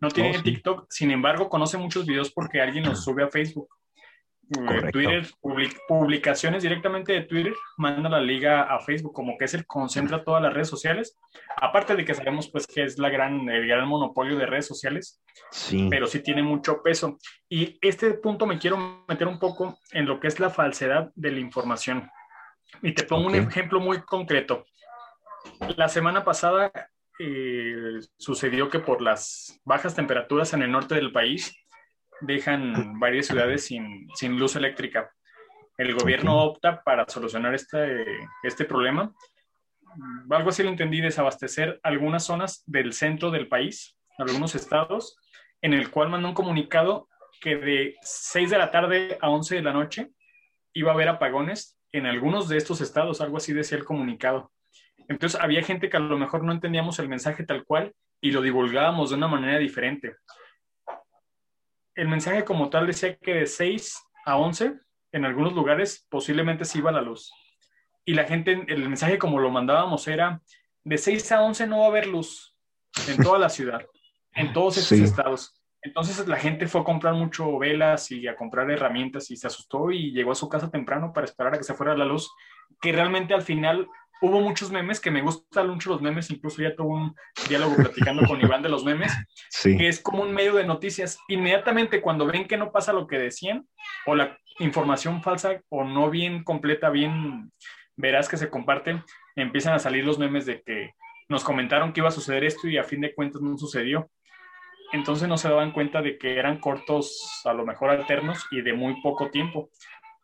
no 0.02 0.10
tiene 0.10 0.38
oh, 0.38 0.42
TikTok, 0.42 0.86
sin 0.90 1.12
embargo, 1.12 1.50
conoce 1.50 1.78
muchos 1.78 2.06
videos 2.06 2.32
porque 2.32 2.62
alguien 2.62 2.86
los 2.86 3.04
sube 3.04 3.24
a 3.24 3.30
Facebook. 3.30 3.70
Eh, 4.52 4.90
Twitter, 4.92 5.28
publicaciones 5.88 6.64
directamente 6.64 7.14
de 7.14 7.22
Twitter, 7.22 7.54
manda 7.78 8.10
la 8.10 8.20
liga 8.20 8.64
a 8.64 8.80
Facebook, 8.80 9.14
como 9.14 9.38
que 9.38 9.46
es 9.46 9.54
el 9.54 9.68
concentra 9.68 10.24
todas 10.24 10.42
las 10.42 10.52
redes 10.52 10.70
sociales. 10.70 11.16
Aparte 11.62 11.96
de 11.96 12.04
que 12.04 12.16
sabemos 12.16 12.50
pues 12.50 12.66
que 12.66 12.84
es 12.84 12.98
la 12.98 13.10
gran, 13.10 13.48
el 13.48 13.68
gran 13.68 13.88
monopolio 13.88 14.38
de 14.38 14.48
redes 14.48 14.66
sociales, 14.66 15.22
sí. 15.52 15.88
pero 15.90 16.08
sí 16.08 16.24
tiene 16.24 16.42
mucho 16.42 16.82
peso. 16.82 17.20
Y 17.48 17.78
este 17.82 18.14
punto 18.16 18.48
me 18.48 18.58
quiero 18.58 19.06
meter 19.08 19.28
un 19.28 19.38
poco 19.38 19.78
en 19.92 20.08
lo 20.08 20.20
que 20.20 20.28
es 20.28 20.40
la 20.40 20.50
falsedad 20.50 21.12
de 21.14 21.32
la 21.32 21.40
información. 21.40 22.10
Y 22.82 22.94
te 22.94 23.04
pongo 23.04 23.28
un 23.28 23.36
ejemplo 23.36 23.80
muy 23.80 24.02
concreto. 24.02 24.66
La 25.78 25.90
semana 25.90 26.24
pasada 26.24 26.72
eh, 27.20 28.00
sucedió 28.18 28.70
que 28.70 28.80
por 28.80 29.02
las 29.02 29.60
bajas 29.66 29.94
temperaturas 29.94 30.54
en 30.54 30.64
el 30.64 30.72
norte 30.72 30.96
del 30.96 31.12
país 31.12 31.54
dejan 32.22 33.00
varias 33.00 33.28
ciudades 33.28 33.66
sin, 33.66 34.08
sin 34.16 34.40
luz 34.40 34.56
eléctrica. 34.56 35.12
El 35.78 35.94
gobierno 35.96 36.42
opta 36.42 36.82
para 36.82 37.08
solucionar 37.08 37.54
este, 37.54 38.06
este 38.44 38.66
problema. 38.66 39.14
Algo 40.30 40.50
así 40.50 40.64
lo 40.64 40.70
entendí, 40.70 41.02
desabastecer 41.02 41.80
algunas 41.84 42.26
zonas 42.26 42.64
del 42.66 42.94
centro 42.94 43.32
del 43.32 43.48
país, 43.48 43.98
algunos 44.18 44.56
estados, 44.56 45.18
en 45.62 45.74
el 45.74 45.90
cual 45.90 46.10
mandó 46.10 46.30
un 46.30 46.34
comunicado 46.34 47.10
que 47.42 47.56
de 47.56 47.96
6 48.02 48.50
de 48.50 48.58
la 48.58 48.72
tarde 48.72 49.18
a 49.22 49.30
11 49.30 49.56
de 49.56 49.62
la 49.62 49.74
noche 49.74 50.12
iba 50.74 50.92
a 50.92 50.94
haber 50.94 51.10
apagones 51.10 51.78
en 51.92 52.06
algunos 52.06 52.48
de 52.48 52.58
estos 52.58 52.82
estados, 52.82 53.22
algo 53.22 53.38
así 53.38 53.54
decía 53.54 53.78
el 53.78 53.86
comunicado. 53.86 54.52
Entonces 55.10 55.42
había 55.42 55.64
gente 55.64 55.90
que 55.90 55.98
a 55.98 56.00
lo 56.00 56.18
mejor 56.18 56.44
no 56.44 56.54
entendíamos 56.54 57.00
el 57.00 57.10
mensaje 57.10 57.44
tal 57.44 57.66
cual 57.66 57.94
y 58.22 58.32
lo 58.32 58.42
divulgábamos 58.42 59.10
de 59.10 59.16
una 59.18 59.28
manera 59.28 59.58
diferente. 59.58 60.16
El 61.96 62.08
mensaje 62.08 62.46
como 62.46 62.70
tal 62.70 62.88
decía 62.88 63.18
que 63.18 63.34
de 63.34 63.48
6 63.48 64.00
a 64.26 64.38
11 64.38 64.80
en 65.12 65.26
algunos 65.26 65.54
lugares 65.54 66.06
posiblemente 66.10 66.64
se 66.64 66.78
iba 66.78 66.92
la 66.92 67.02
luz. 67.02 67.34
Y 68.06 68.14
la 68.14 68.26
gente, 68.26 68.64
el 68.68 68.88
mensaje 68.88 69.18
como 69.18 69.40
lo 69.40 69.50
mandábamos 69.50 70.08
era, 70.08 70.42
de 70.84 70.98
6 70.98 71.32
a 71.32 71.42
11 71.42 71.68
no 71.68 71.80
va 71.80 71.86
a 71.86 71.90
haber 71.90 72.08
luz 72.08 72.56
en 73.08 73.18
toda 73.18 73.40
la 73.40 73.50
ciudad, 73.50 73.86
en 74.34 74.54
todos 74.54 74.78
estos 74.78 75.00
estados. 75.00 75.60
Entonces 75.82 76.28
la 76.28 76.38
gente 76.38 76.68
fue 76.68 76.82
a 76.82 76.84
comprar 76.84 77.16
mucho 77.16 77.58
velas 77.58 78.12
y 78.12 78.28
a 78.28 78.36
comprar 78.36 78.70
herramientas 78.70 79.32
y 79.32 79.38
se 79.38 79.48
asustó 79.48 79.92
y 79.92 80.12
llegó 80.12 80.34
a 80.34 80.36
su 80.36 80.48
casa 80.50 80.70
temprano 80.70 81.12
para 81.14 81.26
esperar 81.26 81.56
a 81.56 81.58
que 81.58 81.64
se 81.64 81.74
fuera 81.74 81.98
la 81.98 82.06
luz, 82.06 82.32
que 82.80 82.92
realmente 82.92 83.34
al 83.34 83.42
final 83.42 83.88
hubo 84.22 84.42
muchos 84.42 84.72
memes 84.72 85.00
que 85.00 85.12
me 85.12 85.22
gustan 85.22 85.70
mucho 85.70 85.90
los 85.90 86.02
memes, 86.02 86.30
incluso 86.30 86.62
ya 86.62 86.76
tuve 86.76 86.90
un 86.90 87.16
diálogo 87.48 87.76
platicando 87.76 88.28
con 88.28 88.42
Iván 88.42 88.62
de 88.62 88.70
los 88.70 88.84
memes, 88.84 89.14
que 89.64 89.88
es 89.88 90.02
como 90.02 90.24
un 90.24 90.34
medio 90.34 90.56
de 90.56 90.66
noticias. 90.66 91.20
Inmediatamente 91.28 92.02
cuando 92.02 92.26
ven 92.26 92.48
que 92.48 92.58
no 92.58 92.72
pasa 92.72 92.94
lo 92.94 93.08
que 93.08 93.18
decían, 93.18 93.68
o 94.06 94.16
la 94.16 94.38
información 94.60 95.24
falsa 95.24 95.62
o 95.70 95.84
no 95.84 96.10
bien 96.10 96.44
completa, 96.44 96.90
bien 96.90 97.52
verás 97.96 98.30
que 98.30 98.38
se 98.38 98.50
comparte, 98.50 99.02
empiezan 99.36 99.74
a 99.74 99.80
salir 99.80 100.06
los 100.06 100.20
memes 100.20 100.46
de 100.46 100.62
que 100.62 100.94
nos 101.28 101.44
comentaron 101.44 101.94
que 101.94 102.02
iba 102.02 102.10
a 102.10 102.12
suceder 102.12 102.44
esto 102.44 102.68
y 102.68 102.78
a 102.78 102.84
fin 102.84 103.02
de 103.02 103.14
cuentas 103.14 103.42
no 103.42 103.58
sucedió. 103.58 104.10
Entonces 104.92 105.28
no 105.28 105.38
se 105.38 105.50
daban 105.50 105.72
cuenta 105.72 106.02
de 106.02 106.18
que 106.18 106.40
eran 106.40 106.60
cortos, 106.60 107.42
a 107.46 107.54
lo 107.54 107.64
mejor 107.64 107.92
alternos 107.92 108.44
y 108.50 108.62
de 108.62 108.74
muy 108.74 109.00
poco 109.02 109.30
tiempo 109.30 109.70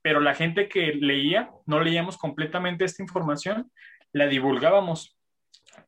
pero 0.05 0.19
la 0.19 0.35
gente 0.35 0.69
que 0.69 0.93
leía, 0.93 1.49
no 1.65 1.79
leíamos 1.79 2.15
completamente 2.15 2.85
esta 2.85 3.01
información, 3.01 3.71
la 4.13 4.27
divulgábamos. 4.27 5.17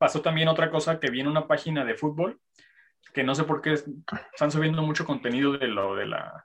Pasó 0.00 0.22
también 0.22 0.48
otra 0.48 0.72
cosa 0.72 0.98
que 0.98 1.08
vi 1.08 1.20
en 1.20 1.28
una 1.28 1.46
página 1.46 1.84
de 1.84 1.94
fútbol, 1.94 2.40
que 3.14 3.22
no 3.22 3.36
sé 3.36 3.44
por 3.44 3.62
qué 3.62 3.74
están 3.74 4.50
subiendo 4.50 4.82
mucho 4.82 5.04
contenido 5.04 5.52
de 5.52 5.68
lo 5.68 5.94
de 5.94 6.06
la 6.06 6.44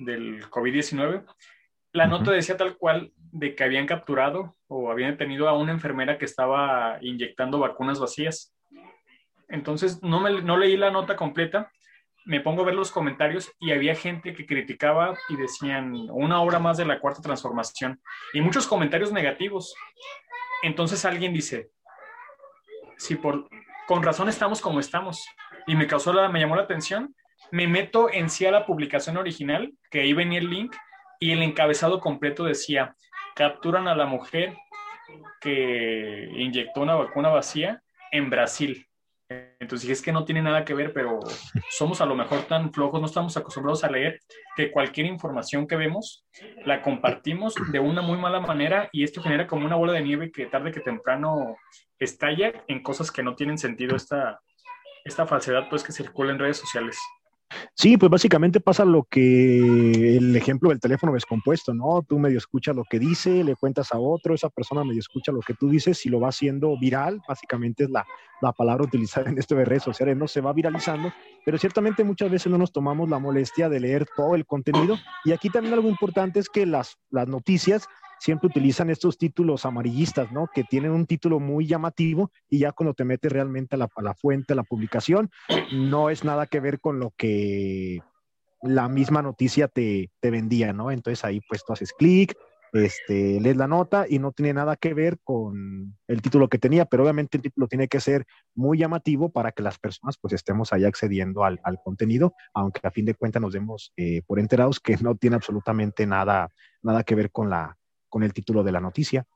del 0.00 0.50
COVID-19. 0.50 1.24
La 1.94 2.08
nota 2.08 2.30
decía 2.30 2.58
tal 2.58 2.76
cual 2.76 3.10
de 3.16 3.54
que 3.54 3.64
habían 3.64 3.86
capturado 3.86 4.58
o 4.66 4.90
habían 4.90 5.12
detenido 5.12 5.48
a 5.48 5.56
una 5.56 5.72
enfermera 5.72 6.18
que 6.18 6.26
estaba 6.26 6.98
inyectando 7.00 7.58
vacunas 7.58 8.00
vacías. 8.00 8.54
Entonces 9.48 10.02
no, 10.02 10.20
me, 10.20 10.42
no 10.42 10.58
leí 10.58 10.76
la 10.76 10.90
nota 10.90 11.16
completa, 11.16 11.72
me 12.24 12.40
pongo 12.40 12.62
a 12.62 12.66
ver 12.66 12.74
los 12.74 12.90
comentarios 12.90 13.50
y 13.58 13.72
había 13.72 13.94
gente 13.94 14.34
que 14.34 14.46
criticaba 14.46 15.16
y 15.28 15.36
decían 15.36 15.94
una 16.10 16.40
hora 16.42 16.58
más 16.58 16.76
de 16.76 16.84
la 16.84 17.00
cuarta 17.00 17.22
transformación 17.22 18.00
y 18.32 18.40
muchos 18.40 18.66
comentarios 18.66 19.12
negativos. 19.12 19.74
Entonces 20.62 21.04
alguien 21.04 21.32
dice, 21.32 21.70
sí, 22.96 23.14
por, 23.14 23.48
con 23.86 24.02
razón 24.02 24.28
estamos 24.28 24.60
como 24.60 24.80
estamos. 24.80 25.26
Y 25.66 25.76
me 25.76 25.86
causó 25.86 26.12
la, 26.12 26.28
me 26.28 26.40
llamó 26.40 26.56
la 26.56 26.62
atención. 26.62 27.14
Me 27.50 27.66
meto 27.66 28.12
en 28.12 28.28
sí 28.28 28.44
a 28.44 28.50
la 28.50 28.66
publicación 28.66 29.16
original, 29.16 29.72
que 29.90 30.00
ahí 30.00 30.12
venía 30.12 30.38
el 30.38 30.50
link, 30.50 30.74
y 31.20 31.32
el 31.32 31.42
encabezado 31.42 32.00
completo 32.00 32.44
decía, 32.44 32.94
capturan 33.34 33.88
a 33.88 33.94
la 33.94 34.06
mujer 34.06 34.56
que 35.40 36.28
inyectó 36.36 36.82
una 36.82 36.94
vacuna 36.94 37.28
vacía 37.28 37.82
en 38.10 38.30
Brasil. 38.30 38.87
Entonces 39.60 39.82
dije, 39.82 39.92
es 39.92 40.02
que 40.02 40.12
no 40.12 40.24
tiene 40.24 40.40
nada 40.40 40.64
que 40.64 40.74
ver, 40.74 40.92
pero 40.92 41.18
somos 41.70 42.00
a 42.00 42.06
lo 42.06 42.14
mejor 42.14 42.42
tan 42.42 42.72
flojos, 42.72 43.00
no 43.00 43.06
estamos 43.06 43.36
acostumbrados 43.36 43.82
a 43.82 43.90
leer, 43.90 44.20
que 44.56 44.70
cualquier 44.70 45.06
información 45.06 45.66
que 45.66 45.76
vemos 45.76 46.24
la 46.64 46.80
compartimos 46.80 47.54
de 47.72 47.80
una 47.80 48.00
muy 48.00 48.18
mala 48.18 48.38
manera 48.38 48.88
y 48.92 49.02
esto 49.02 49.20
genera 49.20 49.48
como 49.48 49.66
una 49.66 49.74
bola 49.74 49.94
de 49.94 50.02
nieve 50.02 50.30
que 50.30 50.46
tarde 50.46 50.70
que 50.70 50.80
temprano 50.80 51.56
estalla 51.98 52.52
en 52.68 52.82
cosas 52.82 53.10
que 53.10 53.24
no 53.24 53.34
tienen 53.34 53.58
sentido 53.58 53.96
esta, 53.96 54.40
esta 55.04 55.26
falsedad 55.26 55.68
pues 55.68 55.82
que 55.82 55.92
circula 55.92 56.32
en 56.32 56.38
redes 56.38 56.58
sociales. 56.58 56.96
Sí, 57.80 57.96
pues 57.96 58.10
básicamente 58.10 58.58
pasa 58.58 58.84
lo 58.84 59.04
que 59.04 60.16
el 60.16 60.34
ejemplo 60.34 60.70
del 60.70 60.80
teléfono 60.80 61.12
descompuesto, 61.12 61.72
¿no? 61.72 62.02
Tú 62.02 62.18
medio 62.18 62.36
escuchas 62.36 62.74
lo 62.74 62.82
que 62.82 62.98
dice, 62.98 63.44
le 63.44 63.54
cuentas 63.54 63.92
a 63.92 64.00
otro, 64.00 64.34
esa 64.34 64.48
persona 64.48 64.82
medio 64.82 64.98
escucha 64.98 65.30
lo 65.30 65.38
que 65.38 65.54
tú 65.54 65.70
dices 65.70 66.04
y 66.04 66.08
lo 66.08 66.18
va 66.18 66.30
haciendo 66.30 66.76
viral, 66.76 67.20
básicamente 67.28 67.84
es 67.84 67.90
la, 67.90 68.04
la 68.42 68.50
palabra 68.50 68.82
utilizada 68.82 69.30
en 69.30 69.38
esto 69.38 69.54
de 69.54 69.64
redes 69.64 69.84
sociales, 69.84 70.16
no 70.16 70.26
se 70.26 70.40
va 70.40 70.52
viralizando, 70.52 71.12
pero 71.44 71.56
ciertamente 71.56 72.02
muchas 72.02 72.32
veces 72.32 72.50
no 72.50 72.58
nos 72.58 72.72
tomamos 72.72 73.08
la 73.08 73.20
molestia 73.20 73.68
de 73.68 73.78
leer 73.78 74.06
todo 74.16 74.34
el 74.34 74.44
contenido. 74.44 74.98
Y 75.24 75.30
aquí 75.30 75.48
también 75.48 75.74
algo 75.74 75.88
importante 75.88 76.40
es 76.40 76.48
que 76.48 76.66
las, 76.66 76.98
las 77.10 77.28
noticias 77.28 77.86
siempre 78.18 78.48
utilizan 78.48 78.90
estos 78.90 79.18
títulos 79.18 79.64
amarillistas, 79.64 80.30
¿no? 80.32 80.48
Que 80.52 80.64
tienen 80.64 80.92
un 80.92 81.06
título 81.06 81.40
muy 81.40 81.66
llamativo 81.66 82.30
y 82.48 82.58
ya 82.60 82.72
cuando 82.72 82.94
te 82.94 83.04
metes 83.04 83.32
realmente 83.32 83.76
a 83.76 83.78
la, 83.78 83.88
a 83.94 84.02
la 84.02 84.14
fuente, 84.14 84.52
a 84.52 84.56
la 84.56 84.64
publicación, 84.64 85.30
no 85.72 86.10
es 86.10 86.24
nada 86.24 86.46
que 86.46 86.60
ver 86.60 86.80
con 86.80 86.98
lo 86.98 87.12
que 87.16 88.00
la 88.62 88.88
misma 88.88 89.22
noticia 89.22 89.68
te, 89.68 90.10
te 90.20 90.30
vendía, 90.30 90.72
¿no? 90.72 90.90
Entonces 90.90 91.24
ahí 91.24 91.40
pues 91.48 91.64
tú 91.64 91.72
haces 91.72 91.92
clic, 91.92 92.34
este, 92.72 93.40
lees 93.40 93.56
la 93.56 93.66
nota 93.66 94.06
y 94.08 94.18
no 94.18 94.32
tiene 94.32 94.52
nada 94.52 94.76
que 94.76 94.92
ver 94.94 95.18
con 95.22 95.96
el 96.06 96.22
título 96.22 96.48
que 96.48 96.58
tenía, 96.58 96.84
pero 96.84 97.02
obviamente 97.02 97.38
el 97.38 97.42
título 97.42 97.66
tiene 97.66 97.88
que 97.88 98.00
ser 98.00 98.26
muy 98.54 98.78
llamativo 98.78 99.30
para 99.30 99.52
que 99.52 99.62
las 99.62 99.78
personas 99.78 100.16
pues 100.20 100.34
estemos 100.34 100.72
ahí 100.72 100.84
accediendo 100.84 101.44
al, 101.44 101.60
al 101.62 101.78
contenido, 101.82 102.34
aunque 102.52 102.80
a 102.82 102.90
fin 102.90 103.06
de 103.06 103.14
cuentas 103.14 103.40
nos 103.40 103.52
demos 103.52 103.92
eh, 103.96 104.22
por 104.26 104.38
enterados 104.38 104.80
que 104.80 104.96
no 104.98 105.14
tiene 105.14 105.36
absolutamente 105.36 106.06
nada, 106.06 106.50
nada 106.82 107.04
que 107.04 107.14
ver 107.14 107.30
con 107.30 107.48
la, 107.48 107.76
con 108.08 108.22
el 108.22 108.32
título 108.32 108.62
de 108.62 108.72
la 108.72 108.80
noticia. 108.80 109.26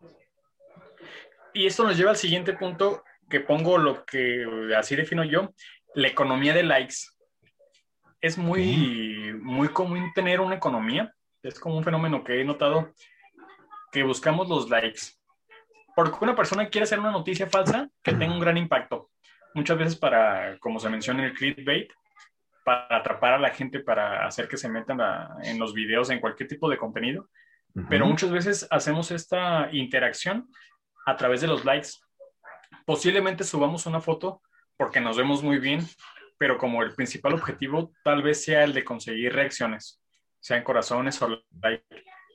Y 1.55 1.67
esto 1.67 1.85
nos 1.85 1.97
lleva 1.97 2.11
al 2.11 2.17
siguiente 2.17 2.55
punto 2.55 3.05
que 3.29 3.41
pongo 3.41 3.79
lo 3.79 4.05
que 4.05 4.47
así 4.77 4.97
defino 4.97 5.25
yo, 5.25 5.53
la 5.95 6.09
economía 6.09 6.55
de 6.55 6.63
likes. 6.63 6.97
Es 8.21 8.39
muy, 8.39 9.33
muy 9.41 9.69
común 9.69 10.13
tener 10.15 10.41
una 10.41 10.57
economía, 10.57 11.15
es 11.43 11.59
como 11.59 11.77
un 11.77 11.85
fenómeno 11.85 12.23
que 12.25 12.41
he 12.41 12.45
notado 12.45 12.93
que 13.91 14.03
buscamos 14.03 14.49
los 14.49 14.71
likes. 14.71 15.01
Porque 15.95 16.19
una 16.23 16.35
persona 16.35 16.69
quiere 16.69 16.85
hacer 16.85 16.99
una 16.99 17.11
noticia 17.11 17.47
falsa 17.47 17.89
que 18.03 18.13
tenga 18.13 18.33
un 18.33 18.41
gran 18.41 18.57
impacto. 18.57 19.11
Muchas 19.55 19.77
veces 19.77 19.97
para, 19.97 20.59
como 20.59 20.79
se 20.79 20.89
menciona 20.89 21.21
en 21.21 21.27
el 21.27 21.35
clickbait, 21.35 21.91
para 22.65 22.97
atrapar 22.97 23.35
a 23.35 23.39
la 23.39 23.51
gente, 23.51 23.81
para 23.81 24.25
hacer 24.25 24.49
que 24.49 24.57
se 24.57 24.69
metan 24.69 24.99
en 25.43 25.59
los 25.59 25.75
videos, 25.75 26.09
en 26.09 26.21
cualquier 26.21 26.49
tipo 26.49 26.71
de 26.71 26.79
contenido 26.79 27.29
pero 27.89 28.07
muchas 28.07 28.31
veces 28.31 28.67
hacemos 28.71 29.11
esta 29.11 29.69
interacción 29.73 30.49
a 31.07 31.17
través 31.17 31.41
de 31.41 31.47
los 31.47 31.65
likes. 31.65 31.91
Posiblemente 32.85 33.45
subamos 33.45 33.87
una 33.87 34.01
foto 34.01 34.43
porque 34.77 35.01
nos 35.01 35.17
vemos 35.17 35.43
muy 35.43 35.59
bien, 35.59 35.87
pero 36.39 36.59
como 36.59 36.83
el 36.83 36.95
principal 36.95 37.35
objetivo 37.35 37.93
tal 38.05 38.23
vez 38.23 38.45
sea 38.45 38.65
el 38.65 38.73
de 38.75 38.85
conseguir 38.85 39.33
reacciones, 39.33 40.03
sean 40.41 40.63
corazones 40.63 41.21
o 41.23 41.43
like. 41.61 41.85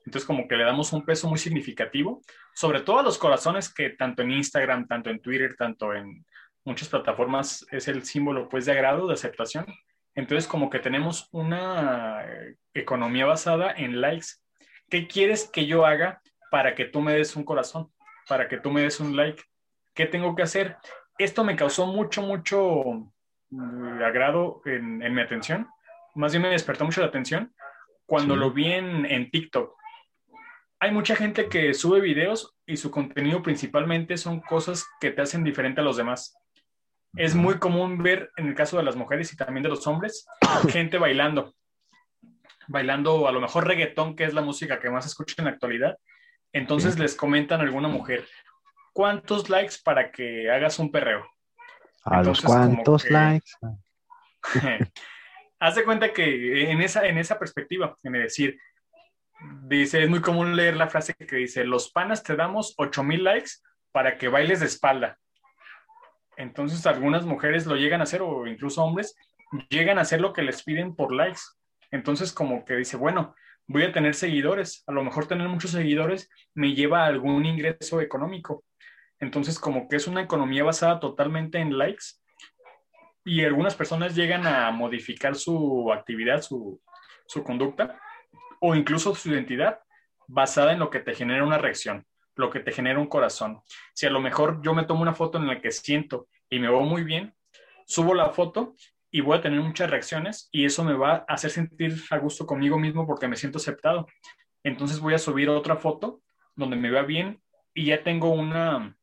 Entonces 0.05 0.25
como 0.25 0.47
que 0.47 0.55
le 0.55 0.63
damos 0.63 0.93
un 0.93 1.05
peso 1.05 1.27
muy 1.27 1.37
significativo, 1.37 2.21
sobre 2.55 2.81
todo 2.81 2.99
a 2.99 3.03
los 3.03 3.17
corazones 3.17 3.71
que 3.73 3.89
tanto 3.91 4.23
en 4.23 4.31
Instagram, 4.31 4.87
tanto 4.87 5.09
en 5.09 5.19
Twitter, 5.19 5.55
tanto 5.57 5.93
en 5.93 6.25
muchas 6.63 6.87
plataformas 6.87 7.65
es 7.71 7.87
el 7.87 8.03
símbolo 8.03 8.47
pues 8.47 8.65
de 8.65 8.71
agrado, 8.71 9.07
de 9.07 9.13
aceptación. 9.13 9.65
Entonces 10.15 10.47
como 10.47 10.69
que 10.69 10.79
tenemos 10.79 11.27
una 11.31 12.25
economía 12.73 13.25
basada 13.25 13.71
en 13.73 13.99
likes 13.99 14.27
¿Qué 14.89 15.07
quieres 15.07 15.49
que 15.51 15.65
yo 15.65 15.85
haga 15.85 16.21
para 16.49 16.73
que 16.73 16.85
tú 16.85 17.01
me 17.01 17.13
des 17.13 17.35
un 17.35 17.43
corazón? 17.43 17.91
Para 18.27 18.47
que 18.47 18.57
tú 18.57 18.71
me 18.71 18.81
des 18.81 18.99
un 18.99 19.15
like. 19.15 19.43
¿Qué 19.93 20.05
tengo 20.05 20.35
que 20.35 20.43
hacer? 20.43 20.77
Esto 21.17 21.43
me 21.43 21.55
causó 21.55 21.87
mucho, 21.87 22.21
mucho 22.21 23.11
mm, 23.49 24.01
agrado 24.01 24.61
en, 24.65 25.13
mi 25.13 25.21
atención. 25.21 25.67
Más 26.15 26.31
bien 26.31 26.43
me 26.43 26.49
despertó 26.49 26.85
mucho 26.85 27.01
la 27.01 27.07
atención 27.07 27.53
cuando 28.05 28.35
lo 28.35 28.51
vi 28.51 28.71
en, 28.71 29.05
en 29.05 29.29
TikTok. 29.29 29.75
Hay 30.79 30.91
mucha 30.91 31.15
gente 31.15 31.49
que 31.49 31.73
sube 31.73 31.99
videos 31.99 32.55
y 32.65 32.77
su 32.77 32.89
contenido 32.89 33.41
principalmente 33.41 34.15
son 34.15 34.39
cosas 34.39 34.85
que 35.01 35.11
te 35.11 35.21
hacen 35.21 35.43
diferente 35.43 35.81
a 35.81 35.83
los 35.83 35.97
demás. 35.97 36.37
Es 37.15 37.35
muy 37.35 37.57
común 37.57 37.97
ver, 38.01 38.31
en 38.37 38.47
el 38.47 38.55
caso 38.55 38.77
de 38.77 38.83
las 38.83 38.95
mujeres 38.95 39.33
y 39.33 39.35
también 39.35 39.63
de 39.63 39.69
los 39.69 39.85
hombres, 39.87 40.27
gente 40.69 40.97
bailando 40.97 41.55
bailando 42.67 43.27
a 43.27 43.31
lo 43.31 43.41
mejor 43.41 43.67
reggaetón, 43.67 44.15
que 44.15 44.25
es 44.25 44.33
la 44.33 44.41
música 44.41 44.79
que 44.79 44.89
más 44.89 45.05
escucho 45.05 45.35
en 45.37 45.45
la 45.45 45.51
actualidad. 45.51 45.97
Entonces 46.53 46.97
les 46.97 47.15
comentan 47.15 47.59
a 47.59 47.63
alguna 47.63 47.87
mujer, 47.87 48.27
¿cuántos 48.93 49.49
likes 49.49 49.75
para 49.83 50.11
que 50.11 50.49
hagas 50.49 50.79
un 50.79 50.91
perreo? 50.91 51.27
¿A 52.03 52.23
los 52.23 52.41
cuántos 52.41 53.09
likes? 53.09 53.51
Haz 55.59 55.75
de 55.75 55.83
cuenta 55.83 56.13
que 56.13 56.71
en 56.71 56.81
esa, 56.81 57.05
en 57.07 57.17
esa 57.17 57.37
perspectiva, 57.39 57.97
en 58.03 58.13
decir, 58.13 58.59
dice, 59.63 60.03
es 60.03 60.09
muy 60.09 60.21
común 60.21 60.55
leer 60.55 60.77
la 60.77 60.87
frase 60.87 61.13
que 61.13 61.35
dice, 61.35 61.63
los 61.63 61.91
panas 61.91 62.23
te 62.23 62.35
damos 62.35 62.73
8000 62.77 63.23
likes 63.23 63.51
para 63.91 64.17
que 64.17 64.27
bailes 64.27 64.59
de 64.59 64.67
espalda. 64.67 65.17
Entonces 66.37 66.85
algunas 66.85 67.25
mujeres 67.25 67.65
lo 67.65 67.75
llegan 67.75 67.99
a 68.01 68.03
hacer, 68.03 68.21
o 68.21 68.45
incluso 68.45 68.83
hombres, 68.83 69.15
llegan 69.69 69.97
a 69.97 70.01
hacer 70.01 70.21
lo 70.21 70.33
que 70.33 70.43
les 70.43 70.63
piden 70.63 70.95
por 70.95 71.13
likes. 71.13 71.41
Entonces, 71.91 72.31
como 72.31 72.65
que 72.65 72.75
dice, 72.75 72.97
bueno, 72.97 73.35
voy 73.67 73.83
a 73.83 73.91
tener 73.91 74.15
seguidores. 74.15 74.83
A 74.87 74.91
lo 74.91 75.03
mejor 75.03 75.27
tener 75.27 75.47
muchos 75.47 75.71
seguidores 75.71 76.29
me 76.53 76.73
lleva 76.73 77.03
a 77.03 77.07
algún 77.07 77.45
ingreso 77.45 78.01
económico. 78.01 78.63
Entonces, 79.19 79.59
como 79.59 79.87
que 79.87 79.95
es 79.95 80.07
una 80.07 80.21
economía 80.21 80.63
basada 80.63 80.99
totalmente 80.99 81.59
en 81.59 81.77
likes 81.77 82.05
y 83.25 83.43
algunas 83.43 83.75
personas 83.75 84.15
llegan 84.15 84.47
a 84.47 84.71
modificar 84.71 85.35
su 85.35 85.91
actividad, 85.91 86.41
su, 86.41 86.81
su 87.27 87.43
conducta 87.43 87.99
o 88.61 88.73
incluso 88.73 89.13
su 89.15 89.31
identidad 89.31 89.79
basada 90.27 90.73
en 90.73 90.79
lo 90.79 90.89
que 90.89 90.99
te 90.99 91.13
genera 91.13 91.43
una 91.43 91.57
reacción, 91.57 92.05
lo 92.35 92.49
que 92.49 92.59
te 92.59 92.71
genera 92.71 92.99
un 92.99 93.07
corazón. 93.07 93.61
Si 93.93 94.05
a 94.05 94.09
lo 94.09 94.21
mejor 94.21 94.61
yo 94.61 94.73
me 94.73 94.85
tomo 94.85 95.01
una 95.01 95.13
foto 95.13 95.37
en 95.37 95.47
la 95.47 95.59
que 95.59 95.71
siento 95.71 96.27
y 96.49 96.59
me 96.59 96.69
veo 96.69 96.81
muy 96.81 97.03
bien, 97.03 97.33
subo 97.85 98.13
la 98.13 98.29
foto 98.29 98.75
y 99.11 99.21
voy 99.21 99.37
a 99.37 99.41
tener 99.41 99.61
muchas 99.61 99.89
reacciones 99.89 100.49
y 100.51 100.65
eso 100.65 100.83
me 100.83 100.93
va 100.93 101.25
a 101.27 101.33
hacer 101.33 101.51
sentir 101.51 101.95
a 102.09 102.17
gusto 102.17 102.45
conmigo 102.45 102.77
mismo 102.77 103.05
porque 103.07 103.27
me 103.27 103.35
siento 103.35 103.57
aceptado. 103.57 104.07
Entonces 104.63 104.99
voy 104.99 105.13
a 105.13 105.19
subir 105.19 105.49
otra 105.49 105.77
foto 105.77 106.21
donde 106.55 106.75
me 106.75 106.89
vea 106.89 107.03
bien 107.03 107.41
y 107.73 107.85
ya 107.85 108.03
tengo 108.03 108.31
una, 108.31 108.97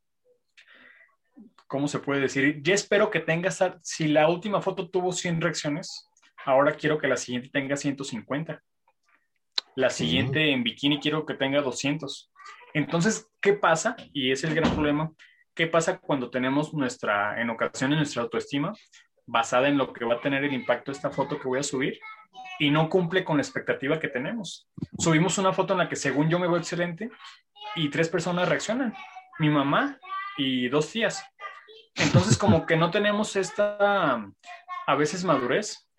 ¿cómo 1.67 1.87
se 1.87 1.99
puede 1.99 2.21
decir? 2.21 2.61
Ya 2.61 2.73
espero 2.73 3.09
que 3.09 3.19
tenga, 3.19 3.49
si 3.81 4.07
la 4.07 4.29
última 4.29 4.61
foto 4.61 4.89
tuvo 4.89 5.11
100 5.11 5.41
reacciones, 5.41 6.09
ahora 6.45 6.73
quiero 6.73 6.97
que 6.97 7.07
la 7.07 7.17
siguiente 7.17 7.49
tenga 7.49 7.75
150. 7.75 8.61
La 9.75 9.89
siguiente 9.89 10.51
en 10.51 10.63
bikini 10.63 10.99
quiero 10.99 11.25
que 11.25 11.33
tenga 11.33 11.61
200. 11.61 12.31
Entonces, 12.73 13.29
¿qué 13.41 13.53
pasa? 13.53 13.95
Y 14.13 14.31
es 14.31 14.43
el 14.43 14.53
gran 14.55 14.73
problema. 14.73 15.11
¿Qué 15.53 15.67
pasa 15.67 15.97
cuando 15.97 16.29
tenemos 16.29 16.73
nuestra, 16.73 17.41
en 17.41 17.49
ocasiones, 17.49 17.97
nuestra 17.97 18.21
autoestima 18.21 18.73
basada 19.25 19.67
en 19.67 19.77
lo 19.77 19.91
que 19.93 20.05
va 20.05 20.15
a 20.15 20.21
tener 20.21 20.43
el 20.43 20.53
impacto 20.53 20.91
esta 20.91 21.09
foto 21.09 21.39
que 21.39 21.47
voy 21.47 21.59
a 21.59 21.63
subir 21.63 21.99
y 22.59 22.69
no 22.69 22.89
cumple 22.89 23.23
con 23.23 23.37
la 23.37 23.43
expectativa 23.43 23.99
que 23.99 24.07
tenemos. 24.07 24.69
Subimos 24.97 25.37
una 25.37 25.53
foto 25.53 25.73
en 25.73 25.79
la 25.79 25.89
que 25.89 25.95
según 25.95 26.29
yo 26.29 26.39
me 26.39 26.47
veo 26.47 26.57
excelente 26.57 27.09
y 27.75 27.89
tres 27.89 28.09
personas 28.09 28.47
reaccionan, 28.47 28.93
mi 29.39 29.49
mamá 29.49 29.99
y 30.37 30.69
dos 30.69 30.91
tías. 30.91 31.25
Entonces 31.95 32.37
como 32.37 32.65
que 32.65 32.75
no 32.75 32.91
tenemos 32.91 33.35
esta 33.35 34.25
a 34.87 34.95
veces 34.95 35.23
madurez 35.23 35.89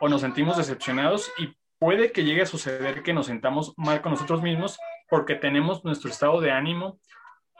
o 0.00 0.08
nos 0.08 0.20
sentimos 0.20 0.56
decepcionados 0.56 1.30
y 1.38 1.54
puede 1.78 2.12
que 2.12 2.24
llegue 2.24 2.42
a 2.42 2.46
suceder 2.46 3.02
que 3.02 3.12
nos 3.12 3.26
sentamos 3.26 3.72
mal 3.76 4.02
con 4.02 4.12
nosotros 4.12 4.42
mismos 4.42 4.78
porque 5.08 5.34
tenemos 5.34 5.84
nuestro 5.84 6.10
estado 6.10 6.40
de 6.40 6.50
ánimo 6.50 6.98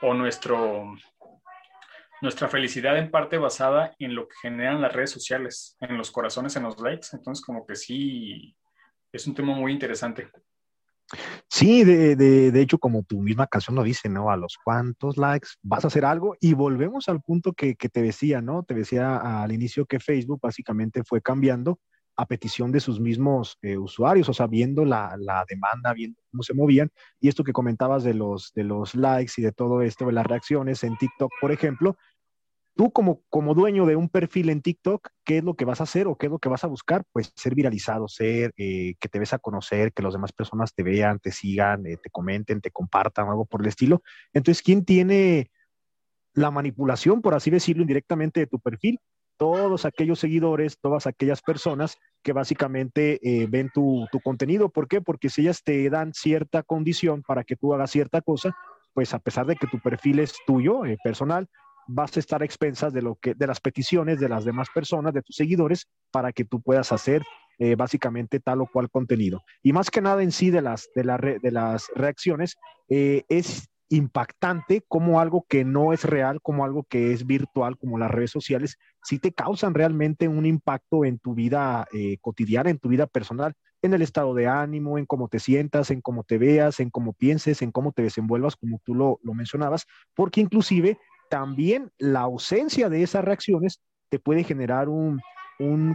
o 0.01 0.13
nuestro 0.13 0.95
nuestra 2.23 2.47
felicidad 2.47 2.97
en 2.97 3.11
parte 3.11 3.37
basada 3.37 3.93
en 3.99 4.15
lo 4.15 4.29
que 4.29 4.35
generan 4.41 4.81
las 4.81 4.93
redes 4.93 5.11
sociales, 5.11 5.75
en 5.81 5.97
los 5.97 6.09
corazones, 6.09 6.55
en 6.55 6.63
los 6.63 6.79
likes. 6.79 7.09
Entonces, 7.11 7.45
como 7.45 7.65
que 7.65 7.75
sí, 7.75 8.55
es 9.11 9.27
un 9.27 9.35
tema 9.35 9.53
muy 9.53 9.73
interesante. 9.73 10.29
Sí, 11.49 11.83
de, 11.83 12.15
de, 12.15 12.51
de, 12.51 12.61
hecho, 12.61 12.79
como 12.79 13.03
tu 13.03 13.21
misma 13.21 13.45
canción 13.45 13.75
lo 13.75 13.83
dice, 13.83 14.07
¿no? 14.07 14.31
A 14.31 14.37
los 14.37 14.57
cuantos 14.63 15.17
likes 15.17 15.49
vas 15.61 15.83
a 15.83 15.87
hacer 15.87 16.05
algo 16.05 16.37
y 16.39 16.53
volvemos 16.53 17.09
al 17.09 17.21
punto 17.21 17.51
que, 17.51 17.75
que 17.75 17.89
te 17.89 18.01
decía, 18.01 18.41
¿no? 18.41 18.63
Te 18.63 18.73
decía 18.73 19.17
al 19.43 19.51
inicio 19.51 19.85
que 19.85 19.99
Facebook 19.99 20.39
básicamente 20.41 21.03
fue 21.03 21.21
cambiando 21.21 21.77
a 22.15 22.25
petición 22.25 22.71
de 22.71 22.79
sus 22.79 22.99
mismos 22.99 23.57
eh, 23.61 23.77
usuarios, 23.77 24.29
o 24.29 24.33
sea, 24.33 24.47
viendo 24.47 24.85
la, 24.85 25.15
la, 25.17 25.45
demanda, 25.49 25.93
viendo 25.93 26.19
cómo 26.31 26.43
se 26.43 26.53
movían. 26.53 26.89
Y 27.19 27.27
esto 27.27 27.43
que 27.43 27.53
comentabas 27.53 28.03
de 28.03 28.13
los, 28.13 28.53
de 28.53 28.63
los 28.63 28.95
likes 28.95 29.33
y 29.37 29.41
de 29.41 29.51
todo 29.51 29.81
esto, 29.81 30.05
de 30.05 30.13
las 30.13 30.25
reacciones 30.25 30.83
en 30.83 30.97
TikTok, 30.97 31.31
por 31.41 31.51
ejemplo, 31.51 31.97
tú 32.75 32.91
como, 32.91 33.21
como 33.29 33.53
dueño 33.53 33.85
de 33.85 33.95
un 33.95 34.09
perfil 34.09 34.49
en 34.49 34.61
TikTok, 34.61 35.09
¿qué 35.23 35.39
es 35.39 35.43
lo 35.43 35.55
que 35.55 35.65
vas 35.65 35.79
a 35.79 35.83
hacer 35.83 36.07
o 36.07 36.17
qué 36.17 36.27
es 36.27 36.31
lo 36.31 36.39
que 36.39 36.49
vas 36.49 36.63
a 36.63 36.67
buscar? 36.67 37.03
Pues 37.11 37.31
ser 37.35 37.55
viralizado, 37.55 38.07
ser 38.07 38.53
eh, 38.57 38.95
que 38.99 39.09
te 39.09 39.19
ves 39.19 39.33
a 39.33 39.39
conocer, 39.39 39.93
que 39.93 40.03
las 40.03 40.13
demás 40.13 40.31
personas 40.31 40.73
te 40.73 40.83
vean, 40.83 41.19
te 41.19 41.31
sigan, 41.31 41.85
eh, 41.85 41.97
te 42.01 42.09
comenten, 42.09 42.61
te 42.61 42.71
compartan, 42.71 43.29
algo 43.29 43.45
por 43.45 43.61
el 43.61 43.67
estilo. 43.67 44.01
Entonces, 44.33 44.63
¿quién 44.63 44.85
tiene 44.85 45.51
la 46.33 46.51
manipulación, 46.51 47.21
por 47.21 47.35
así 47.35 47.51
decirlo, 47.51 47.83
indirectamente 47.83 48.39
de 48.39 48.47
tu 48.47 48.59
perfil? 48.59 48.99
Todos 49.37 49.85
aquellos 49.85 50.19
seguidores, 50.19 50.79
todas 50.79 51.07
aquellas 51.07 51.41
personas 51.41 51.97
que 52.23 52.33
básicamente 52.33 53.19
eh, 53.21 53.47
ven 53.47 53.69
tu, 53.73 54.07
tu 54.11 54.19
contenido. 54.19 54.69
¿Por 54.69 54.87
qué? 54.87 55.01
Porque 55.01 55.29
si 55.29 55.41
ellas 55.41 55.63
te 55.63 55.89
dan 55.89 56.13
cierta 56.13 56.63
condición 56.63 57.23
para 57.23 57.43
que 57.43 57.55
tú 57.55 57.73
hagas 57.73 57.91
cierta 57.91 58.21
cosa, 58.21 58.55
pues 58.93 59.13
a 59.13 59.19
pesar 59.19 59.45
de 59.47 59.55
que 59.55 59.67
tu 59.67 59.79
perfil 59.79 60.19
es 60.19 60.35
tuyo, 60.45 60.81
personal, 61.03 61.49
vas 61.87 62.15
a 62.15 62.19
estar 62.19 62.41
a 62.41 62.45
expensas 62.45 62.93
de, 62.93 63.01
lo 63.01 63.15
que, 63.15 63.33
de 63.33 63.47
las 63.47 63.59
peticiones 63.59 64.19
de 64.19 64.29
las 64.29 64.45
demás 64.45 64.67
personas, 64.73 65.13
de 65.13 65.21
tus 65.21 65.35
seguidores, 65.35 65.87
para 66.11 66.31
que 66.31 66.45
tú 66.45 66.61
puedas 66.61 66.91
hacer 66.91 67.23
eh, 67.59 67.75
básicamente 67.75 68.39
tal 68.39 68.61
o 68.61 68.67
cual 68.67 68.89
contenido. 68.89 69.43
Y 69.61 69.73
más 69.73 69.89
que 69.89 70.01
nada 70.01 70.23
en 70.23 70.31
sí 70.31 70.49
de 70.49 70.61
las, 70.61 70.89
de 70.95 71.03
la 71.03 71.17
de 71.17 71.51
las 71.51 71.87
reacciones, 71.95 72.55
eh, 72.89 73.23
es 73.29 73.69
impactante 73.89 74.81
como 74.87 75.19
algo 75.19 75.45
que 75.47 75.63
no 75.63 75.93
es 75.93 76.03
real, 76.03 76.41
como 76.41 76.65
algo 76.65 76.83
que 76.83 77.13
es 77.13 77.27
virtual, 77.27 77.77
como 77.77 77.99
las 77.99 78.09
redes 78.09 78.31
sociales, 78.31 78.77
sí 79.03 79.19
te 79.19 79.33
causan 79.33 79.75
realmente 79.75 80.27
un 80.27 80.47
impacto 80.47 81.05
en 81.05 81.19
tu 81.19 81.35
vida 81.35 81.85
eh, 81.93 82.17
cotidiana, 82.19 82.71
en 82.71 82.79
tu 82.79 82.89
vida 82.89 83.05
personal, 83.05 83.53
en 83.83 83.93
el 83.93 84.01
estado 84.01 84.33
de 84.33 84.47
ánimo, 84.47 84.97
en 84.97 85.05
cómo 85.05 85.27
te 85.27 85.39
sientas, 85.39 85.91
en 85.91 86.01
cómo 86.01 86.23
te 86.23 86.39
veas, 86.39 86.79
en 86.79 86.89
cómo 86.89 87.13
pienses, 87.13 87.61
en 87.61 87.71
cómo 87.71 87.91
te 87.91 88.01
desenvuelvas, 88.01 88.55
como 88.55 88.81
tú 88.83 88.95
lo, 88.95 89.19
lo 89.21 89.33
mencionabas, 89.35 89.85
porque 90.15 90.41
inclusive 90.41 90.97
también 91.33 91.91
la 91.97 92.19
ausencia 92.19 92.89
de 92.89 93.01
esas 93.01 93.25
reacciones 93.25 93.81
te 94.09 94.19
puede 94.19 94.43
generar 94.43 94.87
un, 94.87 95.19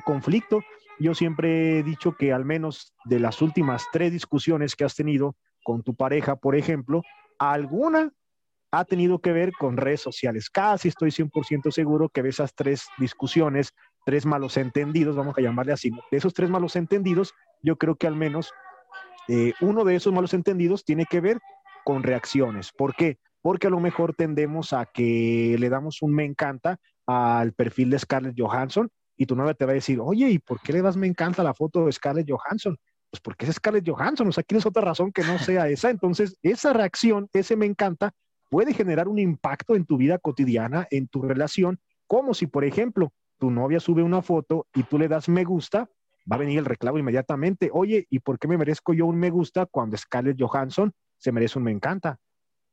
conflicto. 0.05 0.65
Yo 0.99 1.15
siempre 1.15 1.79
he 1.79 1.83
dicho 1.85 2.17
que 2.17 2.33
al 2.33 2.45
menos 2.45 2.93
de 3.05 3.21
las 3.21 3.41
últimas 3.41 3.85
tres 3.93 4.11
discusiones 4.11 4.75
que 4.75 4.83
has 4.83 4.97
tenido 4.97 5.37
con 5.63 5.85
tu 5.85 5.95
pareja, 5.95 6.35
por 6.35 6.57
ejemplo, 6.57 7.03
alguna 7.39 8.11
ha 8.73 8.85
tenido 8.85 9.21
que 9.21 9.31
ver 9.31 9.53
con 9.53 9.77
redes 9.77 10.01
sociales. 10.01 10.51
Casi 10.51 10.89
estoy 10.89 11.13
100% 11.13 11.71
seguro 11.71 12.09
que 12.09 12.25
de 12.25 12.31
esas 12.31 12.53
tres 12.53 12.89
discusiones, 12.99 13.73
tres 14.05 14.27
malos 14.27 14.57
entendidos, 14.57 15.15
vamos 15.15 15.39
a 15.39 15.41
llamarle 15.41 15.73
así, 15.73 15.93
de 16.11 16.19
esos 16.19 16.35
tres 16.35 16.51
malos 16.51 16.75
entendidos, 16.75 17.33
yo 17.63 17.77
creo 17.77 17.95
que 17.95 18.09
al 18.09 18.17
menos 18.17 18.53
eh, 19.29 19.53
uno 19.61 19.85
de 19.85 19.95
esos 19.95 20.13
malos 20.13 20.35
entendidos 20.35 20.85
tiene 20.85 21.07
que 21.09 21.21
ver 21.21 21.39
con 21.85 22.03
reacciones. 22.03 22.73
¿Por 22.73 22.97
qué? 22.97 23.19
Porque 23.49 23.69
a 23.69 23.71
lo 23.71 23.81
mejor 23.81 24.15
tendemos 24.15 24.75
a 24.75 24.85
que 24.85 25.57
le 25.59 25.71
damos 25.71 26.03
un 26.03 26.13
me 26.13 26.27
encanta 26.27 26.79
al 27.07 27.55
perfil 27.55 27.89
de 27.89 27.99
Scarlett 27.99 28.39
Johansson 28.39 28.91
y 29.17 29.25
tu 29.25 29.35
novia 29.35 29.55
te 29.55 29.65
va 29.65 29.71
a 29.71 29.75
decir, 29.75 30.01
oye, 30.03 30.29
¿y 30.29 30.39
por 30.39 30.61
qué 30.61 30.75
le 30.75 30.83
das 30.83 30.99
me 30.99 31.07
encanta 31.07 31.41
a 31.41 31.47
la 31.47 31.55
foto 31.55 31.87
de 31.87 31.93
Scarlett 31.93 32.31
Johansson? 32.31 32.77
Pues 33.11 33.23
porque 33.23 33.47
es 33.47 33.55
Scarlett 33.55 33.89
Johansson, 33.89 34.29
o 34.29 34.33
sea, 34.33 34.45
¿quieres 34.45 34.67
otra 34.67 34.83
razón 34.83 35.13
que 35.13 35.23
no 35.23 35.39
sea 35.39 35.67
esa? 35.67 35.89
Entonces, 35.89 36.37
esa 36.43 36.75
reacción, 36.75 37.27
ese 37.33 37.57
me 37.57 37.65
encanta, 37.65 38.13
puede 38.51 38.75
generar 38.75 39.09
un 39.09 39.19
impacto 39.19 39.77
en 39.77 39.87
tu 39.87 39.97
vida 39.97 40.19
cotidiana, 40.19 40.87
en 40.91 41.09
tu 41.09 41.23
relación, 41.23 41.81
como 42.07 42.35
si, 42.35 42.49
por 42.49 42.67
ejemplo, 42.67 43.15
tu 43.39 43.51
novia 43.51 43.81
sube 43.81 44.03
una 44.03 44.21
foto 44.21 44.67
y 44.75 44.83
tú 44.83 44.99
le 44.99 45.09
das 45.09 45.27
me 45.31 45.45
gusta, 45.45 45.89
va 46.31 46.37
a 46.37 46.41
venir 46.41 46.59
el 46.59 46.67
reclamo 46.67 46.99
inmediatamente, 46.99 47.71
oye, 47.73 48.07
¿y 48.11 48.19
por 48.19 48.39
qué 48.39 48.47
me 48.47 48.59
merezco 48.59 48.93
yo 48.93 49.07
un 49.07 49.17
me 49.17 49.31
gusta 49.31 49.65
cuando 49.65 49.97
Scarlett 49.97 50.39
Johansson 50.39 50.93
se 51.17 51.33
merece 51.33 51.59
un 51.59 51.65
me 51.65 51.73
encanta? 51.73 52.19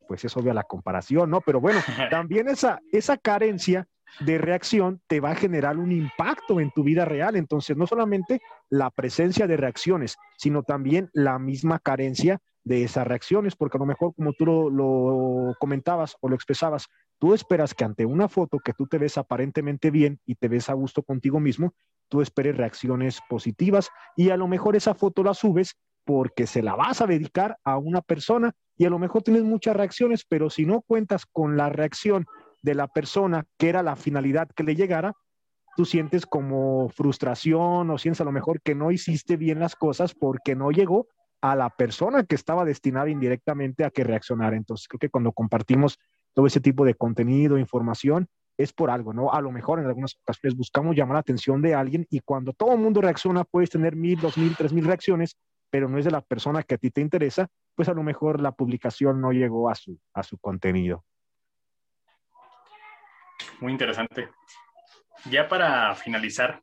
Pues 0.08 0.24
es 0.26 0.36
obvia 0.38 0.54
la 0.54 0.64
comparación, 0.64 1.30
¿no? 1.30 1.42
Pero 1.42 1.60
bueno, 1.60 1.80
también 2.12 2.48
esa, 2.48 2.80
esa 2.92 3.18
carencia 3.18 3.88
de 4.20 4.38
reacción 4.38 5.02
te 5.08 5.20
va 5.20 5.32
a 5.32 5.36
generar 5.36 5.78
un 5.78 5.92
impacto 5.92 6.60
en 6.60 6.72
tu 6.72 6.84
vida 6.84 7.06
real. 7.06 7.36
Entonces, 7.36 7.76
no 7.76 7.88
solamente 7.88 8.42
la 8.70 8.90
presencia 8.92 9.48
de 9.48 9.58
reacciones, 9.58 10.18
sino 10.38 10.64
también 10.64 11.10
la 11.14 11.40
misma 11.40 11.80
carencia 11.80 12.40
de 12.64 12.84
esas 12.84 13.06
reacciones, 13.06 13.56
porque 13.56 13.78
a 13.78 13.80
lo 13.80 13.86
mejor, 13.86 14.14
como 14.16 14.34
tú 14.34 14.46
lo, 14.46 14.70
lo, 14.70 15.56
comentabas 15.60 16.18
o 16.22 16.30
lo 16.30 16.36
expresabas, 16.36 16.88
tú 17.20 17.34
esperas 17.34 17.74
que 17.74 17.84
ante 17.84 18.06
una 18.06 18.28
foto 18.28 18.60
que 18.60 18.74
tú 18.74 18.88
te 18.88 18.98
ves 18.98 19.18
aparentemente 19.18 19.92
bien 19.92 20.20
y 20.26 20.36
te 20.36 20.48
ves 20.48 20.70
a 20.70 20.74
gusto 20.74 21.04
contigo 21.04 21.40
mismo, 21.40 21.74
tú 22.10 22.22
esperes 22.22 22.58
reacciones 22.58 23.20
positivas 23.30 23.90
y 24.16 24.32
a 24.32 24.38
lo 24.38 24.48
mejor 24.48 24.76
esa 24.76 24.96
foto 24.96 25.24
la 25.24 25.34
subes 25.34 25.76
porque 26.06 26.48
se 26.48 26.62
la 26.62 26.76
vas 26.76 27.02
a 27.02 27.08
dedicar 27.08 27.58
a 27.64 27.78
una 27.78 28.02
persona 28.02 28.54
y 28.78 28.86
a 28.86 28.90
lo 28.90 29.00
mejor 29.00 29.24
tienes 29.24 29.44
muchas 29.44 29.76
reacciones, 29.76 30.26
pero 30.28 30.50
si 30.50 30.66
no 30.66 30.82
cuentas 30.82 31.26
con 31.26 31.58
la 31.58 31.70
reacción 31.70 32.26
de 32.62 32.76
la 32.76 32.88
persona 32.88 33.46
que 33.58 33.70
era 33.70 33.84
la 33.84 33.96
finalidad 33.96 34.50
que 34.56 34.64
le 34.64 34.76
llegara, 34.76 35.14
tú 35.76 35.86
sientes 35.86 36.26
como 36.26 36.90
frustración 36.90 37.90
o 37.90 37.98
sientes 37.98 38.22
a 38.22 38.26
lo 38.26 38.32
mejor 38.32 38.62
que 38.62 38.76
no 38.76 38.92
hiciste 38.92 39.38
bien 39.38 39.60
las 39.60 39.76
cosas 39.76 40.14
porque 40.14 40.56
no 40.56 40.72
llegó 40.72 41.08
a 41.42 41.56
la 41.56 41.70
persona 41.70 42.24
que 42.24 42.36
estaba 42.36 42.66
destinada 42.66 43.10
indirectamente 43.10 43.84
a 43.84 43.92
que 43.92 44.04
reaccionara. 44.04 44.56
Entonces 44.56 44.88
creo 44.88 45.00
que 45.00 45.10
cuando 45.10 45.32
compartimos 45.32 46.00
todo 46.34 46.48
ese 46.48 46.60
tipo 46.60 46.86
de 46.86 46.96
contenido, 46.96 47.58
información, 47.58 48.28
es 48.58 48.74
por 48.74 48.90
algo, 48.90 49.14
¿no? 49.14 49.32
A 49.32 49.42
lo 49.42 49.52
mejor 49.52 49.80
en 49.80 49.86
algunas 49.86 50.16
ocasiones 50.16 50.58
buscamos 50.58 50.96
llamar 50.96 51.16
la 51.16 51.20
atención 51.20 51.62
de 51.62 51.76
alguien 51.76 52.08
y 52.10 52.22
cuando 52.22 52.54
todo 52.54 52.74
el 52.74 52.80
mundo 52.80 53.02
reacciona 53.02 53.44
puedes 53.44 53.70
tener 53.70 53.96
mil, 53.96 54.20
dos 54.20 54.38
mil, 54.38 54.56
tres 54.56 54.72
mil 54.72 54.86
reacciones, 54.86 55.38
pero 55.70 55.90
no 55.90 55.98
es 55.98 56.06
de 56.06 56.12
la 56.12 56.22
persona 56.22 56.64
que 56.64 56.76
a 56.76 56.78
ti 56.78 56.92
te 56.92 57.02
interesa, 57.02 57.48
pues 57.76 57.90
a 57.90 57.94
lo 57.94 58.04
mejor 58.04 58.42
la 58.42 58.54
publicación 58.54 59.22
no 59.22 59.32
llegó 59.32 59.70
a 59.70 59.76
su, 59.76 60.00
a 60.14 60.24
su 60.24 60.38
contenido. 60.38 61.04
Muy 63.60 63.72
interesante. 63.72 64.30
Ya 65.30 65.48
para 65.48 65.94
finalizar, 65.96 66.62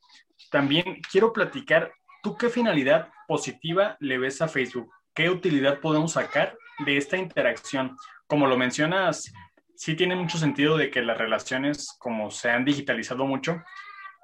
también 0.50 1.00
quiero 1.10 1.32
platicar, 1.32 1.92
¿tú 2.22 2.36
qué 2.36 2.48
finalidad 2.48 3.08
positiva 3.26 3.96
le 4.00 4.18
ves 4.18 4.40
a 4.40 4.48
Facebook? 4.48 4.90
¿Qué 5.14 5.28
utilidad 5.28 5.80
podemos 5.80 6.12
sacar 6.12 6.56
de 6.84 6.96
esta 6.96 7.16
interacción? 7.16 7.96
Como 8.26 8.46
lo 8.46 8.56
mencionas, 8.56 9.32
sí 9.74 9.96
tiene 9.96 10.14
mucho 10.14 10.38
sentido 10.38 10.76
de 10.76 10.90
que 10.90 11.02
las 11.02 11.18
relaciones, 11.18 11.96
como 11.98 12.30
se 12.30 12.50
han 12.50 12.64
digitalizado 12.64 13.26
mucho, 13.26 13.62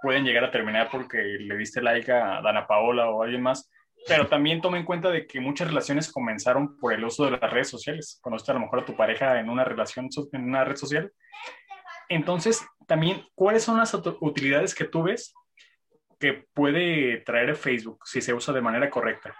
pueden 0.01 0.25
llegar 0.25 0.45
a 0.45 0.51
terminar 0.51 0.89
porque 0.91 1.19
le 1.19 1.57
diste 1.57 1.83
like 1.83 2.11
a 2.11 2.41
Dana 2.41 2.67
Paola 2.67 3.11
o 3.11 3.23
a 3.23 3.25
alguien 3.25 3.43
más, 3.43 3.69
pero 4.09 4.27
también 4.27 4.61
toma 4.61 4.79
en 4.79 4.85
cuenta 4.85 5.11
de 5.11 5.27
que 5.27 5.39
muchas 5.39 5.69
relaciones 5.69 6.11
comenzaron 6.11 6.79
por 6.79 6.95
el 6.95 7.05
uso 7.05 7.27
de 7.27 7.33
las 7.33 7.53
redes 7.53 7.69
sociales. 7.69 8.19
Conoces 8.23 8.49
a 8.49 8.55
lo 8.55 8.61
mejor 8.61 8.81
a 8.81 8.85
tu 8.85 8.97
pareja 8.97 9.39
en 9.39 9.51
una 9.51 9.65
relación, 9.65 10.09
en 10.33 10.45
una 10.45 10.65
red 10.65 10.77
social. 10.77 11.13
Entonces, 12.09 12.65
también, 12.87 13.23
¿cuáles 13.35 13.63
son 13.63 13.77
las 13.77 13.95
utilidades 14.21 14.75
que 14.75 14.85
tú 14.85 15.03
ves 15.03 15.35
que 16.19 16.47
puede 16.55 17.19
traer 17.19 17.55
Facebook 17.55 18.01
si 18.07 18.21
se 18.23 18.33
usa 18.33 18.55
de 18.55 18.63
manera 18.63 18.89
correcta? 18.91 19.37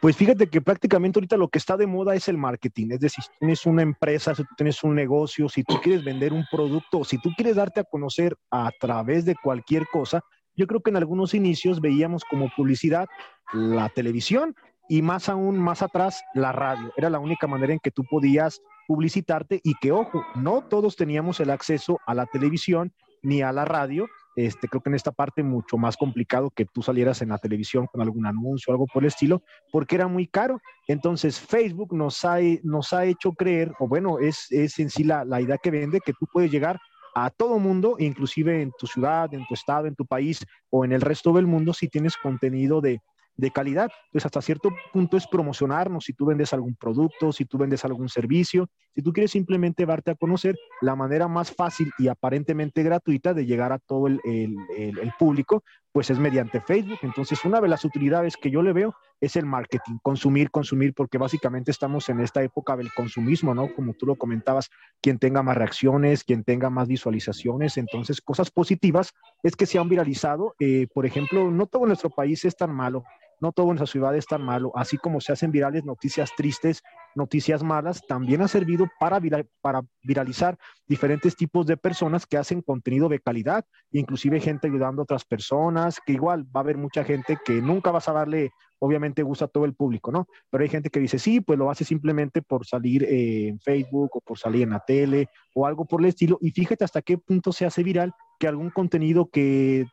Pues 0.00 0.16
fíjate 0.16 0.48
que 0.48 0.62
prácticamente 0.62 1.18
ahorita 1.18 1.36
lo 1.36 1.48
que 1.48 1.58
está 1.58 1.76
de 1.76 1.86
moda 1.86 2.14
es 2.14 2.26
el 2.28 2.38
marketing, 2.38 2.92
es 2.92 3.00
decir, 3.00 3.22
si 3.22 3.30
tienes 3.38 3.66
una 3.66 3.82
empresa, 3.82 4.34
si 4.34 4.42
tú 4.44 4.54
tienes 4.56 4.82
un 4.82 4.94
negocio, 4.94 5.46
si 5.50 5.62
tú 5.62 5.78
quieres 5.82 6.02
vender 6.02 6.32
un 6.32 6.46
producto, 6.50 7.04
si 7.04 7.18
tú 7.18 7.30
quieres 7.36 7.56
darte 7.56 7.80
a 7.80 7.84
conocer 7.84 8.34
a 8.50 8.70
través 8.80 9.26
de 9.26 9.36
cualquier 9.42 9.86
cosa, 9.88 10.22
yo 10.56 10.66
creo 10.66 10.80
que 10.80 10.90
en 10.90 10.96
algunos 10.96 11.34
inicios 11.34 11.80
veíamos 11.80 12.24
como 12.24 12.50
publicidad 12.56 13.08
la 13.52 13.88
televisión 13.88 14.54
y 14.88 15.02
más 15.02 15.28
aún 15.28 15.58
más 15.58 15.82
atrás 15.82 16.22
la 16.34 16.52
radio. 16.52 16.92
Era 16.96 17.10
la 17.10 17.18
única 17.18 17.46
manera 17.46 17.72
en 17.72 17.78
que 17.78 17.90
tú 17.90 18.04
podías 18.04 18.60
publicitarte 18.88 19.60
y 19.62 19.74
que, 19.80 19.92
ojo, 19.92 20.24
no 20.34 20.62
todos 20.62 20.96
teníamos 20.96 21.38
el 21.40 21.50
acceso 21.50 22.00
a 22.06 22.14
la 22.14 22.26
televisión 22.26 22.92
ni 23.22 23.42
a 23.42 23.52
la 23.52 23.64
radio 23.64 24.06
este, 24.36 24.68
creo 24.68 24.80
que 24.80 24.90
en 24.90 24.94
esta 24.94 25.12
parte 25.12 25.42
mucho 25.42 25.76
más 25.76 25.96
complicado 25.96 26.50
que 26.50 26.64
tú 26.64 26.82
salieras 26.82 27.20
en 27.20 27.30
la 27.30 27.38
televisión 27.38 27.86
con 27.86 28.00
algún 28.00 28.26
anuncio 28.26 28.70
o 28.70 28.74
algo 28.74 28.86
por 28.86 29.02
el 29.02 29.08
estilo, 29.08 29.42
porque 29.72 29.96
era 29.96 30.06
muy 30.06 30.26
caro. 30.26 30.60
Entonces 30.86 31.40
Facebook 31.40 31.94
nos 31.94 32.24
ha, 32.24 32.38
nos 32.62 32.92
ha 32.92 33.04
hecho 33.04 33.32
creer, 33.32 33.72
o 33.78 33.88
bueno, 33.88 34.18
es, 34.18 34.46
es 34.50 34.78
en 34.78 34.90
sí 34.90 35.04
la, 35.04 35.24
la 35.24 35.40
idea 35.40 35.58
que 35.58 35.70
vende, 35.70 36.00
que 36.00 36.12
tú 36.12 36.26
puedes 36.32 36.50
llegar 36.50 36.78
a 37.14 37.30
todo 37.30 37.58
mundo, 37.58 37.96
inclusive 37.98 38.62
en 38.62 38.72
tu 38.78 38.86
ciudad, 38.86 39.34
en 39.34 39.44
tu 39.46 39.54
estado, 39.54 39.86
en 39.86 39.96
tu 39.96 40.06
país 40.06 40.46
o 40.70 40.84
en 40.84 40.92
el 40.92 41.00
resto 41.00 41.32
del 41.32 41.46
mundo, 41.46 41.74
si 41.74 41.88
tienes 41.88 42.16
contenido 42.16 42.80
de, 42.80 43.00
de 43.40 43.50
calidad. 43.50 43.90
Entonces, 44.06 44.26
hasta 44.26 44.42
cierto 44.42 44.70
punto 44.92 45.16
es 45.16 45.26
promocionarnos 45.26 46.04
si 46.04 46.12
tú 46.12 46.26
vendes 46.26 46.52
algún 46.52 46.74
producto, 46.74 47.32
si 47.32 47.44
tú 47.44 47.58
vendes 47.58 47.84
algún 47.84 48.08
servicio, 48.08 48.68
si 48.94 49.02
tú 49.02 49.12
quieres 49.12 49.30
simplemente 49.30 49.86
darte 49.86 50.10
a 50.10 50.14
conocer, 50.14 50.56
la 50.80 50.94
manera 50.94 51.28
más 51.28 51.52
fácil 51.52 51.90
y 51.98 52.08
aparentemente 52.08 52.82
gratuita 52.82 53.34
de 53.34 53.46
llegar 53.46 53.72
a 53.72 53.78
todo 53.78 54.06
el, 54.06 54.20
el, 54.24 55.12
público, 55.18 55.64
pues 55.92 56.10
es 56.10 56.18
mediante 56.18 56.60
Facebook. 56.60 56.98
Entonces, 57.02 57.44
una 57.44 57.60
de 57.60 57.68
las 57.68 57.84
utilidades 57.84 58.36
que 58.36 58.50
yo 58.50 58.62
le 58.62 58.72
veo 58.72 58.94
es 59.20 59.36
el 59.36 59.44
marketing, 59.44 59.98
consumir, 60.02 60.50
consumir, 60.50 60.94
porque 60.94 61.18
básicamente 61.18 61.70
estamos 61.70 62.08
en 62.08 62.20
esta 62.20 62.42
época 62.42 62.76
del 62.76 62.92
consumismo, 62.92 63.54
¿no? 63.54 63.72
Como 63.74 63.94
tú 63.94 64.06
lo 64.06 64.16
comentabas, 64.16 64.70
quien 65.00 65.18
tenga 65.18 65.42
más 65.42 65.56
reacciones, 65.56 66.24
quien 66.24 66.44
tenga 66.44 66.70
más 66.70 66.88
visualizaciones, 66.88 67.76
entonces 67.76 68.20
cosas 68.20 68.50
positivas 68.50 69.12
es 69.42 69.56
que 69.56 69.66
se 69.66 69.78
han 69.78 69.88
viralizado. 69.88 70.54
Eh, 70.58 70.86
por 70.92 71.06
ejemplo, 71.06 71.50
no 71.50 71.66
todo 71.66 71.86
nuestro 71.86 72.10
país 72.10 72.44
es 72.44 72.56
tan 72.56 72.74
malo 72.74 73.04
no 73.40 73.52
todo 73.52 73.66
en 73.66 73.76
nuestra 73.76 73.86
ciudad 73.86 74.16
es 74.16 74.26
tan 74.26 74.42
malo, 74.42 74.72
así 74.74 74.96
como 74.96 75.20
se 75.20 75.32
hacen 75.32 75.50
virales 75.50 75.84
noticias 75.84 76.30
tristes 76.36 76.82
noticias 77.14 77.62
malas, 77.62 78.02
también 78.06 78.42
ha 78.42 78.48
servido 78.48 78.88
para, 78.98 79.20
para 79.60 79.82
viralizar 80.02 80.56
diferentes 80.86 81.36
tipos 81.36 81.66
de 81.66 81.76
personas 81.76 82.26
que 82.26 82.36
hacen 82.36 82.62
contenido 82.62 83.08
de 83.08 83.20
calidad, 83.20 83.64
inclusive 83.90 84.40
gente 84.40 84.68
ayudando 84.68 85.02
a 85.02 85.04
otras 85.04 85.24
personas, 85.24 86.00
que 86.04 86.12
igual 86.12 86.44
va 86.44 86.60
a 86.60 86.62
haber 86.62 86.78
mucha 86.78 87.04
gente 87.04 87.38
que 87.44 87.60
nunca 87.60 87.90
vas 87.90 88.08
a 88.08 88.12
darle, 88.12 88.50
obviamente 88.78 89.22
gusta 89.22 89.46
a 89.46 89.48
todo 89.48 89.64
el 89.64 89.74
público, 89.74 90.12
¿no? 90.12 90.26
Pero 90.50 90.62
hay 90.62 90.68
gente 90.70 90.90
que 90.90 91.00
dice, 91.00 91.18
sí, 91.18 91.40
pues 91.40 91.58
lo 91.58 91.70
hace 91.70 91.84
simplemente 91.84 92.42
por 92.42 92.66
salir 92.66 93.04
eh, 93.04 93.48
en 93.48 93.60
Facebook 93.60 94.10
o 94.14 94.20
por 94.20 94.38
salir 94.38 94.62
en 94.62 94.70
la 94.70 94.80
tele 94.80 95.28
o 95.54 95.66
algo 95.66 95.84
por 95.84 96.00
el 96.00 96.08
estilo, 96.08 96.38
y 96.40 96.50
fíjate 96.50 96.84
hasta 96.84 97.02
qué 97.02 97.18
punto 97.18 97.52
se 97.52 97.66
hace 97.66 97.82
viral 97.82 98.12
que 98.38 98.48
algún 98.48 98.70
contenido 98.70 99.28
que 99.30 99.86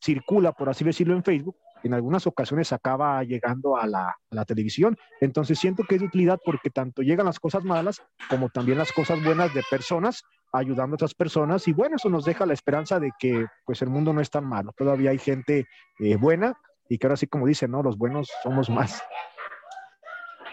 circula, 0.00 0.52
por 0.52 0.68
así 0.68 0.84
decirlo, 0.84 1.14
en 1.14 1.24
Facebook, 1.24 1.56
en 1.82 1.94
algunas 1.94 2.26
ocasiones 2.26 2.72
acaba 2.72 3.22
llegando 3.24 3.76
a 3.76 3.86
la, 3.86 4.44
televisión. 4.46 4.96
Entonces 5.20 5.58
siento 5.58 5.84
que 5.84 5.96
es 5.96 6.00
de 6.00 6.06
utilidad 6.06 6.38
porque 6.44 6.70
tanto 6.70 7.02
llegan 7.02 7.26
las 7.26 7.40
cosas 7.40 7.64
malas 7.64 8.02
como 8.28 8.48
también 8.48 8.78
las 8.78 8.92
cosas 8.92 9.22
buenas 9.22 9.52
de 9.54 9.62
personas 9.70 10.22
ayudando 10.52 10.94
a 10.94 10.96
otras 10.96 11.14
personas 11.14 11.68
y 11.68 11.72
bueno, 11.72 11.96
eso 11.96 12.08
nos 12.08 12.24
deja 12.24 12.46
la 12.46 12.54
esperanza 12.54 12.98
de 12.98 13.10
que 13.18 13.46
pues 13.66 13.82
el 13.82 13.90
mundo 13.90 14.12
no 14.12 14.20
es 14.20 14.30
tan 14.30 14.46
malo, 14.46 14.72
todavía 14.74 15.10
hay 15.10 15.18
gente 15.18 15.66
eh, 15.98 16.16
buena 16.16 16.54
y 16.88 16.96
que 16.96 17.06
ahora 17.06 17.16
sí 17.16 17.26
como 17.26 17.46
dicen, 17.46 17.70
¿no? 17.70 17.82
Los 17.82 17.98
buenos 17.98 18.30
somos 18.42 18.70
más. 18.70 19.02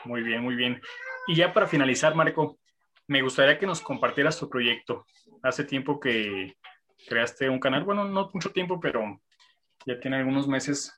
Muy 0.03 0.21
bien, 0.21 0.43
muy 0.43 0.55
bien. 0.55 0.81
Y 1.27 1.35
ya 1.35 1.53
para 1.53 1.67
finalizar, 1.67 2.13
Marco, 2.13 2.59
me 3.07 3.21
gustaría 3.21 3.57
que 3.57 3.65
nos 3.65 3.81
compartieras 3.81 4.37
tu 4.37 4.49
proyecto. 4.49 5.05
Hace 5.41 5.63
tiempo 5.63 5.99
que 5.99 6.57
creaste 7.07 7.49
un 7.49 7.59
canal, 7.59 7.83
bueno, 7.83 8.03
no 8.03 8.29
mucho 8.33 8.51
tiempo, 8.51 8.79
pero 8.79 9.21
ya 9.85 9.99
tiene 9.99 10.17
algunos 10.17 10.47
meses 10.47 10.93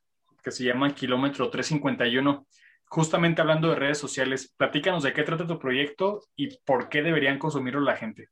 que 0.47 0.51
se 0.53 0.63
llama 0.63 0.95
Kilómetro 0.95 1.49
351. 1.49 2.47
Justamente 2.85 3.41
hablando 3.41 3.67
de 3.69 3.75
redes 3.75 3.97
sociales, 3.97 4.53
platícanos 4.55 5.03
de 5.03 5.11
qué 5.11 5.23
trata 5.23 5.45
tu 5.45 5.59
proyecto 5.59 6.21
y 6.37 6.57
por 6.59 6.87
qué 6.87 7.01
deberían 7.03 7.37
consumirlo 7.37 7.81
la 7.81 7.97
gente. 7.97 8.29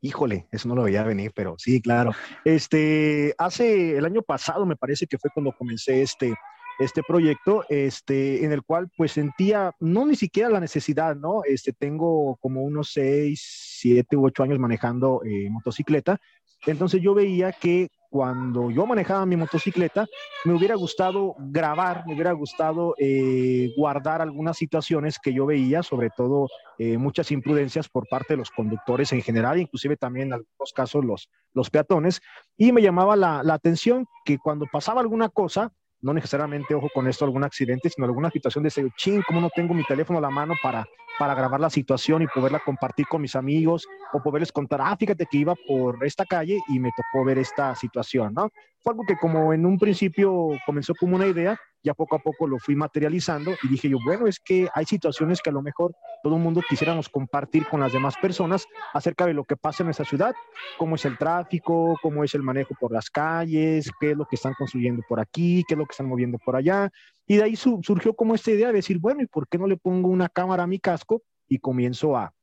Híjole, 0.00 0.48
eso 0.50 0.66
no 0.66 0.74
lo 0.74 0.84
veía 0.84 1.02
venir, 1.02 1.32
pero 1.34 1.56
sí, 1.58 1.82
claro. 1.82 2.12
Este, 2.42 3.34
hace 3.36 3.98
el 3.98 4.06
año 4.06 4.22
pasado 4.22 4.64
me 4.64 4.76
parece 4.76 5.06
que 5.06 5.18
fue 5.18 5.30
cuando 5.30 5.52
comencé 5.52 6.00
este, 6.00 6.34
este 6.78 7.02
proyecto, 7.06 7.66
este, 7.68 8.42
en 8.42 8.52
el 8.52 8.62
cual 8.62 8.88
pues 8.96 9.12
sentía, 9.12 9.72
no 9.78 10.06
ni 10.06 10.16
siquiera 10.16 10.48
la 10.48 10.60
necesidad, 10.60 11.16
¿no? 11.16 11.42
Este, 11.44 11.74
tengo 11.74 12.36
como 12.36 12.62
unos 12.62 12.92
seis, 12.94 13.44
siete 13.78 14.16
u 14.16 14.24
ocho 14.24 14.42
años 14.42 14.58
manejando 14.58 15.20
eh, 15.22 15.50
motocicleta, 15.50 16.18
entonces 16.64 17.02
yo 17.02 17.12
veía 17.12 17.52
que 17.52 17.90
cuando 18.10 18.70
yo 18.70 18.86
manejaba 18.86 19.26
mi 19.26 19.36
motocicleta, 19.36 20.06
me 20.44 20.54
hubiera 20.54 20.74
gustado 20.74 21.34
grabar, 21.38 22.04
me 22.06 22.14
hubiera 22.14 22.32
gustado 22.32 22.94
eh, 22.98 23.72
guardar 23.76 24.22
algunas 24.22 24.56
situaciones 24.56 25.18
que 25.22 25.32
yo 25.32 25.46
veía, 25.46 25.82
sobre 25.82 26.10
todo 26.10 26.48
eh, 26.78 26.98
muchas 26.98 27.30
imprudencias 27.30 27.88
por 27.88 28.08
parte 28.08 28.34
de 28.34 28.38
los 28.38 28.50
conductores 28.50 29.12
en 29.12 29.22
general, 29.22 29.58
inclusive 29.60 29.96
también 29.96 30.28
en 30.28 30.34
algunos 30.34 30.72
casos 30.74 31.04
los, 31.04 31.28
los 31.52 31.70
peatones, 31.70 32.20
y 32.56 32.72
me 32.72 32.82
llamaba 32.82 33.16
la, 33.16 33.42
la 33.42 33.54
atención 33.54 34.06
que 34.24 34.38
cuando 34.38 34.66
pasaba 34.70 35.00
alguna 35.00 35.28
cosa, 35.28 35.72
no 36.00 36.12
necesariamente, 36.12 36.74
ojo 36.74 36.88
con 36.92 37.08
esto, 37.08 37.24
algún 37.24 37.44
accidente, 37.44 37.90
sino 37.90 38.06
alguna 38.06 38.30
situación 38.30 38.62
de 38.62 38.68
ese, 38.68 38.86
ching, 38.96 39.22
¿cómo 39.26 39.40
no 39.40 39.50
tengo 39.54 39.74
mi 39.74 39.84
teléfono 39.84 40.18
a 40.18 40.22
la 40.22 40.30
mano 40.30 40.54
para, 40.62 40.86
para 41.18 41.34
grabar 41.34 41.60
la 41.60 41.70
situación 41.70 42.22
y 42.22 42.26
poderla 42.26 42.60
compartir 42.64 43.06
con 43.06 43.22
mis 43.22 43.34
amigos 43.34 43.86
o 44.12 44.22
poderles 44.22 44.52
contar, 44.52 44.80
ah, 44.82 44.96
fíjate 44.96 45.26
que 45.26 45.38
iba 45.38 45.54
por 45.66 46.04
esta 46.04 46.24
calle 46.24 46.58
y 46.68 46.78
me 46.78 46.90
tocó 46.96 47.24
ver 47.24 47.38
esta 47.38 47.74
situación, 47.74 48.34
¿no? 48.34 48.50
Fue 48.82 48.92
algo 48.92 49.04
que 49.06 49.16
como 49.16 49.52
en 49.52 49.66
un 49.66 49.78
principio 49.78 50.50
comenzó 50.64 50.94
como 50.94 51.16
una 51.16 51.26
idea, 51.26 51.58
ya 51.86 51.94
poco 51.94 52.16
a 52.16 52.18
poco 52.18 52.48
lo 52.48 52.58
fui 52.58 52.74
materializando 52.74 53.52
y 53.62 53.68
dije 53.68 53.88
yo, 53.88 53.98
bueno, 54.04 54.26
es 54.26 54.40
que 54.40 54.68
hay 54.74 54.84
situaciones 54.84 55.40
que 55.40 55.50
a 55.50 55.52
lo 55.52 55.62
mejor 55.62 55.94
todo 56.20 56.34
el 56.34 56.42
mundo 56.42 56.60
quisiéramos 56.68 57.08
compartir 57.08 57.64
con 57.68 57.78
las 57.78 57.92
demás 57.92 58.16
personas 58.20 58.66
acerca 58.92 59.24
de 59.24 59.34
lo 59.34 59.44
que 59.44 59.56
pasa 59.56 59.84
en 59.84 59.86
nuestra 59.86 60.04
ciudad, 60.04 60.34
cómo 60.78 60.96
es 60.96 61.04
el 61.04 61.16
tráfico, 61.16 61.96
cómo 62.02 62.24
es 62.24 62.34
el 62.34 62.42
manejo 62.42 62.74
por 62.80 62.90
las 62.90 63.08
calles, 63.08 63.88
qué 64.00 64.10
es 64.10 64.16
lo 64.16 64.26
que 64.26 64.34
están 64.34 64.54
construyendo 64.54 65.04
por 65.08 65.20
aquí, 65.20 65.62
qué 65.68 65.74
es 65.74 65.78
lo 65.78 65.86
que 65.86 65.92
están 65.92 66.08
moviendo 66.08 66.38
por 66.44 66.56
allá. 66.56 66.90
Y 67.24 67.36
de 67.36 67.44
ahí 67.44 67.54
surgió 67.54 68.14
como 68.14 68.34
esta 68.34 68.50
idea 68.50 68.68
de 68.68 68.74
decir, 68.74 68.98
bueno, 68.98 69.22
¿y 69.22 69.26
por 69.26 69.46
qué 69.46 69.56
no 69.56 69.68
le 69.68 69.76
pongo 69.76 70.08
una 70.08 70.28
cámara 70.28 70.64
a 70.64 70.66
mi 70.66 70.80
casco 70.80 71.22
y 71.48 71.58
comienzo 71.58 72.16
a, 72.16 72.34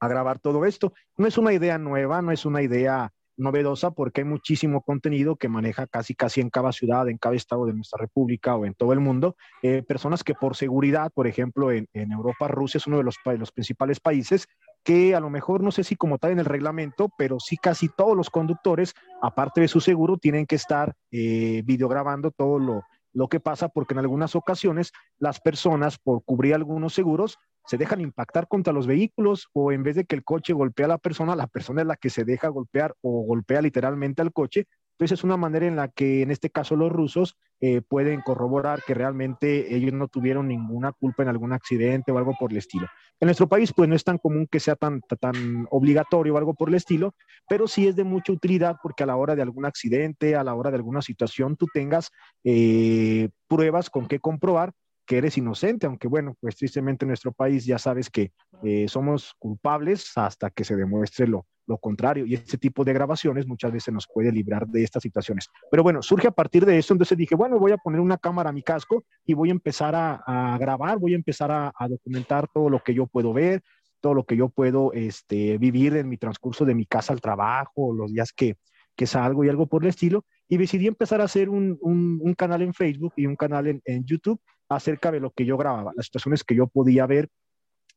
a 0.00 0.08
grabar 0.08 0.40
todo 0.40 0.64
esto? 0.64 0.92
No 1.16 1.28
es 1.28 1.38
una 1.38 1.52
idea 1.52 1.78
nueva, 1.78 2.22
no 2.22 2.32
es 2.32 2.44
una 2.44 2.60
idea 2.60 3.12
novedosa 3.36 3.90
porque 3.90 4.20
hay 4.20 4.26
muchísimo 4.26 4.82
contenido 4.82 5.36
que 5.36 5.48
maneja 5.48 5.86
casi 5.86 6.14
casi 6.14 6.40
en 6.40 6.50
cada 6.50 6.72
ciudad, 6.72 7.08
en 7.08 7.18
cada 7.18 7.34
estado 7.34 7.66
de 7.66 7.74
nuestra 7.74 7.98
república 7.98 8.56
o 8.56 8.66
en 8.66 8.74
todo 8.74 8.92
el 8.92 9.00
mundo. 9.00 9.36
Eh, 9.62 9.82
personas 9.82 10.24
que 10.24 10.34
por 10.34 10.56
seguridad, 10.56 11.10
por 11.12 11.26
ejemplo, 11.26 11.70
en, 11.72 11.88
Europa, 11.92 12.48
Rusia 12.48 12.78
es 12.78 12.86
uno 12.86 12.98
de 12.98 13.04
los, 13.04 13.16
los, 13.24 13.52
principales 13.52 14.00
países 14.00 14.46
que 14.82 15.14
a 15.14 15.20
lo 15.20 15.30
mejor 15.30 15.62
no 15.62 15.70
sé 15.70 15.82
si 15.82 15.96
como 15.96 16.18
tal 16.18 16.32
en 16.32 16.40
el 16.40 16.44
reglamento, 16.44 17.10
pero 17.16 17.40
sí 17.40 17.56
casi 17.56 17.88
todos 17.88 18.16
los 18.16 18.30
conductores, 18.30 18.94
aparte 19.22 19.62
de 19.62 19.68
su 19.68 19.80
seguro, 19.80 20.18
tienen 20.18 20.46
que 20.46 20.56
estar 20.56 20.94
eh, 21.10 21.62
videograbando 21.64 22.30
todo 22.30 22.58
lo, 22.58 22.82
lo 23.14 23.28
que 23.28 23.40
pasa 23.40 23.68
porque 23.68 23.94
en 23.94 24.00
algunas 24.00 24.36
ocasiones 24.36 24.92
las 25.18 25.40
personas 25.40 25.98
por 25.98 26.22
cubrir 26.24 26.54
algunos 26.54 26.92
seguros 26.92 27.38
se 27.66 27.78
dejan 27.78 28.00
impactar 28.00 28.48
contra 28.48 28.72
los 28.72 28.86
vehículos 28.86 29.48
o 29.52 29.72
en 29.72 29.82
vez 29.82 29.96
de 29.96 30.04
que 30.04 30.14
el 30.14 30.24
coche 30.24 30.52
golpee 30.52 30.84
a 30.84 30.88
la 30.88 30.98
persona, 30.98 31.36
la 31.36 31.46
persona 31.46 31.82
es 31.82 31.86
la 31.86 31.96
que 31.96 32.10
se 32.10 32.24
deja 32.24 32.48
golpear 32.48 32.94
o 33.00 33.22
golpea 33.24 33.62
literalmente 33.62 34.22
al 34.22 34.32
coche. 34.32 34.66
Entonces 34.94 35.18
es 35.18 35.24
una 35.24 35.36
manera 35.36 35.66
en 35.66 35.74
la 35.74 35.88
que 35.88 36.22
en 36.22 36.30
este 36.30 36.50
caso 36.50 36.76
los 36.76 36.92
rusos 36.92 37.36
eh, 37.60 37.80
pueden 37.80 38.20
corroborar 38.20 38.82
que 38.86 38.94
realmente 38.94 39.74
ellos 39.74 39.92
no 39.92 40.06
tuvieron 40.06 40.46
ninguna 40.46 40.92
culpa 40.92 41.24
en 41.24 41.30
algún 41.30 41.52
accidente 41.52 42.12
o 42.12 42.18
algo 42.18 42.34
por 42.38 42.52
el 42.52 42.58
estilo. 42.58 42.86
En 43.18 43.26
nuestro 43.26 43.48
país 43.48 43.72
pues 43.74 43.88
no 43.88 43.96
es 43.96 44.04
tan 44.04 44.18
común 44.18 44.46
que 44.48 44.60
sea 44.60 44.76
tan, 44.76 45.00
tan 45.18 45.66
obligatorio 45.70 46.34
o 46.34 46.38
algo 46.38 46.54
por 46.54 46.68
el 46.68 46.76
estilo, 46.76 47.14
pero 47.48 47.66
sí 47.66 47.88
es 47.88 47.96
de 47.96 48.04
mucha 48.04 48.32
utilidad 48.32 48.76
porque 48.82 49.02
a 49.02 49.06
la 49.06 49.16
hora 49.16 49.34
de 49.34 49.42
algún 49.42 49.64
accidente, 49.64 50.36
a 50.36 50.44
la 50.44 50.54
hora 50.54 50.70
de 50.70 50.76
alguna 50.76 51.02
situación, 51.02 51.56
tú 51.56 51.66
tengas 51.74 52.12
eh, 52.44 53.30
pruebas 53.48 53.90
con 53.90 54.06
qué 54.06 54.20
comprobar 54.20 54.72
que 55.06 55.18
eres 55.18 55.36
inocente, 55.38 55.86
aunque 55.86 56.08
bueno, 56.08 56.36
pues 56.40 56.56
tristemente 56.56 57.04
en 57.04 57.08
nuestro 57.08 57.32
país 57.32 57.64
ya 57.64 57.78
sabes 57.78 58.10
que 58.10 58.32
eh, 58.62 58.86
somos 58.88 59.34
culpables 59.38 60.12
hasta 60.16 60.50
que 60.50 60.64
se 60.64 60.76
demuestre 60.76 61.26
lo, 61.26 61.46
lo 61.66 61.78
contrario. 61.78 62.26
Y 62.26 62.34
este 62.34 62.58
tipo 62.58 62.84
de 62.84 62.92
grabaciones 62.92 63.46
muchas 63.46 63.72
veces 63.72 63.92
nos 63.92 64.06
puede 64.06 64.32
librar 64.32 64.66
de 64.66 64.82
estas 64.82 65.02
situaciones. 65.02 65.48
Pero 65.70 65.82
bueno, 65.82 66.02
surge 66.02 66.28
a 66.28 66.32
partir 66.32 66.64
de 66.64 66.78
eso, 66.78 66.94
entonces 66.94 67.16
dije, 67.16 67.34
bueno, 67.34 67.58
voy 67.58 67.72
a 67.72 67.76
poner 67.76 68.00
una 68.00 68.18
cámara 68.18 68.50
a 68.50 68.52
mi 68.52 68.62
casco 68.62 69.04
y 69.24 69.34
voy 69.34 69.50
a 69.50 69.52
empezar 69.52 69.94
a, 69.94 70.56
grabar, 70.58 70.98
voy 70.98 71.12
a 71.12 71.16
empezar 71.16 71.50
a, 71.50 71.72
documentar 71.88 72.48
todo 72.52 72.70
lo 72.70 72.80
que 72.80 72.94
yo 72.94 73.06
puedo 73.06 73.32
ver, 73.32 73.62
todo 74.00 74.14
lo 74.14 74.24
que 74.24 74.36
yo 74.36 74.48
puedo 74.48 74.92
este, 74.92 75.58
vivir 75.58 75.96
en 75.96 76.08
mi 76.08 76.16
transcurso 76.16 76.64
de 76.64 76.74
mi 76.74 76.86
casa 76.86 77.12
al 77.12 77.20
trabajo, 77.20 77.92
los 77.92 78.12
días 78.12 78.32
que, 78.32 78.56
que 78.96 79.06
salgo 79.06 79.44
y 79.44 79.48
algo 79.48 79.66
por 79.66 79.82
el 79.82 79.88
estilo. 79.90 80.24
Y 80.48 80.58
decidí 80.58 80.86
empezar 80.86 81.20
a 81.20 81.24
hacer 81.24 81.48
un, 81.48 81.78
un, 81.80 82.34
canal 82.34 82.60
en 82.62 82.74
Facebook 82.74 83.14
y 83.16 83.26
un 83.26 83.34
canal 83.34 83.66
en, 83.66 83.80
en 83.86 84.04
YouTube 84.04 84.40
acerca 84.76 85.10
de 85.10 85.20
lo 85.20 85.30
que 85.30 85.44
yo 85.44 85.56
grababa, 85.56 85.92
las 85.96 86.06
situaciones 86.06 86.44
que 86.44 86.54
yo 86.54 86.66
podía 86.66 87.06
ver 87.06 87.28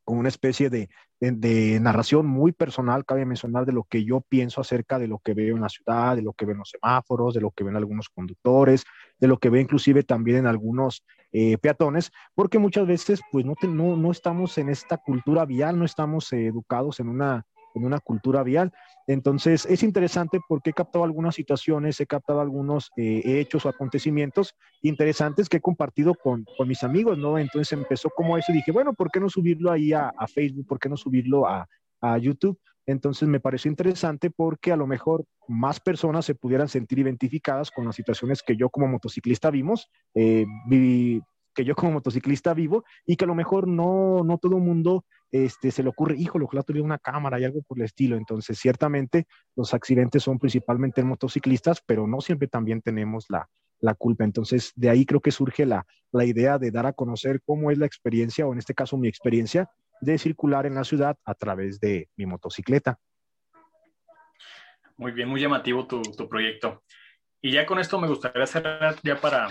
con 0.07 0.17
una 0.17 0.29
especie 0.29 0.69
de, 0.69 0.87
narración 1.81 2.25
muy 2.27 2.53
personal, 2.53 3.03
cabe 3.03 3.25
mencionar, 3.25 3.65
de 3.65 3.73
lo 3.73 3.83
que 3.83 4.05
yo 4.05 4.21
pienso 4.21 4.61
acerca 4.61 4.99
de 4.99 5.07
lo 5.07 5.19
que 5.19 5.33
veo 5.33 5.55
en 5.55 5.61
la 5.61 5.67
ciudad, 5.67 6.15
de 6.15 6.21
lo 6.21 6.31
que 6.31 6.45
ven 6.45 6.59
los 6.59 6.69
semáforos, 6.69 7.33
de 7.33 7.41
lo 7.41 7.51
que 7.51 7.65
ven 7.65 7.75
algunos 7.75 8.07
conductores, 8.07 8.85
de 9.19 9.27
lo 9.27 9.37
que 9.37 9.49
ve 9.49 9.59
inclusive 9.59 10.03
también 10.03 10.37
en 10.37 10.47
algunos 10.47 11.03
eh, 11.33 11.57
peatones, 11.57 12.11
porque 12.35 12.57
muchas 12.57 12.87
veces 12.87 13.19
pues 13.33 13.43
no, 13.45 13.55
no, 13.63 13.97
no, 13.97 14.11
estamos 14.11 14.57
en 14.57 14.69
esta 14.69 14.97
cultura 14.97 15.45
vial, 15.45 15.77
no 15.77 15.83
estamos 15.83 16.31
educados 16.31 17.01
en 17.01 17.09
una 17.09 17.45
en 17.75 17.85
una 17.85 17.99
cultura 17.99 18.43
vial. 18.43 18.71
Entonces, 19.07 19.65
es 19.65 19.83
interesante 19.83 20.39
porque 20.47 20.71
he 20.71 20.73
captado 20.73 21.03
algunas 21.05 21.35
situaciones, 21.35 21.99
he 21.99 22.05
captado 22.05 22.41
algunos 22.41 22.91
eh, 22.97 23.21
hechos 23.25 23.65
o 23.65 23.69
acontecimientos 23.69 24.53
interesantes 24.81 25.47
que 25.47 25.57
he 25.57 25.61
compartido 25.61 26.13
con, 26.13 26.45
con, 26.57 26.67
mis 26.67 26.83
amigos, 26.83 27.17
¿no? 27.17 27.37
Entonces 27.37 27.71
empezó 27.73 28.09
como 28.09 28.37
eso 28.37 28.51
y 28.51 28.55
dije, 28.55 28.71
bueno, 28.71 28.93
¿por 28.93 29.09
qué 29.11 29.19
no 29.19 29.29
subirlo 29.29 29.71
ahí 29.71 29.93
a, 29.93 30.09
a 30.09 30.27
Facebook? 30.27 30.67
¿Por 30.67 30.79
qué 30.79 30.89
no 30.89 30.97
subirlo 30.97 31.47
a, 31.47 31.67
a 32.01 32.17
YouTube? 32.17 32.59
Entonces 32.87 33.27
me 33.27 33.41
pareció 33.41 33.69
interesante 33.69 34.31
porque 34.31 34.71
a 34.71 34.77
lo 34.77 34.87
mejor 34.87 35.25
más 35.47 35.79
personas 35.79 36.25
se 36.25 36.35
pudieran 36.35 36.69
sentir 36.69 36.99
identificadas 36.99 37.69
con 37.69 37.85
las 37.85 37.95
situaciones 37.95 38.41
que 38.41 38.55
yo 38.55 38.69
como 38.69 38.87
motociclista 38.87 39.51
vimos, 39.51 39.89
eh, 40.15 40.45
vi, 40.67 41.21
que 41.53 41.65
yo 41.65 41.75
como 41.75 41.91
motociclista 41.91 42.53
vivo 42.53 42.85
y 43.05 43.17
que 43.17 43.25
a 43.25 43.27
lo 43.27 43.35
mejor 43.35 43.67
no, 43.67 44.23
no 44.23 44.37
todo 44.37 44.55
el 44.55 44.63
mundo 44.63 45.03
este, 45.31 45.71
se 45.71 45.83
le 45.83 45.89
ocurre, 45.89 46.15
híjole, 46.17 46.45
ojalá 46.45 46.63
tuviera 46.63 46.85
una 46.85 46.97
cámara 46.97 47.39
y 47.39 47.43
algo 47.43 47.61
por 47.61 47.77
el 47.79 47.85
estilo. 47.85 48.15
Entonces, 48.15 48.57
ciertamente 48.59 49.27
los 49.55 49.73
accidentes 49.73 50.23
son 50.23 50.39
principalmente 50.39 51.01
en 51.01 51.07
motociclistas, 51.07 51.81
pero 51.85 52.07
no 52.07 52.21
siempre 52.21 52.47
también 52.47 52.81
tenemos 52.81 53.25
la, 53.29 53.49
la 53.79 53.93
culpa. 53.93 54.23
Entonces, 54.23 54.71
de 54.75 54.89
ahí 54.89 55.05
creo 55.05 55.21
que 55.21 55.31
surge 55.31 55.65
la, 55.65 55.85
la 56.11 56.25
idea 56.25 56.57
de 56.57 56.71
dar 56.71 56.85
a 56.85 56.93
conocer 56.93 57.41
cómo 57.45 57.71
es 57.71 57.77
la 57.77 57.85
experiencia, 57.85 58.47
o 58.47 58.53
en 58.53 58.59
este 58.59 58.73
caso 58.73 58.97
mi 58.97 59.07
experiencia, 59.07 59.69
de 60.01 60.17
circular 60.17 60.65
en 60.65 60.75
la 60.75 60.83
ciudad 60.83 61.17
a 61.25 61.33
través 61.33 61.79
de 61.79 62.09
mi 62.15 62.25
motocicleta. 62.25 62.99
Muy 64.95 65.11
bien, 65.11 65.27
muy 65.27 65.41
llamativo 65.41 65.85
tu, 65.85 66.01
tu 66.01 66.27
proyecto. 66.27 66.83
Y 67.41 67.51
ya 67.51 67.65
con 67.65 67.79
esto 67.79 67.99
me 67.99 68.07
gustaría 68.07 68.45
cerrar 68.47 68.95
ya 69.03 69.19
para 69.19 69.49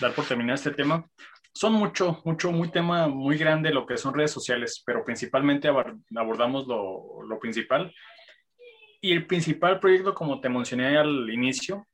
dar 0.00 0.14
por 0.14 0.26
terminar 0.26 0.54
este 0.54 0.70
tema, 0.72 1.06
son 1.54 1.74
mucho, 1.74 2.20
mucho, 2.24 2.50
muy 2.50 2.70
tema 2.70 3.08
muy 3.08 3.36
grande 3.36 3.72
lo 3.72 3.86
que 3.86 3.96
son 3.96 4.14
redes 4.14 4.30
sociales, 4.30 4.82
pero 4.84 5.04
principalmente 5.04 5.68
abordamos 5.68 6.66
lo, 6.66 7.22
lo 7.22 7.38
principal. 7.38 7.94
Y 9.00 9.12
el 9.12 9.26
principal 9.26 9.80
proyecto, 9.80 10.14
como 10.14 10.40
te 10.40 10.48
mencioné 10.48 10.96
al 10.96 11.28
inicio, 11.30 11.86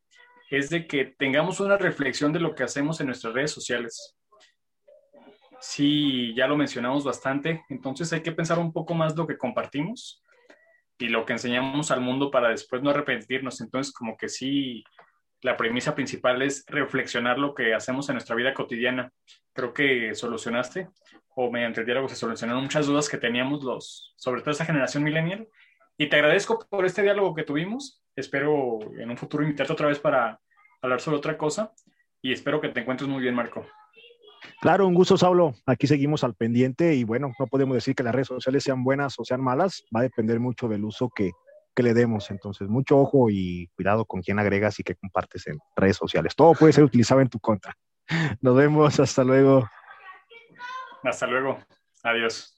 es 0.50 0.70
de 0.70 0.86
que 0.86 1.14
tengamos 1.18 1.60
una 1.60 1.76
reflexión 1.76 2.32
de 2.32 2.40
lo 2.40 2.54
que 2.54 2.62
hacemos 2.62 3.00
en 3.00 3.06
nuestras 3.06 3.34
redes 3.34 3.50
sociales. 3.50 4.16
Sí, 5.60 6.34
ya 6.36 6.46
lo 6.46 6.56
mencionamos 6.56 7.04
bastante, 7.04 7.64
entonces 7.68 8.12
hay 8.12 8.22
que 8.22 8.32
pensar 8.32 8.58
un 8.58 8.72
poco 8.72 8.94
más 8.94 9.16
lo 9.16 9.26
que 9.26 9.36
compartimos 9.36 10.22
y 10.98 11.08
lo 11.08 11.24
que 11.24 11.32
enseñamos 11.32 11.90
al 11.90 12.00
mundo 12.00 12.30
para 12.30 12.50
después 12.50 12.82
no 12.82 12.90
arrepentirnos. 12.90 13.60
Entonces, 13.60 13.92
como 13.92 14.16
que 14.16 14.28
sí, 14.28 14.84
la 15.42 15.56
premisa 15.56 15.94
principal 15.94 16.42
es 16.42 16.64
reflexionar 16.66 17.38
lo 17.38 17.54
que 17.54 17.74
hacemos 17.74 18.08
en 18.08 18.14
nuestra 18.14 18.36
vida 18.36 18.54
cotidiana. 18.54 19.12
Creo 19.58 19.74
que 19.74 20.14
solucionaste, 20.14 20.88
o 21.34 21.50
mediante 21.50 21.80
el 21.80 21.86
diálogo 21.86 22.08
se 22.08 22.14
solucionaron 22.14 22.62
muchas 22.62 22.86
dudas 22.86 23.08
que 23.08 23.18
teníamos 23.18 23.64
los, 23.64 24.14
sobre 24.16 24.40
todo 24.40 24.52
esa 24.52 24.64
generación 24.64 25.02
millennial. 25.02 25.48
Y 25.96 26.08
te 26.08 26.14
agradezco 26.14 26.64
por 26.70 26.86
este 26.86 27.02
diálogo 27.02 27.34
que 27.34 27.42
tuvimos. 27.42 28.00
Espero 28.14 28.78
en 28.96 29.10
un 29.10 29.16
futuro 29.16 29.42
invitarte 29.42 29.72
otra 29.72 29.88
vez 29.88 29.98
para 29.98 30.40
hablar 30.80 31.00
sobre 31.00 31.16
otra 31.16 31.36
cosa. 31.36 31.72
Y 32.22 32.32
espero 32.32 32.60
que 32.60 32.68
te 32.68 32.82
encuentres 32.82 33.10
muy 33.10 33.20
bien, 33.20 33.34
Marco. 33.34 33.66
Claro, 34.60 34.86
un 34.86 34.94
gusto, 34.94 35.16
Saulo. 35.16 35.54
Aquí 35.66 35.88
seguimos 35.88 36.22
al 36.22 36.36
pendiente 36.36 36.94
y 36.94 37.02
bueno, 37.02 37.32
no 37.36 37.48
podemos 37.48 37.74
decir 37.74 37.96
que 37.96 38.04
las 38.04 38.14
redes 38.14 38.28
sociales 38.28 38.62
sean 38.62 38.84
buenas 38.84 39.18
o 39.18 39.24
sean 39.24 39.40
malas. 39.40 39.82
Va 39.92 39.98
a 39.98 40.04
depender 40.04 40.38
mucho 40.38 40.68
del 40.68 40.84
uso 40.84 41.10
que, 41.10 41.32
que 41.74 41.82
le 41.82 41.94
demos. 41.94 42.30
Entonces, 42.30 42.68
mucho 42.68 42.96
ojo 42.96 43.28
y 43.28 43.66
cuidado 43.74 44.04
con 44.04 44.22
quién 44.22 44.38
agregas 44.38 44.78
y 44.78 44.84
qué 44.84 44.94
compartes 44.94 45.48
en 45.48 45.58
redes 45.74 45.96
sociales. 45.96 46.36
Todo 46.36 46.52
puede 46.54 46.72
ser 46.72 46.84
utilizado 46.84 47.20
en 47.20 47.28
tu 47.28 47.40
contra. 47.40 47.76
Nos 48.40 48.56
vemos. 48.56 49.00
Hasta 49.00 49.24
luego. 49.24 49.68
Hasta 51.02 51.26
luego. 51.26 51.58
Adiós. 52.02 52.57